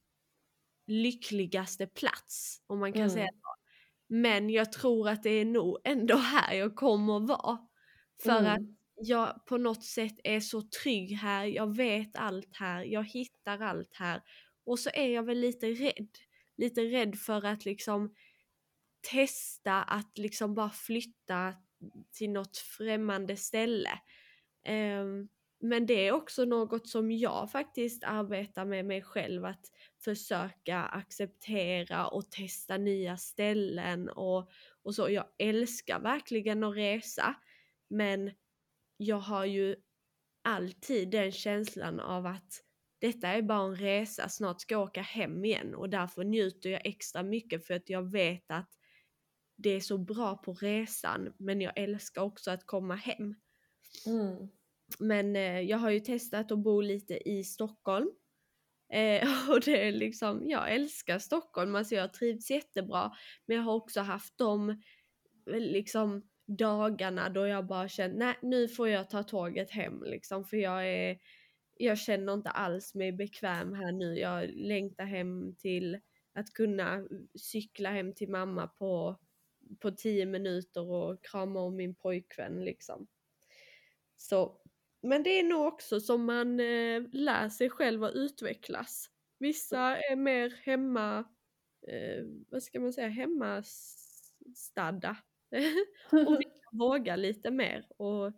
lyckligaste 0.87 1.87
plats, 1.87 2.63
om 2.67 2.79
man 2.79 2.93
kan 2.93 3.03
Mm. 3.03 3.11
säga 3.11 3.27
så. 3.33 3.55
Men 4.09 4.51
jag 4.51 4.73
tror 4.73 5.09
att 5.09 5.23
det 5.23 5.31
är 5.31 5.45
nog 5.45 5.79
ändå 5.85 6.17
här 6.17 6.55
jag 6.55 6.77
kommer 6.77 7.21
vara. 7.21 7.59
För 8.23 8.31
att 8.33 8.59
mm, 8.59 8.76
jag 8.97 9.47
på 9.47 9.59
något 9.59 9.85
sätt 9.85 10.21
är 10.25 10.41
så 10.41 10.63
trygg 10.63 11.13
här, 11.13 11.45
jag 11.45 11.77
vet 11.77 12.17
allt 12.17 12.57
här, 12.57 12.85
jag 12.85 13.05
hittar 13.05 13.63
allt 13.63 13.95
här. 13.95 14.23
Och 14.65 14.79
så 14.79 14.91
är 14.95 15.09
jag 15.09 15.23
väl 15.23 15.39
lite 15.39 15.67
rädd. 15.67 16.09
Lite 16.57 16.81
rädd 16.81 17.19
för 17.19 17.47
att 17.47 17.65
liksom 17.65 18.15
testa 19.11 19.83
att 19.83 20.19
liksom 20.19 20.55
bara 20.55 20.71
flytta 20.71 21.55
till 22.13 22.31
något 22.31 22.57
främmande 22.57 23.37
ställe. 23.37 23.91
Um, 24.69 25.29
men 25.61 25.87
det 25.87 26.07
är 26.07 26.13
också 26.13 26.45
något 26.45 26.89
som 26.89 27.13
jag 27.13 27.51
faktiskt 27.51 28.05
arbetar 28.05 28.65
med 28.65 28.85
mig 28.85 29.03
själv 29.03 29.45
att 29.45 29.71
försöka 30.05 30.83
acceptera 30.83 32.07
och 32.07 32.31
testa 32.31 32.77
nya 32.77 33.17
ställen 33.17 34.09
och, 34.09 34.51
och 34.83 34.95
så. 34.95 35.11
Jag 35.11 35.27
älskar 35.39 36.01
verkligen 36.01 36.65
att 36.65 36.77
resa 36.77 37.35
men 37.89 38.31
jag 38.97 39.19
har 39.19 39.45
ju 39.45 39.77
alltid 40.43 41.11
den 41.11 41.33
känslan 41.33 42.01
av 42.01 42.27
att 42.27 42.63
detta 42.99 43.29
är 43.29 43.43
bara 43.43 43.67
en 43.67 43.77
resa, 43.77 44.29
snart 44.29 44.61
ska 44.61 44.75
jag 44.75 44.83
åka 44.83 45.03
hem 45.03 45.45
igen 45.45 45.75
och 45.75 45.91
därför 45.91 46.25
njuter 46.25 46.71
jag 46.71 46.87
extra 46.87 47.23
mycket 47.23 47.67
för 47.67 47.75
att 47.75 47.89
jag 47.89 48.11
vet 48.11 48.51
att 48.51 48.71
det 49.57 49.71
är 49.71 49.81
så 49.81 49.99
bra 49.99 50.37
på 50.37 50.55
resan 50.55 51.33
men 51.39 51.61
jag 51.61 51.79
älskar 51.79 52.23
också 52.23 52.51
att 52.51 52.67
komma 52.67 52.95
hem. 52.95 53.35
mm. 54.07 54.49
Men 54.99 55.37
eh, 55.37 55.61
jag 55.61 55.79
har 55.79 55.91
ju 55.91 56.01
testat 56.01 56.53
att 56.53 56.59
bo 56.59 56.81
lite 56.81 57.29
i 57.29 57.45
Stockholm. 57.45 58.11
Eh, 58.93 59.51
och 59.51 59.61
det 59.61 59.89
är 59.89 59.93
liksom, 59.93 60.43
jag 60.49 60.75
älskar 60.75 61.19
Stockholm, 61.19 61.75
alltså 61.75 61.95
jag 61.95 62.03
har 62.03 62.09
trivts 62.09 62.51
jättebra. 62.51 63.13
Men 63.47 63.57
jag 63.57 63.65
har 63.65 63.75
också 63.75 64.01
haft 64.01 64.39
de 64.39 64.71
eh, 64.71 64.77
liksom 65.47 66.29
dagarna 66.47 67.29
då 67.29 67.47
jag 67.47 67.67
bara 67.67 67.89
känner, 67.89 68.17
nej 68.17 68.35
nu 68.43 68.69
får 68.69 68.89
jag 68.89 69.11
ta 69.11 69.23
tåget 69.23 69.71
hem 69.71 70.03
liksom 70.03 70.45
för 70.45 70.57
jag 70.57 70.89
är, 70.89 71.19
jag 71.75 71.99
känner 71.99 72.35
inte 72.35 72.51
alls 72.51 72.95
mig 72.95 73.13
bekväm 73.13 73.75
här 73.75 73.93
nu. 73.93 74.19
Jag 74.19 74.49
längtar 74.49 75.05
hem 75.05 75.55
till 75.59 76.01
att 76.35 76.51
kunna 76.51 77.07
cykla 77.39 77.91
hem 77.91 78.15
till 78.15 78.31
mamma 78.31 78.67
på, 78.67 79.19
på 79.81 79.91
tio 79.91 80.27
minuter 80.27 80.91
och 80.91 81.25
krama 81.25 81.61
om 81.61 81.77
min 81.77 81.95
pojkvän 81.95 82.65
liksom. 82.65 83.07
Så, 84.17 84.61
men 85.03 85.23
det 85.23 85.31
är 85.31 85.43
nog 85.43 85.67
också 85.67 86.01
som 86.01 86.25
man 86.25 86.61
eh, 86.61 87.03
lär 87.13 87.49
sig 87.49 87.71
själv 87.71 88.05
att 88.05 88.15
utvecklas. 88.15 89.11
Vissa 89.39 89.97
är 89.97 90.17
mer 90.17 90.61
hemma, 90.65 91.19
eh, 91.89 92.25
vad 92.49 92.63
ska 92.63 92.81
man 92.81 92.93
säga, 92.93 93.09
hemmastadda. 93.09 95.17
och 96.27 96.43
vågar 96.73 97.17
lite 97.17 97.51
mer 97.51 97.87
och 97.97 98.33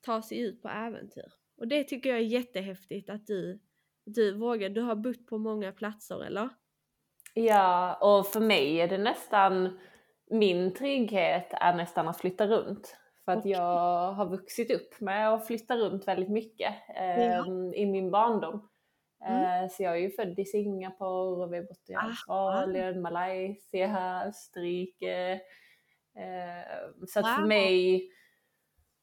ta 0.00 0.22
sig 0.22 0.40
ut 0.40 0.62
på 0.62 0.68
äventyr. 0.68 1.32
Och 1.56 1.68
det 1.68 1.84
tycker 1.84 2.10
jag 2.10 2.18
är 2.18 2.22
jättehäftigt 2.22 3.10
att 3.10 3.26
du, 3.26 3.60
du 4.04 4.34
vågar. 4.34 4.68
Du 4.68 4.80
har 4.80 4.94
bott 4.94 5.26
på 5.26 5.38
många 5.38 5.72
platser 5.72 6.24
eller? 6.24 6.48
Ja, 7.34 7.94
och 7.94 8.26
för 8.26 8.40
mig 8.40 8.80
är 8.80 8.88
det 8.88 8.98
nästan, 8.98 9.78
min 10.30 10.74
trygghet 10.74 11.48
är 11.52 11.74
nästan 11.74 12.08
att 12.08 12.20
flytta 12.20 12.46
runt. 12.46 12.96
För 13.24 13.32
att 13.32 13.38
Okej. 13.38 13.52
jag 13.52 14.12
har 14.12 14.26
vuxit 14.26 14.70
upp 14.70 15.00
med 15.00 15.34
att 15.34 15.46
flytta 15.46 15.76
runt 15.76 16.08
väldigt 16.08 16.30
mycket 16.30 16.74
eh, 16.96 17.40
i 17.74 17.86
min 17.86 18.10
barndom. 18.10 18.68
Mm. 19.24 19.64
Eh, 19.64 19.70
så 19.70 19.82
jag 19.82 19.92
är 19.92 20.00
ju 20.00 20.10
född 20.10 20.38
i 20.38 20.44
Singapore 20.44 21.44
och 21.44 21.52
vi 21.52 21.56
har 21.56 21.64
bott 21.64 21.90
i 21.90 21.94
Aha. 21.94 22.06
Australien, 22.06 23.02
Malaysia, 23.02 24.22
Österrike. 24.26 25.40
Eh, 26.20 27.06
så 27.08 27.20
att 27.20 27.26
för 27.34 27.40
Wow. 27.40 27.48
mig, 27.48 28.08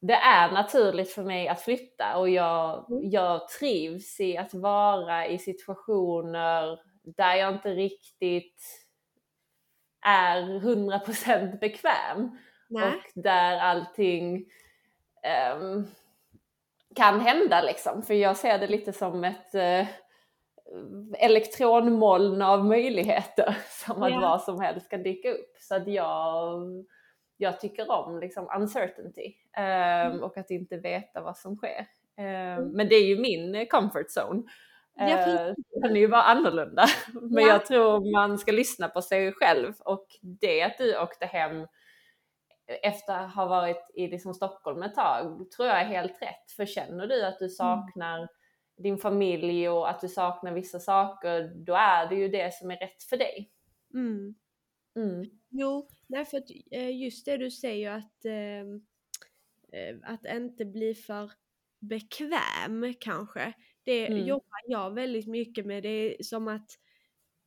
det 0.00 0.14
är 0.14 0.52
naturligt 0.52 1.10
för 1.10 1.22
mig 1.22 1.48
att 1.48 1.60
flytta 1.60 2.16
och 2.18 2.28
jag, 2.28 2.90
Mm. 2.90 3.10
jag 3.10 3.48
trivs 3.48 4.20
i 4.20 4.36
att 4.36 4.54
vara 4.54 5.26
i 5.26 5.38
situationer 5.38 6.78
där 7.16 7.34
jag 7.34 7.54
inte 7.54 7.70
riktigt 7.74 8.62
är 10.06 10.42
100% 10.60 11.60
bekväm 11.60 12.38
Nej? 12.68 12.88
och 12.88 13.22
där 13.22 13.58
allting 13.58 14.44
ehm, 15.22 15.86
kan 16.96 17.20
hända 17.20 17.62
liksom. 17.62 18.02
För 18.02 18.14
jag 18.14 18.36
ser 18.36 18.58
det 18.58 18.66
lite 18.66 18.92
som 18.92 19.24
ett 19.24 19.54
eh, 19.54 19.86
elektronmoln 21.18 22.42
av 22.42 22.64
möjligheter 22.64 23.56
som 23.86 24.02
att 24.02 24.12
vad 24.22 24.42
som 24.42 24.60
helst 24.60 24.90
kan 24.90 25.02
dyka 25.02 25.30
upp. 25.32 25.56
Så 25.60 25.74
att 25.74 25.88
jag, 25.88 26.62
jag 27.38 27.60
tycker 27.60 27.90
om 27.90 28.20
liksom 28.20 28.48
uncertainty 28.56 29.32
ehm, 29.56 30.10
Mm. 30.12 30.22
och 30.22 30.36
att 30.38 30.50
inte 30.50 30.76
veta 30.76 31.20
vad 31.22 31.36
som 31.36 31.56
sker. 31.56 31.86
Ehm, 32.16 32.58
Mm. 32.58 32.70
Men 32.72 32.88
det 32.88 32.94
är 32.94 33.06
ju 33.06 33.18
min 33.20 33.54
eh, 33.54 33.66
comfort 33.66 34.06
zone. 34.18 34.42
Eh, 35.00 35.54
den 35.82 35.96
är 35.96 36.00
ju 36.00 36.08
bara 36.08 36.22
annorlunda. 36.22 36.84
Men 37.22 37.44
Ja. 37.44 37.48
jag 37.48 37.66
tror 37.66 38.12
man 38.12 38.38
ska 38.38 38.52
lyssna 38.52 38.88
på 38.88 39.02
sig 39.02 39.32
själv 39.32 39.74
och 39.84 40.06
det 40.22 40.62
att 40.62 40.78
du 40.78 40.98
åkte 40.98 41.26
hem 41.26 41.66
efter 42.82 43.12
att 43.24 43.34
ha 43.34 43.46
varit 43.46 43.90
i 43.94 44.06
liksom 44.08 44.34
Stockholm 44.34 44.82
ett 44.82 44.94
tag 44.94 45.50
tror 45.56 45.68
jag 45.68 45.80
är 45.80 45.84
helt 45.84 46.22
rätt. 46.22 46.50
För 46.56 46.66
känner 46.66 47.06
du 47.06 47.24
att 47.26 47.38
du 47.38 47.48
saknar 47.48 48.28
din 48.76 48.98
familj 48.98 49.68
och 49.68 49.90
att 49.90 50.00
du 50.00 50.08
saknar 50.08 50.52
vissa 50.52 50.78
saker, 50.80 51.52
då 51.54 51.74
är 51.74 52.06
det 52.08 52.14
ju 52.14 52.28
det 52.28 52.54
som 52.54 52.70
är 52.70 52.76
rätt 52.76 53.02
för 53.02 53.16
dig. 53.16 53.50
Mm. 53.94 54.34
Mm. 54.98 55.30
Jo, 55.50 55.88
nej 56.06 56.24
för 56.24 56.38
att 56.38 56.50
eh, 56.70 56.96
just 57.02 57.24
det 57.26 57.36
du 57.36 57.50
säger 57.50 57.90
att, 57.92 58.24
ehm, 58.24 58.80
eh, 59.72 59.96
att 60.02 60.24
inte 60.26 60.64
bli 60.64 60.94
för 60.94 61.32
bekväm 61.80 62.94
kanske. 63.00 63.52
Det 63.84 64.06
Mm. 64.06 64.26
jobbar 64.26 64.60
jag 64.68 64.94
väldigt 64.94 65.26
mycket 65.26 65.66
med. 65.66 65.82
Det 65.82 65.88
är 65.88 66.22
som 66.22 66.48
att 66.48 66.70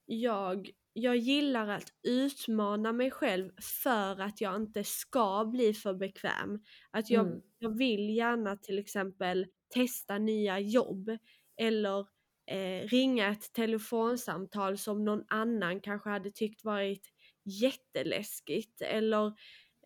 jag, 0.06 0.70
jag 0.94 1.18
gillar 1.18 1.68
att 1.68 1.94
utmana 2.04 2.94
mig 2.94 3.12
själv 3.12 3.52
för 3.84 4.22
att 4.22 4.42
jag 4.42 4.56
inte 4.56 4.84
ska 4.84 5.46
bli 5.46 5.74
för 5.74 5.94
bekväm. 5.94 6.60
Att 6.92 7.10
jag, 7.10 7.28
Mm. 7.28 7.42
jag 7.60 7.78
vill 7.78 8.10
gärna 8.18 8.58
till 8.58 8.80
exempel 8.80 9.48
testa 9.70 10.18
nya 10.18 10.60
jobb 10.60 11.18
eller 11.58 12.08
eh, 12.48 12.88
ringa 12.88 13.30
ett 13.30 13.54
telefonsamtal 13.54 14.78
som 14.78 15.06
någon 15.06 15.24
annan 15.28 15.82
kanske 15.82 16.10
hade 16.10 16.32
tyckt 16.32 16.64
varit 16.66 17.08
jätteläskigt 17.44 18.82
eller 18.82 19.28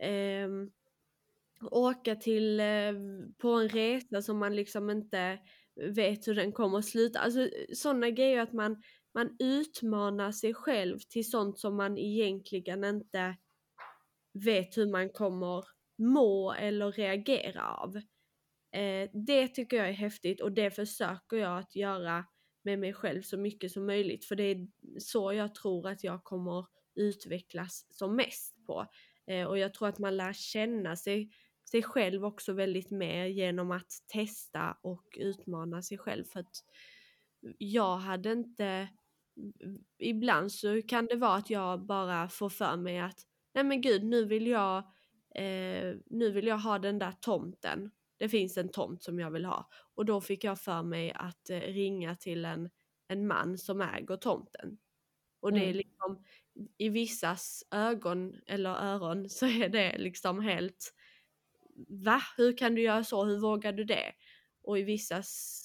eh, 0.01 0.49
åka 1.71 2.15
till 2.15 2.59
eh, 2.59 2.93
på 3.37 3.49
en 3.49 3.69
resa 3.69 4.21
som 4.21 4.37
man 4.37 4.55
liksom 4.55 4.89
inte 4.89 5.39
vet 5.75 6.27
hur 6.27 6.35
den 6.35 6.51
kommer 6.51 6.77
att 6.77 6.85
sluta. 6.85 7.19
Alltså 7.19 7.49
sådana 7.73 8.09
grejer 8.09 8.41
att 8.41 8.53
man, 8.53 8.83
man 9.13 9.35
utmanar 9.39 10.31
sig 10.31 10.53
själv 10.53 10.99
till 10.99 11.29
sånt 11.29 11.59
som 11.59 11.75
man 11.75 11.97
egentligen 11.97 12.83
inte 12.83 13.35
vet 14.33 14.77
hur 14.77 14.91
man 14.91 15.09
kommer 15.09 15.65
må 15.97 16.53
eller 16.53 16.91
reagera 16.91 17.69
av. 17.69 17.95
Eh, 18.71 19.09
det 19.13 19.47
tycker 19.47 19.77
jag 19.77 19.89
är 19.89 19.93
häftigt 19.93 20.41
och 20.41 20.51
det 20.51 20.71
försöker 20.71 21.37
jag 21.37 21.59
att 21.59 21.75
göra 21.75 22.25
med 22.63 22.79
mig 22.79 22.93
själv 22.93 23.21
så 23.21 23.37
mycket 23.37 23.71
som 23.71 23.85
möjligt 23.85 24.25
för 24.25 24.35
det 24.35 24.43
är 24.43 24.67
så 24.99 25.33
jag 25.33 25.55
tror 25.55 25.87
att 25.87 26.03
jag 26.03 26.23
kommer 26.23 26.65
utvecklas 26.95 27.85
som 27.89 28.15
mest 28.15 28.65
på. 28.65 28.85
Eh, 29.27 29.47
och 29.47 29.57
jag 29.57 29.73
tror 29.73 29.87
att 29.87 29.99
man 29.99 30.17
lär 30.17 30.33
känna 30.33 30.95
sig, 30.95 31.29
sig 31.71 31.83
själv 31.83 32.25
också 32.25 32.53
väldigt 32.53 32.91
mer 32.91 33.25
genom 33.25 33.71
att 33.71 33.91
testa 34.07 34.77
och 34.81 35.17
utmana 35.19 35.81
sig 35.81 35.97
själv. 35.97 36.23
För 36.23 36.39
att 36.39 36.63
jag 37.57 37.97
hade 37.97 38.31
inte, 38.31 38.87
ibland 39.99 40.51
så 40.51 40.81
kan 40.81 41.05
det 41.05 41.15
vara 41.15 41.35
att 41.35 41.49
jag 41.49 41.85
bara 41.85 42.29
får 42.29 42.49
för 42.49 42.77
mig 42.77 42.99
att 42.99 43.19
nej 43.53 43.63
men 43.63 43.81
gud 43.81 44.03
nu 44.03 44.25
vill 44.25 44.47
jag, 44.47 44.77
eh, 45.35 45.95
nu 46.05 46.31
vill 46.31 46.47
jag 46.47 46.57
ha 46.57 46.79
den 46.79 46.99
där 46.99 47.11
tomten. 47.21 47.91
Det 48.17 48.29
finns 48.29 48.57
en 48.57 48.69
tomt 48.69 49.03
som 49.03 49.19
jag 49.19 49.31
vill 49.31 49.45
ha 49.45 49.69
och 49.95 50.05
då 50.05 50.21
fick 50.21 50.43
jag 50.43 50.59
för 50.59 50.83
mig 50.83 51.11
att 51.15 51.49
eh, 51.49 51.59
ringa 51.59 52.15
till 52.15 52.45
en, 52.45 52.69
en 53.07 53.27
man 53.27 53.57
som 53.57 53.81
äger 53.81 54.17
tomten. 54.17 54.77
Och 55.39 55.53
det 55.53 55.59
är 55.59 55.63
Mm. 55.63 55.77
liksom 55.77 56.23
i 56.77 56.89
vissas 56.89 57.63
ögon 57.71 58.41
eller 58.47 58.69
öron 58.69 59.29
så 59.29 59.45
är 59.45 59.69
det 59.69 59.97
liksom 59.97 60.39
helt 60.39 60.93
Va? 61.87 62.21
Hur 62.37 62.57
kan 62.57 62.75
du 62.75 62.81
göra 62.81 63.03
så? 63.03 63.25
Hur 63.25 63.39
vågar 63.39 63.73
du 63.73 63.83
det? 63.83 64.13
Och 64.63 64.79
i 64.79 64.83
vissas 64.83 65.61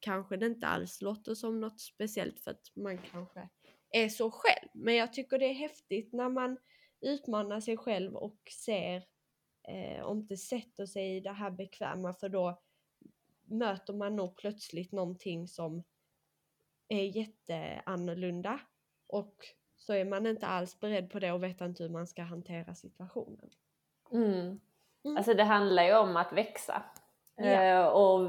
kanske 0.00 0.36
det 0.36 0.46
inte 0.46 0.66
alls 0.66 1.00
låter 1.00 1.34
som 1.34 1.60
något 1.60 1.80
speciellt 1.80 2.40
för 2.40 2.50
att 2.50 2.76
man 2.76 2.98
kanske 2.98 3.48
är 3.90 4.08
så 4.08 4.30
själv. 4.30 4.68
Men 4.74 4.94
jag 4.94 5.12
tycker 5.12 5.38
det 5.38 5.46
är 5.46 5.54
häftigt 5.54 6.12
när 6.12 6.28
man 6.28 6.58
utmanar 7.00 7.60
sig 7.60 7.76
själv 7.76 8.16
och 8.16 8.38
ser 8.64 9.04
eh, 9.68 10.00
och 10.00 10.16
inte 10.16 10.36
sätter 10.36 10.86
sig 10.86 11.16
i 11.16 11.20
det 11.20 11.32
här 11.32 11.50
bekväma 11.50 12.14
för 12.14 12.28
då 12.28 12.62
möter 13.44 13.92
man 13.92 14.16
nog 14.16 14.36
plötsligt 14.36 14.92
någonting 14.92 15.48
som 15.48 15.82
är 16.88 17.02
jätteannorlunda 17.02 18.60
och 19.06 19.34
så 19.86 19.92
är 19.92 20.04
man 20.04 20.26
inte 20.26 20.46
alls 20.46 20.80
beredd 20.80 21.10
på 21.10 21.18
det 21.18 21.32
och 21.32 21.42
vet 21.42 21.60
inte 21.60 21.82
hur 21.82 21.90
man 21.90 22.06
ska 22.06 22.22
hantera 22.22 22.74
situationen. 22.74 23.50
Mm. 24.12 24.60
Mm. 25.04 25.16
Alltså 25.16 25.34
det 25.34 25.44
handlar 25.44 25.82
ju 25.82 25.96
om 25.96 26.16
att 26.16 26.32
växa. 26.32 26.82
Ja. 27.36 27.44
Eh, 27.44 27.86
och 27.86 28.20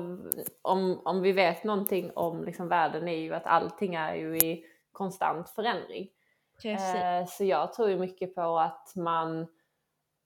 om, 0.62 1.02
om 1.06 1.22
vi 1.22 1.32
vet 1.32 1.64
någonting 1.64 2.12
om 2.16 2.44
liksom 2.44 2.68
världen 2.68 3.08
är 3.08 3.18
ju 3.18 3.34
att 3.34 3.46
allting 3.46 3.96
är 3.96 4.16
ju 4.16 4.38
i 4.38 4.66
konstant 4.92 5.50
förändring. 5.50 6.10
Eh, 6.64 7.26
så 7.28 7.44
jag 7.44 7.74
tror 7.74 7.90
ju 7.90 7.98
mycket 7.98 8.36
på 8.36 8.60
att 8.60 8.96
man 8.96 9.48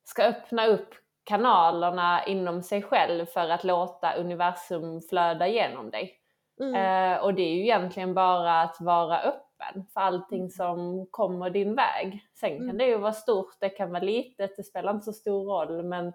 ska 0.04 0.24
öppna 0.24 0.68
upp 0.68 0.90
kanalerna 1.24 2.26
inom 2.26 2.64
sig 2.64 2.82
själv 2.82 3.26
för 3.26 3.50
att 3.50 3.64
låta 3.64 4.14
universum 4.14 5.02
flöda 5.02 5.48
genom 5.48 5.90
dig. 5.90 6.20
Mm. 6.60 6.76
Eh, 6.76 7.24
och 7.24 7.34
det 7.34 7.42
är 7.42 7.54
ju 7.54 7.62
egentligen 7.62 8.14
bara 8.14 8.62
att 8.62 8.82
vara 8.82 9.20
öppen 9.20 9.49
för 9.94 10.02
allting 10.02 10.50
som 10.50 11.08
kommer 11.12 11.50
din 11.50 11.76
väg. 11.76 12.28
Sen 12.40 12.50
kan 12.58 12.64
Mm. 12.64 12.78
det 12.78 12.86
ju 12.86 12.98
vara 12.98 13.14
stort, 13.14 13.56
det 13.60 13.70
kan 13.70 13.92
vara 13.92 14.04
litet, 14.04 14.56
det 14.58 14.64
spelar 14.64 14.92
inte 14.94 15.06
så 15.06 15.14
stor 15.14 15.44
roll. 15.46 15.84
Men 15.84 16.14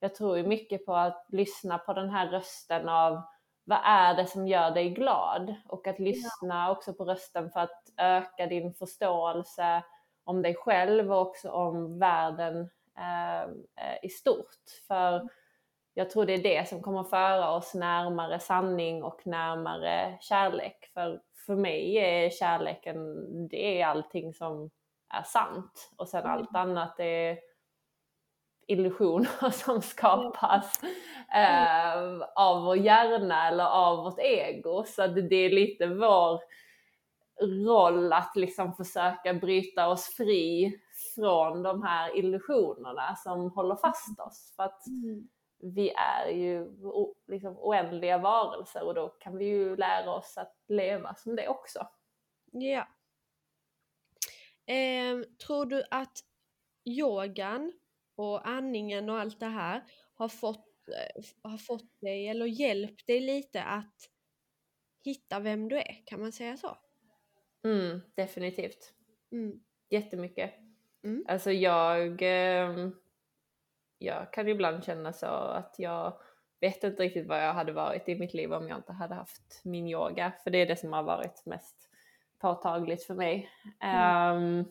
jag 0.00 0.14
tror 0.14 0.36
ju 0.36 0.46
mycket 0.46 0.86
på 0.86 0.94
att 0.96 1.26
lyssna 1.28 1.78
på 1.78 1.92
den 1.92 2.10
här 2.10 2.28
rösten 2.28 2.88
av 2.88 3.22
vad 3.64 3.78
är 3.84 4.14
det 4.14 4.26
som 4.26 4.48
gör 4.48 4.70
dig 4.70 4.90
glad? 4.90 5.54
Och 5.68 5.86
att 5.86 5.98
lyssna 5.98 6.70
också 6.70 6.94
på 6.94 7.04
rösten 7.04 7.50
för 7.50 7.60
att 7.60 7.82
öka 7.96 8.46
din 8.46 8.74
förståelse 8.74 9.82
om 10.24 10.42
dig 10.42 10.54
själv 10.54 11.12
och 11.12 11.20
också 11.20 11.50
om 11.50 11.98
världen 11.98 12.70
eh, 12.98 13.42
eh, 13.42 13.98
i 14.02 14.08
stort. 14.08 14.60
För 14.88 15.28
jag 15.94 16.10
tror 16.10 16.26
det 16.26 16.32
är 16.34 16.42
det 16.42 16.68
som 16.68 16.82
kommer 16.82 17.04
föra 17.04 17.50
oss 17.50 17.74
närmare 17.74 18.38
sanning 18.38 19.02
och 19.04 19.26
närmare 19.26 20.18
kärlek. 20.20 20.90
För, 20.94 21.20
för 21.46 21.56
mig 21.56 21.96
är 21.96 22.30
kärleken, 22.30 22.98
det 23.48 23.80
är 23.80 23.86
allting 23.86 24.34
som 24.34 24.70
är 25.14 25.22
sant. 25.22 25.90
Och 25.96 26.08
sen 26.08 26.26
allt 26.26 26.54
annat 26.54 27.00
är 27.00 27.38
illusioner 28.66 29.50
som 29.52 29.82
skapas 29.82 30.80
eh, 31.34 32.02
av 32.36 32.62
vår 32.62 32.76
hjärna 32.76 33.48
eller 33.48 33.64
av 33.64 34.04
vårt 34.04 34.18
ego. 34.18 34.84
Så 34.86 35.02
att 35.02 35.14
det 35.14 35.36
är 35.36 35.50
lite 35.50 35.86
vår 35.86 36.40
roll 37.66 38.12
att 38.12 38.36
liksom 38.36 38.74
försöka 38.74 39.34
bryta 39.34 39.88
oss 39.88 40.14
fri 40.16 40.80
från 41.14 41.62
de 41.62 41.82
här 41.82 42.16
illusionerna 42.18 43.16
som 43.16 43.50
håller 43.50 43.76
fast 43.76 44.20
oss. 44.20 44.52
För 44.56 44.62
att 44.62 44.86
Mm. 44.86 45.28
Vi 45.74 45.90
är 45.90 46.28
ju 46.28 46.68
liksom 47.26 47.58
oändliga 47.58 48.18
varelser 48.18 48.82
och 48.82 48.94
då 48.94 49.08
kan 49.08 49.36
vi 49.36 49.44
ju 49.44 49.76
lära 49.76 50.10
oss 50.10 50.38
att 50.38 50.54
leva 50.68 51.14
som 51.14 51.36
det 51.36 51.48
också. 51.48 51.88
Ja. 52.52 52.88
Ehm, 54.66 55.24
tror 55.46 55.66
du 55.66 55.84
att 55.90 56.18
yogan 56.84 57.72
och 58.14 58.48
andningen 58.48 59.10
och 59.10 59.18
allt 59.20 59.40
det 59.40 59.46
här 59.46 59.84
har 60.14 60.28
fått, 60.28 60.88
eh, 60.88 61.24
har 61.50 61.58
fått 61.58 62.00
dig 62.00 62.28
eller 62.28 62.46
hjälpt 62.46 63.06
dig 63.06 63.20
lite 63.20 63.62
att 63.62 64.10
hitta 65.04 65.40
vem 65.40 65.68
du 65.68 65.76
är? 65.76 66.02
Kan 66.06 66.20
man 66.20 66.32
säga 66.32 66.56
så? 66.56 66.78
Mm, 67.64 68.00
definitivt. 68.14 68.94
Mm. 69.32 69.60
Jättemycket. 69.90 70.54
Mm. 71.04 71.24
Alltså 71.28 71.52
jag, 71.52 72.22
ehm, 72.22 72.94
jag 73.98 74.32
kan 74.32 74.48
ibland 74.48 74.84
känna 74.84 75.12
så 75.12 75.26
att 75.26 75.74
jag 75.78 76.12
vet 76.60 76.84
inte 76.84 77.02
riktigt 77.02 77.26
vad 77.28 77.44
jag 77.44 77.52
hade 77.54 77.72
varit 77.72 78.08
i 78.08 78.14
mitt 78.18 78.34
liv 78.34 78.52
om 78.52 78.68
jag 78.68 78.78
inte 78.78 78.92
hade 78.92 79.14
haft 79.14 79.60
min 79.64 79.86
yoga. 79.88 80.32
För 80.42 80.50
det 80.50 80.58
är 80.58 80.66
det 80.66 80.76
som 80.76 80.92
har 80.92 81.02
varit 81.02 81.42
mest 81.46 81.76
påtagligt 82.40 83.04
för 83.04 83.14
mig. 83.14 83.50
Ehm, 83.80 84.64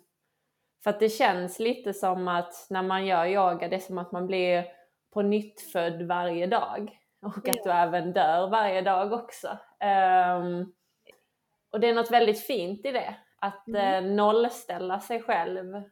för 0.83 0.89
att 0.89 0.99
det 0.99 1.09
känns 1.09 1.59
lite 1.59 1.93
som 1.93 2.27
att 2.27 2.67
när 2.69 2.83
man 2.83 3.05
gör 3.05 3.25
yoga, 3.25 3.67
det 3.67 3.75
är 3.75 3.79
som 3.79 3.97
att 3.97 4.11
man 4.11 4.27
blir 4.27 4.65
på 5.13 5.21
nytt 5.21 5.61
född 5.61 6.01
varje 6.01 6.47
dag. 6.47 6.99
Och 7.21 7.49
att 7.49 7.63
du 7.63 7.71
även 7.71 8.13
dör 8.13 8.49
varje 8.49 8.81
dag 8.81 9.13
också. 9.13 9.57
Ehm, 9.79 10.73
och 11.71 11.79
det 11.79 11.89
är 11.89 11.93
något 11.93 12.11
väldigt 12.11 12.39
fint 12.45 12.85
i 12.85 12.91
det. 12.91 13.15
Att 13.37 13.67
Mm. 13.67 14.05
eh, 14.05 14.11
nollställa 14.15 14.99
sig 14.99 15.21
själv 15.21 15.83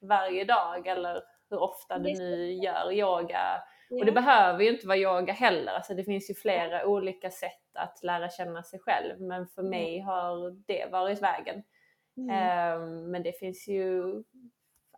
varje 0.00 0.44
dag 0.44 0.86
eller 0.86 1.22
hur 1.50 1.58
ofta 1.62 1.98
du 1.98 2.12
nu 2.18 2.52
gör 2.52 2.92
yoga. 2.92 3.62
Och 3.90 4.04
det 4.04 4.06
Ja. 4.06 4.12
behöver 4.12 4.64
ju 4.64 4.70
inte 4.70 4.86
vara 4.86 4.98
yoga 4.98 5.32
heller. 5.32 5.72
Alltså 5.72 5.94
det 5.94 6.04
finns 6.04 6.30
ju 6.30 6.34
flera 6.34 6.86
olika 6.86 7.30
sätt 7.30 7.52
att 7.74 8.02
lära 8.02 8.28
känna 8.30 8.62
sig 8.62 8.80
själv. 8.80 9.20
Men 9.20 9.46
för 9.46 9.62
mig 9.62 9.98
har 10.00 10.50
det 10.66 10.86
varit 10.92 11.22
vägen. 11.22 11.62
Mm. 12.16 12.30
Ehm, 12.30 13.10
men 13.10 13.22
det 13.22 13.32
finns 13.32 13.68
ju 13.68 14.04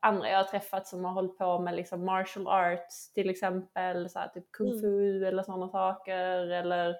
andra 0.00 0.28
jag 0.30 0.36
har 0.36 0.44
träffat 0.44 0.86
som 0.86 1.04
har 1.04 1.12
hållit 1.12 1.38
på 1.38 1.58
med 1.58 1.74
liksom 1.74 2.04
martial 2.04 2.46
arts 2.48 3.12
till 3.12 3.30
exempel, 3.30 4.10
så 4.10 4.18
här, 4.18 4.28
typ 4.28 4.52
kung 4.52 4.68
Mm. 4.68 4.80
fu 4.80 5.24
eller 5.26 5.42
sådana 5.42 5.68
saker. 5.68 6.50
Eller 6.50 6.96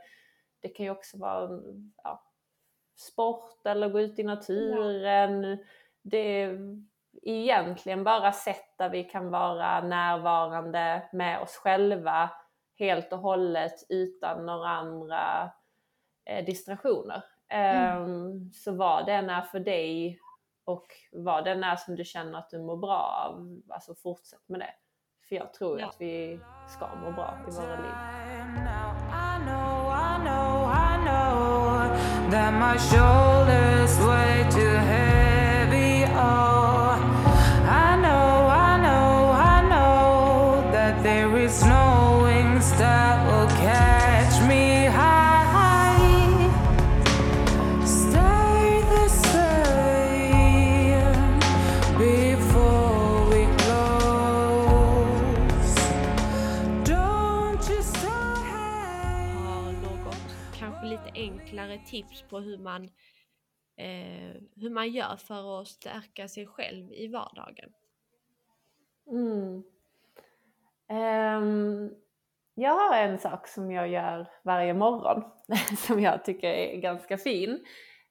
det 0.60 0.68
kan 0.68 0.84
ju 0.86 0.90
också 0.92 1.18
vara 1.18 1.60
ja, 2.04 2.22
sport 2.96 3.66
eller 3.66 3.88
gå 3.88 4.00
ut 4.00 4.18
i 4.18 4.22
naturen. 4.24 5.58
Det 6.02 6.42
är 6.42 6.58
egentligen 7.28 8.04
bara 8.04 8.32
sätt 8.32 8.74
där 8.78 8.88
vi 8.88 9.04
kan 9.04 9.30
vara 9.30 9.80
närvarande 9.80 11.08
med 11.12 11.40
oss 11.40 11.56
själva 11.56 12.30
helt 12.78 13.12
och 13.12 13.18
hållet 13.18 13.74
utan 13.88 14.46
några 14.46 14.68
andra 14.68 15.50
eh, 16.24 16.44
distraktioner. 16.44 17.22
Ehm, 17.48 18.50
så 18.52 18.72
vad 18.72 19.06
det 19.06 19.12
än 19.12 19.30
är 19.30 19.42
för 19.42 19.60
dig 19.60 20.18
och 20.64 20.86
vad 21.12 21.44
det 21.44 21.50
än 21.50 21.64
är 21.64 21.76
som 21.76 21.96
du 21.96 22.04
känner 22.04 22.38
att 22.38 22.50
du 22.50 22.58
mår 22.58 22.76
bra 22.76 23.24
av, 23.26 23.60
alltså 23.68 23.94
fortsätt 23.94 24.48
med 24.48 24.60
det. 24.60 24.74
För 25.28 25.36
jag 25.36 25.52
tror 25.52 25.80
Ja. 25.80 25.86
att 25.86 25.96
vi 25.98 26.40
ska 26.68 26.88
må 27.04 27.10
bra 27.10 27.38
i 27.48 27.50
våra 27.50 27.76
liv. 27.76 27.94
Now 28.64 28.96
I 29.10 29.44
know, 29.44 29.92
I 29.92 30.16
know, 30.24 30.70
I 30.72 31.06
know 31.06 31.58
tips 61.90 62.22
på 62.22 62.40
hur 62.40 62.58
man, 62.58 62.84
eh, 63.76 64.36
hur 64.56 64.70
man 64.70 64.88
gör 64.88 65.16
för 65.16 65.60
att 65.60 65.68
stärka 65.68 66.28
sig 66.28 66.46
själv 66.46 66.92
i 66.92 67.08
vardagen. 67.08 67.72
Mm. 69.10 69.62
Ehm, 70.88 71.90
jag 72.54 72.72
har 72.72 72.96
en 72.96 73.18
sak 73.18 73.48
som 73.48 73.70
jag 73.70 73.88
gör 73.88 74.26
varje 74.42 74.74
morgon 74.74 75.24
som 75.76 76.00
jag 76.00 76.24
tycker 76.24 76.48
är 76.48 76.76
ganska 76.76 77.18
fin. 77.18 77.64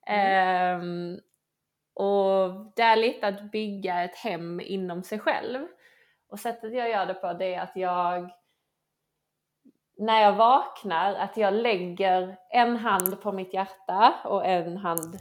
Ehm, 0.08 1.20
och 1.94 2.74
det 2.76 2.82
är 2.82 2.96
lite 2.96 3.28
att 3.28 3.52
bygga 3.52 4.04
ett 4.04 4.16
hem 4.16 4.60
inom 4.60 5.04
sig 5.04 5.20
själv. 5.20 5.68
Och 6.30 6.40
sättet 6.40 6.74
jag 6.74 6.90
gör 6.90 7.06
det 7.06 7.14
på 7.14 7.34
det 7.34 7.54
är 7.54 7.62
att 7.62 7.76
jag 7.76 8.32
när 9.98 10.22
jag 10.22 10.34
vaknar 10.34 11.14
att 11.14 11.38
jag 11.38 11.54
lägger 11.54 12.38
en 12.50 12.78
hand 12.78 13.22
på 13.22 13.32
mitt 13.32 13.54
hjärta 13.54 14.16
och 14.24 14.46
en 14.46 14.78
hand 14.78 15.20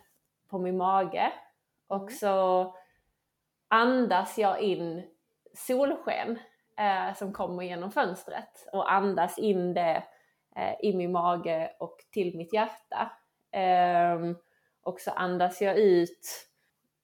på 0.48 0.58
min 0.58 0.76
mage. 0.76 1.32
Och 1.86 2.12
så 2.12 2.74
andas 3.68 4.38
jag 4.38 4.60
in 4.60 5.02
solsken 5.54 6.38
eh, 6.78 7.14
som 7.14 7.32
kommer 7.32 7.62
genom 7.62 7.90
fönstret 7.90 8.68
och 8.72 8.92
andas 8.92 9.38
in 9.38 9.74
det 9.74 10.02
eh, 10.56 10.74
i 10.82 10.96
min 10.96 11.12
mage 11.12 11.72
och 11.78 11.96
till 12.12 12.36
mitt 12.36 12.52
hjärta. 12.52 13.10
Eh, 13.52 14.36
och 14.82 15.00
så 15.00 15.10
andas 15.10 15.62
jag 15.62 15.78
ut 15.78 16.48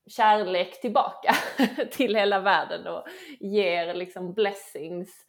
kärlek 0.06 0.80
tillbaka 0.80 1.34
till 1.90 2.14
hela 2.14 2.40
världen 2.40 2.86
och 2.86 3.04
ger 3.40 3.94
liksom 3.94 4.32
blessings 4.32 5.26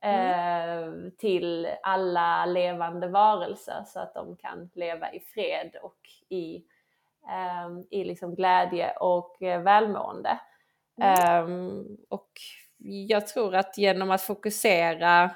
mm. 0.00 1.04
eh, 1.04 1.10
till 1.18 1.68
alla 1.82 2.46
levande 2.46 3.08
varelser 3.08 3.84
så 3.86 4.00
att 4.00 4.14
de 4.14 4.36
kan 4.36 4.70
leva 4.74 5.12
i 5.12 5.20
fred 5.20 5.76
och 5.82 5.98
i, 6.28 6.56
eh, 7.28 7.98
i 8.00 8.04
liksom 8.04 8.34
glädje 8.34 8.90
och 8.90 9.42
eh, 9.42 9.62
välmående. 9.62 10.40
Mm. 11.00 11.44
Um, 11.44 11.96
och 12.08 12.30
jag 12.78 13.26
tror 13.26 13.54
att 13.54 13.78
genom 13.78 14.10
att 14.10 14.22
fokusera 14.22 15.30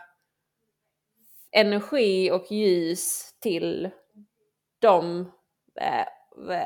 energi 1.51 2.31
och 2.31 2.53
ljus 2.53 3.35
till 3.41 3.91
de 4.79 5.33
eh, 5.81 6.07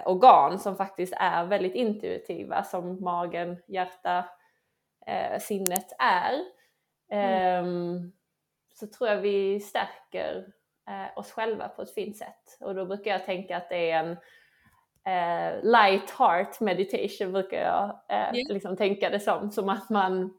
organ 0.05 0.59
som 0.59 0.76
faktiskt 0.76 1.14
är 1.16 1.45
väldigt 1.45 1.74
intuitiva 1.74 2.64
som 2.64 3.03
magen, 3.03 3.57
hjärta, 3.66 4.24
eh, 5.07 5.38
sinnet 5.40 5.92
är. 5.99 6.40
Mm. 7.11 7.64
Um, 7.64 8.12
så 8.74 8.86
tror 8.86 9.11
jag 9.11 9.16
vi 9.16 9.61
stärker 9.61 10.46
eh, 10.88 11.18
oss 11.18 11.32
själva 11.32 11.68
på 11.68 11.82
ett 11.82 11.94
fint 11.94 12.16
sätt. 12.16 12.59
Och 12.61 12.74
då 12.74 12.86
brukar 12.86 13.11
jag 13.11 13.26
tänka 13.26 13.57
att 13.57 13.68
det 13.68 13.90
är 13.90 13.98
en 13.98 14.11
eh, 15.07 15.62
light 15.62 16.11
heart 16.11 16.61
meditation 16.61 17.32
brukar 17.32 17.57
jag 17.57 18.00
yeah. 18.11 18.32
liksom 18.48 18.76
tänka 18.76 19.11
det 19.11 19.20
som. 19.20 19.50
Som 19.50 19.68
att 19.68 19.90
man 19.90 20.38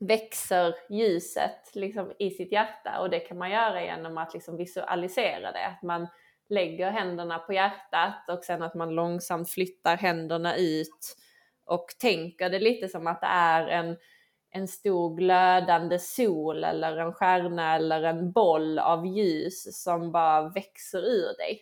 växer 0.00 0.74
ljuset 0.90 1.74
liksom 1.74 2.12
i 2.18 2.30
sitt 2.30 2.52
hjärta 2.52 3.00
och 3.00 3.10
det 3.10 3.20
kan 3.20 3.38
man 3.38 3.50
göra 3.50 3.84
genom 3.84 4.18
att 4.18 4.34
liksom 4.34 4.56
visualisera 4.56 5.52
det. 5.52 5.66
Att 5.66 5.82
man 5.82 6.08
lägger 6.48 6.90
händerna 6.90 7.38
på 7.38 7.52
hjärtat 7.52 8.28
och 8.28 8.44
sen 8.44 8.62
att 8.62 8.74
man 8.74 8.94
långsamt 8.94 9.50
flyttar 9.50 9.96
händerna 9.96 10.56
ut 10.56 11.16
och 11.64 11.86
tänker 11.98 12.50
det 12.50 12.58
lite 12.58 12.88
som 12.88 13.06
att 13.06 13.20
det 13.20 13.26
är 13.26 13.66
en, 13.66 13.96
en 14.52 14.68
stor 14.68 15.16
glödande 15.16 15.98
sol 15.98 16.64
eller 16.64 16.96
en 16.96 17.12
stjärna 17.12 17.74
eller 17.74 18.02
en 18.02 18.32
boll 18.32 18.78
av 18.78 19.06
ljus 19.06 19.82
som 19.82 20.12
bara 20.12 20.48
växer 20.48 21.02
ur 21.02 21.36
dig. 21.36 21.60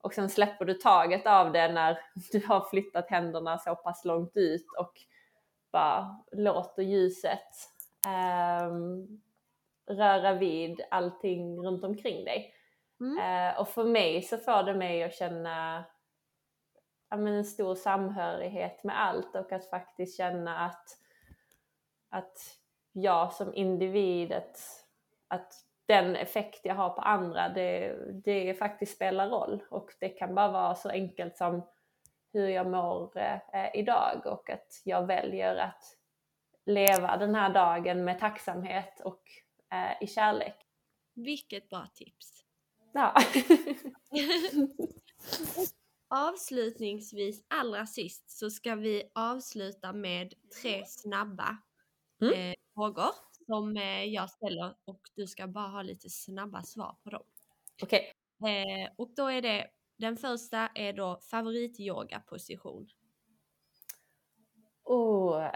Och 0.00 0.14
sen 0.14 0.30
släpper 0.30 0.64
du 0.64 0.74
taget 0.74 1.26
av 1.26 1.52
det 1.52 1.72
när 1.72 1.98
du 2.32 2.46
har 2.46 2.60
flyttat 2.70 3.10
händerna 3.10 3.58
så 3.58 3.74
pass 3.74 4.04
långt 4.04 4.36
ut 4.36 4.66
och 4.78 4.92
bara 5.72 6.16
låter 6.32 6.82
ljuset 6.82 7.48
um, 8.06 9.20
röra 9.90 10.34
vid 10.34 10.80
allting 10.90 11.58
runt 11.58 11.84
omkring 11.84 12.24
dig. 12.24 12.54
Mm. 13.00 13.18
Uh, 13.18 13.60
och 13.60 13.68
för 13.68 13.84
mig 13.84 14.22
så 14.22 14.38
får 14.38 14.62
det 14.62 14.74
mig 14.74 15.02
att 15.02 15.14
känna 15.14 15.84
ja, 17.10 17.16
men 17.16 17.34
en 17.34 17.44
stor 17.44 17.74
samhörighet 17.74 18.84
med 18.84 19.00
allt 19.00 19.34
och 19.34 19.52
att 19.52 19.70
faktiskt 19.70 20.16
känna 20.16 20.58
att, 20.58 20.98
att 22.10 22.58
jag 22.92 23.32
som 23.32 23.54
individ, 23.54 24.32
att, 24.32 24.58
att 25.28 25.54
den 25.86 26.16
effekt 26.16 26.60
jag 26.64 26.74
har 26.74 26.90
på 26.90 27.00
andra, 27.00 27.48
det, 27.48 27.96
det 28.24 28.54
faktiskt 28.54 28.94
spelar 28.94 29.28
roll. 29.28 29.62
Och 29.70 29.90
det 30.00 30.08
kan 30.08 30.34
bara 30.34 30.52
vara 30.52 30.74
så 30.74 30.88
enkelt 30.88 31.36
som 31.36 31.66
hur 32.32 32.48
jag 32.48 32.70
mår 32.70 33.18
eh, 33.18 33.74
idag 33.74 34.26
och 34.26 34.50
att 34.50 34.82
jag 34.84 35.06
väljer 35.06 35.56
att 35.56 35.84
leva 36.66 37.16
den 37.16 37.34
här 37.34 37.54
dagen 37.54 38.04
med 38.04 38.18
tacksamhet 38.18 39.00
och 39.00 39.22
eh, 39.72 40.02
i 40.02 40.06
kärlek. 40.06 40.56
Vilket 41.14 41.68
bra 41.68 41.86
tips! 41.94 42.44
Ja. 42.92 43.14
Avslutningsvis, 46.10 47.44
allra 47.48 47.86
sist, 47.86 48.38
så 48.38 48.50
ska 48.50 48.74
vi 48.74 49.10
avsluta 49.14 49.92
med 49.92 50.34
tre 50.62 50.84
snabba 50.86 51.58
mm. 52.20 52.34
eh, 52.34 52.54
frågor 52.74 53.10
som 53.46 53.76
eh, 53.76 54.04
jag 54.04 54.30
ställer 54.30 54.74
och 54.84 55.00
du 55.14 55.26
ska 55.26 55.46
bara 55.46 55.68
ha 55.68 55.82
lite 55.82 56.10
snabba 56.10 56.62
svar 56.62 56.96
på 57.04 57.10
dem. 57.10 57.22
Okej. 57.82 58.12
Okay. 58.38 58.82
Eh, 58.82 58.90
och 58.96 59.10
då 59.16 59.26
är 59.26 59.42
det, 59.42 59.66
den 59.98 60.16
första 60.16 60.68
är 60.74 60.92
då 60.92 61.20
favorityogaposition. 61.30 62.88
Oh, 64.84 65.50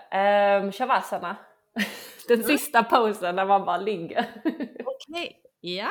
um, 0.62 0.72
shavasana. 0.72 1.36
Den 2.28 2.40
mm. 2.40 2.46
sista 2.46 2.84
posen 2.84 3.36
när 3.36 3.46
man 3.46 3.64
bara 3.64 3.78
ligger. 3.78 4.42
Okej, 4.84 5.06
okay. 5.08 5.32
ja. 5.60 5.90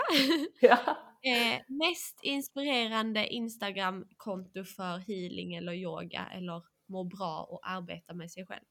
ja. 0.60 0.78
Eh, 1.24 1.62
mest 1.68 2.20
inspirerande 2.24 3.28
Instagram-konto 3.28 4.64
för 4.64 4.98
healing 4.98 5.56
eller 5.56 5.74
yoga 5.74 6.28
eller 6.34 6.64
må 6.86 7.04
bra 7.04 7.48
och 7.50 7.70
arbeta 7.70 8.14
med 8.14 8.32
sig 8.32 8.46
själv? 8.46 8.64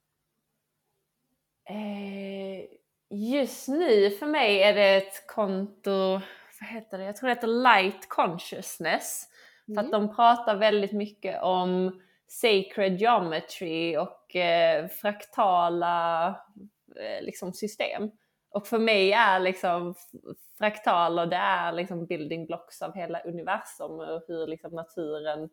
Eh, 1.71 2.65
just 3.11 3.69
nu 3.69 4.11
för 4.11 4.27
mig 4.27 4.63
är 4.63 4.75
det 4.75 4.97
ett 4.97 5.27
konto, 5.27 6.21
vad 6.61 6.69
heter 6.69 6.99
det? 6.99 7.05
Jag 7.05 7.17
tror 7.17 7.29
det 7.29 7.35
heter 7.35 7.49
Light 7.49 8.09
Consciousness. 8.09 9.29
Mm. 9.69 9.77
För 9.77 9.81
att 9.81 9.95
mm. 9.95 10.07
de 10.07 10.17
pratar 10.17 10.57
väldigt 10.57 10.93
mycket 10.93 11.43
om 11.43 12.01
sacred 12.29 13.01
geometry 13.01 13.97
och 13.97 14.37
eh, 14.37 14.89
fraktala 14.89 16.29
eh, 16.97 17.25
liksom 17.25 17.53
system. 17.53 18.11
Och 18.51 18.67
för 18.67 18.79
mig 18.79 19.13
är 19.13 19.41
liksom 19.41 19.95
fraktaler, 20.59 21.27
det 21.27 21.37
är 21.37 21.73
liksom 21.73 22.07
building 22.07 22.47
blocks 22.47 22.83
av 22.83 22.95
hela 22.95 23.21
universum 23.21 24.01
och 24.01 24.25
hur 24.29 24.47
liksom 24.47 24.75
naturen 24.75 25.49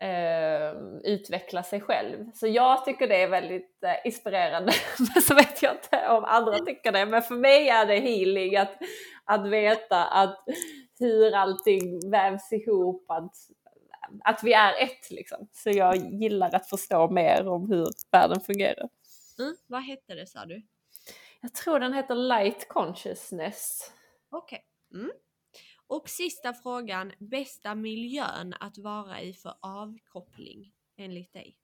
eh, 0.00 0.72
utveckla 1.04 1.62
sig 1.62 1.80
själv. 1.80 2.26
Så 2.34 2.46
jag 2.46 2.84
tycker 2.84 3.08
det 3.08 3.22
är 3.22 3.28
väldigt 3.28 3.84
eh, 3.84 4.06
inspirerande. 4.06 4.72
Men 5.14 5.22
så 5.22 5.34
vet 5.34 5.62
jag 5.62 5.74
inte 5.74 6.08
om 6.08 6.24
andra 6.24 6.58
tycker 6.58 6.92
det. 6.92 7.06
Men 7.06 7.22
för 7.22 7.34
mig 7.34 7.68
är 7.68 7.86
det 7.86 8.00
healing 8.00 8.56
att, 8.56 8.78
att 9.24 9.46
veta 9.46 10.04
att 10.04 10.38
hur 10.98 11.34
allting 11.34 12.10
vävs 12.10 12.52
ihop, 12.52 13.10
att, 13.10 13.34
att 14.24 14.40
vi 14.42 14.52
är 14.52 14.82
ett 14.82 15.10
liksom. 15.10 15.48
Så 15.52 15.70
jag 15.70 15.96
gillar 15.96 16.54
att 16.54 16.68
förstå 16.68 17.10
mer 17.10 17.48
om 17.48 17.70
hur 17.70 17.86
världen 18.12 18.40
fungerar. 18.40 18.88
Mm, 19.38 19.56
vad 19.66 19.82
hette 19.82 20.14
det 20.14 20.26
sa 20.26 20.46
du? 20.46 20.62
Jag 21.40 21.54
tror 21.54 21.80
den 21.80 21.92
heter 21.92 22.14
Light 22.14 22.68
Consciousness. 22.68 23.92
Okej. 24.30 24.64
Okay. 24.90 25.00
Mm. 25.00 25.12
Och 25.90 26.08
sista 26.08 26.54
frågan, 26.54 27.12
bästa 27.18 27.74
miljön 27.74 28.54
att 28.60 28.78
vara 28.78 29.20
i 29.20 29.32
för 29.32 29.54
avkoppling 29.60 30.72
enligt 30.96 31.32
dig? 31.32 31.58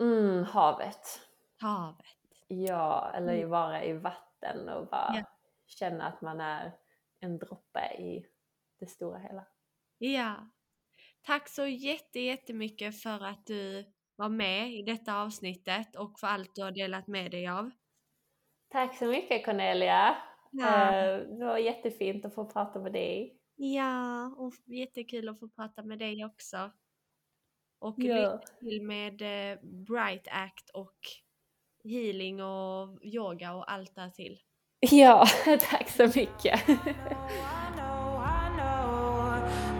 Mm, 0.00 0.44
havet. 0.44 1.20
Havet. 1.60 2.06
Ja, 2.48 3.12
eller 3.14 3.34
mm. 3.34 3.50
vara 3.50 3.84
i 3.84 3.92
vatten 3.92 4.68
och 4.68 4.86
bara 4.86 5.12
ja. 5.16 5.24
känna 5.66 6.06
att 6.06 6.20
man 6.20 6.40
är 6.40 6.72
en 7.20 7.38
droppe 7.38 7.94
i 7.98 8.26
det 8.78 8.86
stora 8.86 9.18
hela. 9.18 9.46
Ja. 9.98 10.34
Tack 11.22 11.48
så 11.48 11.66
jättemycket 11.66 13.02
för 13.02 13.24
att 13.24 13.46
du 13.46 13.84
var 14.16 14.28
med 14.28 14.72
i 14.72 14.82
detta 14.82 15.14
avsnittet 15.14 15.96
och 15.96 16.20
för 16.20 16.26
allt 16.26 16.54
du 16.54 16.62
har 16.62 16.70
delat 16.70 17.06
med 17.06 17.30
dig 17.30 17.48
av. 17.48 17.70
Tack 18.68 18.96
så 18.96 19.06
mycket 19.06 19.44
Cornelia! 19.44 20.29
Ja. 20.50 20.94
Eh, 20.94 21.18
det 21.18 21.44
var 21.44 21.58
jättefint 21.58 22.24
att 22.24 22.34
få 22.34 22.44
prata 22.44 22.78
med 22.78 22.92
dig. 22.92 23.36
Ja, 23.56 24.26
och 24.36 24.54
jättekul 24.66 25.28
att 25.28 25.38
få 25.38 25.48
prata 25.48 25.82
med 25.82 25.98
dig 25.98 26.24
också. 26.24 26.70
Och 27.78 27.94
ja. 27.98 28.14
lycka 28.14 28.46
till 28.60 28.82
med 28.82 29.22
eh, 29.22 29.58
Bright 29.62 30.28
Act 30.30 30.70
och 30.74 30.98
healing 31.84 32.42
och 32.42 33.04
yoga 33.04 33.54
och 33.54 33.72
allt 33.72 33.94
där 33.94 34.10
till. 34.10 34.38
Ja, 34.80 35.26
tack 35.70 35.90
så 35.90 36.06
mycket. 36.18 36.60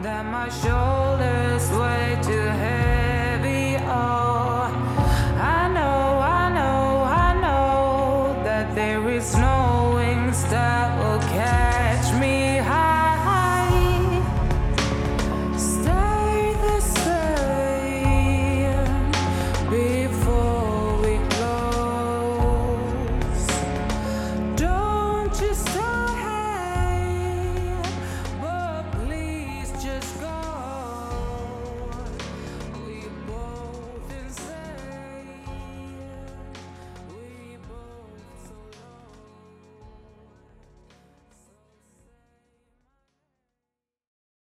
that 0.03 0.25
my 0.25 0.49
shoulders 0.49 1.71
way 1.73 2.19
too 2.23 2.49
heavy. 2.65 3.77
Oh, 3.77 4.71
I 5.37 5.69
know, 5.69 6.19
I 6.19 6.49
know, 6.57 7.05
I 7.05 7.35
know 7.41 8.45
that 8.45 8.75
there 8.75 9.11
is 9.11 9.37
no. 9.37 9.60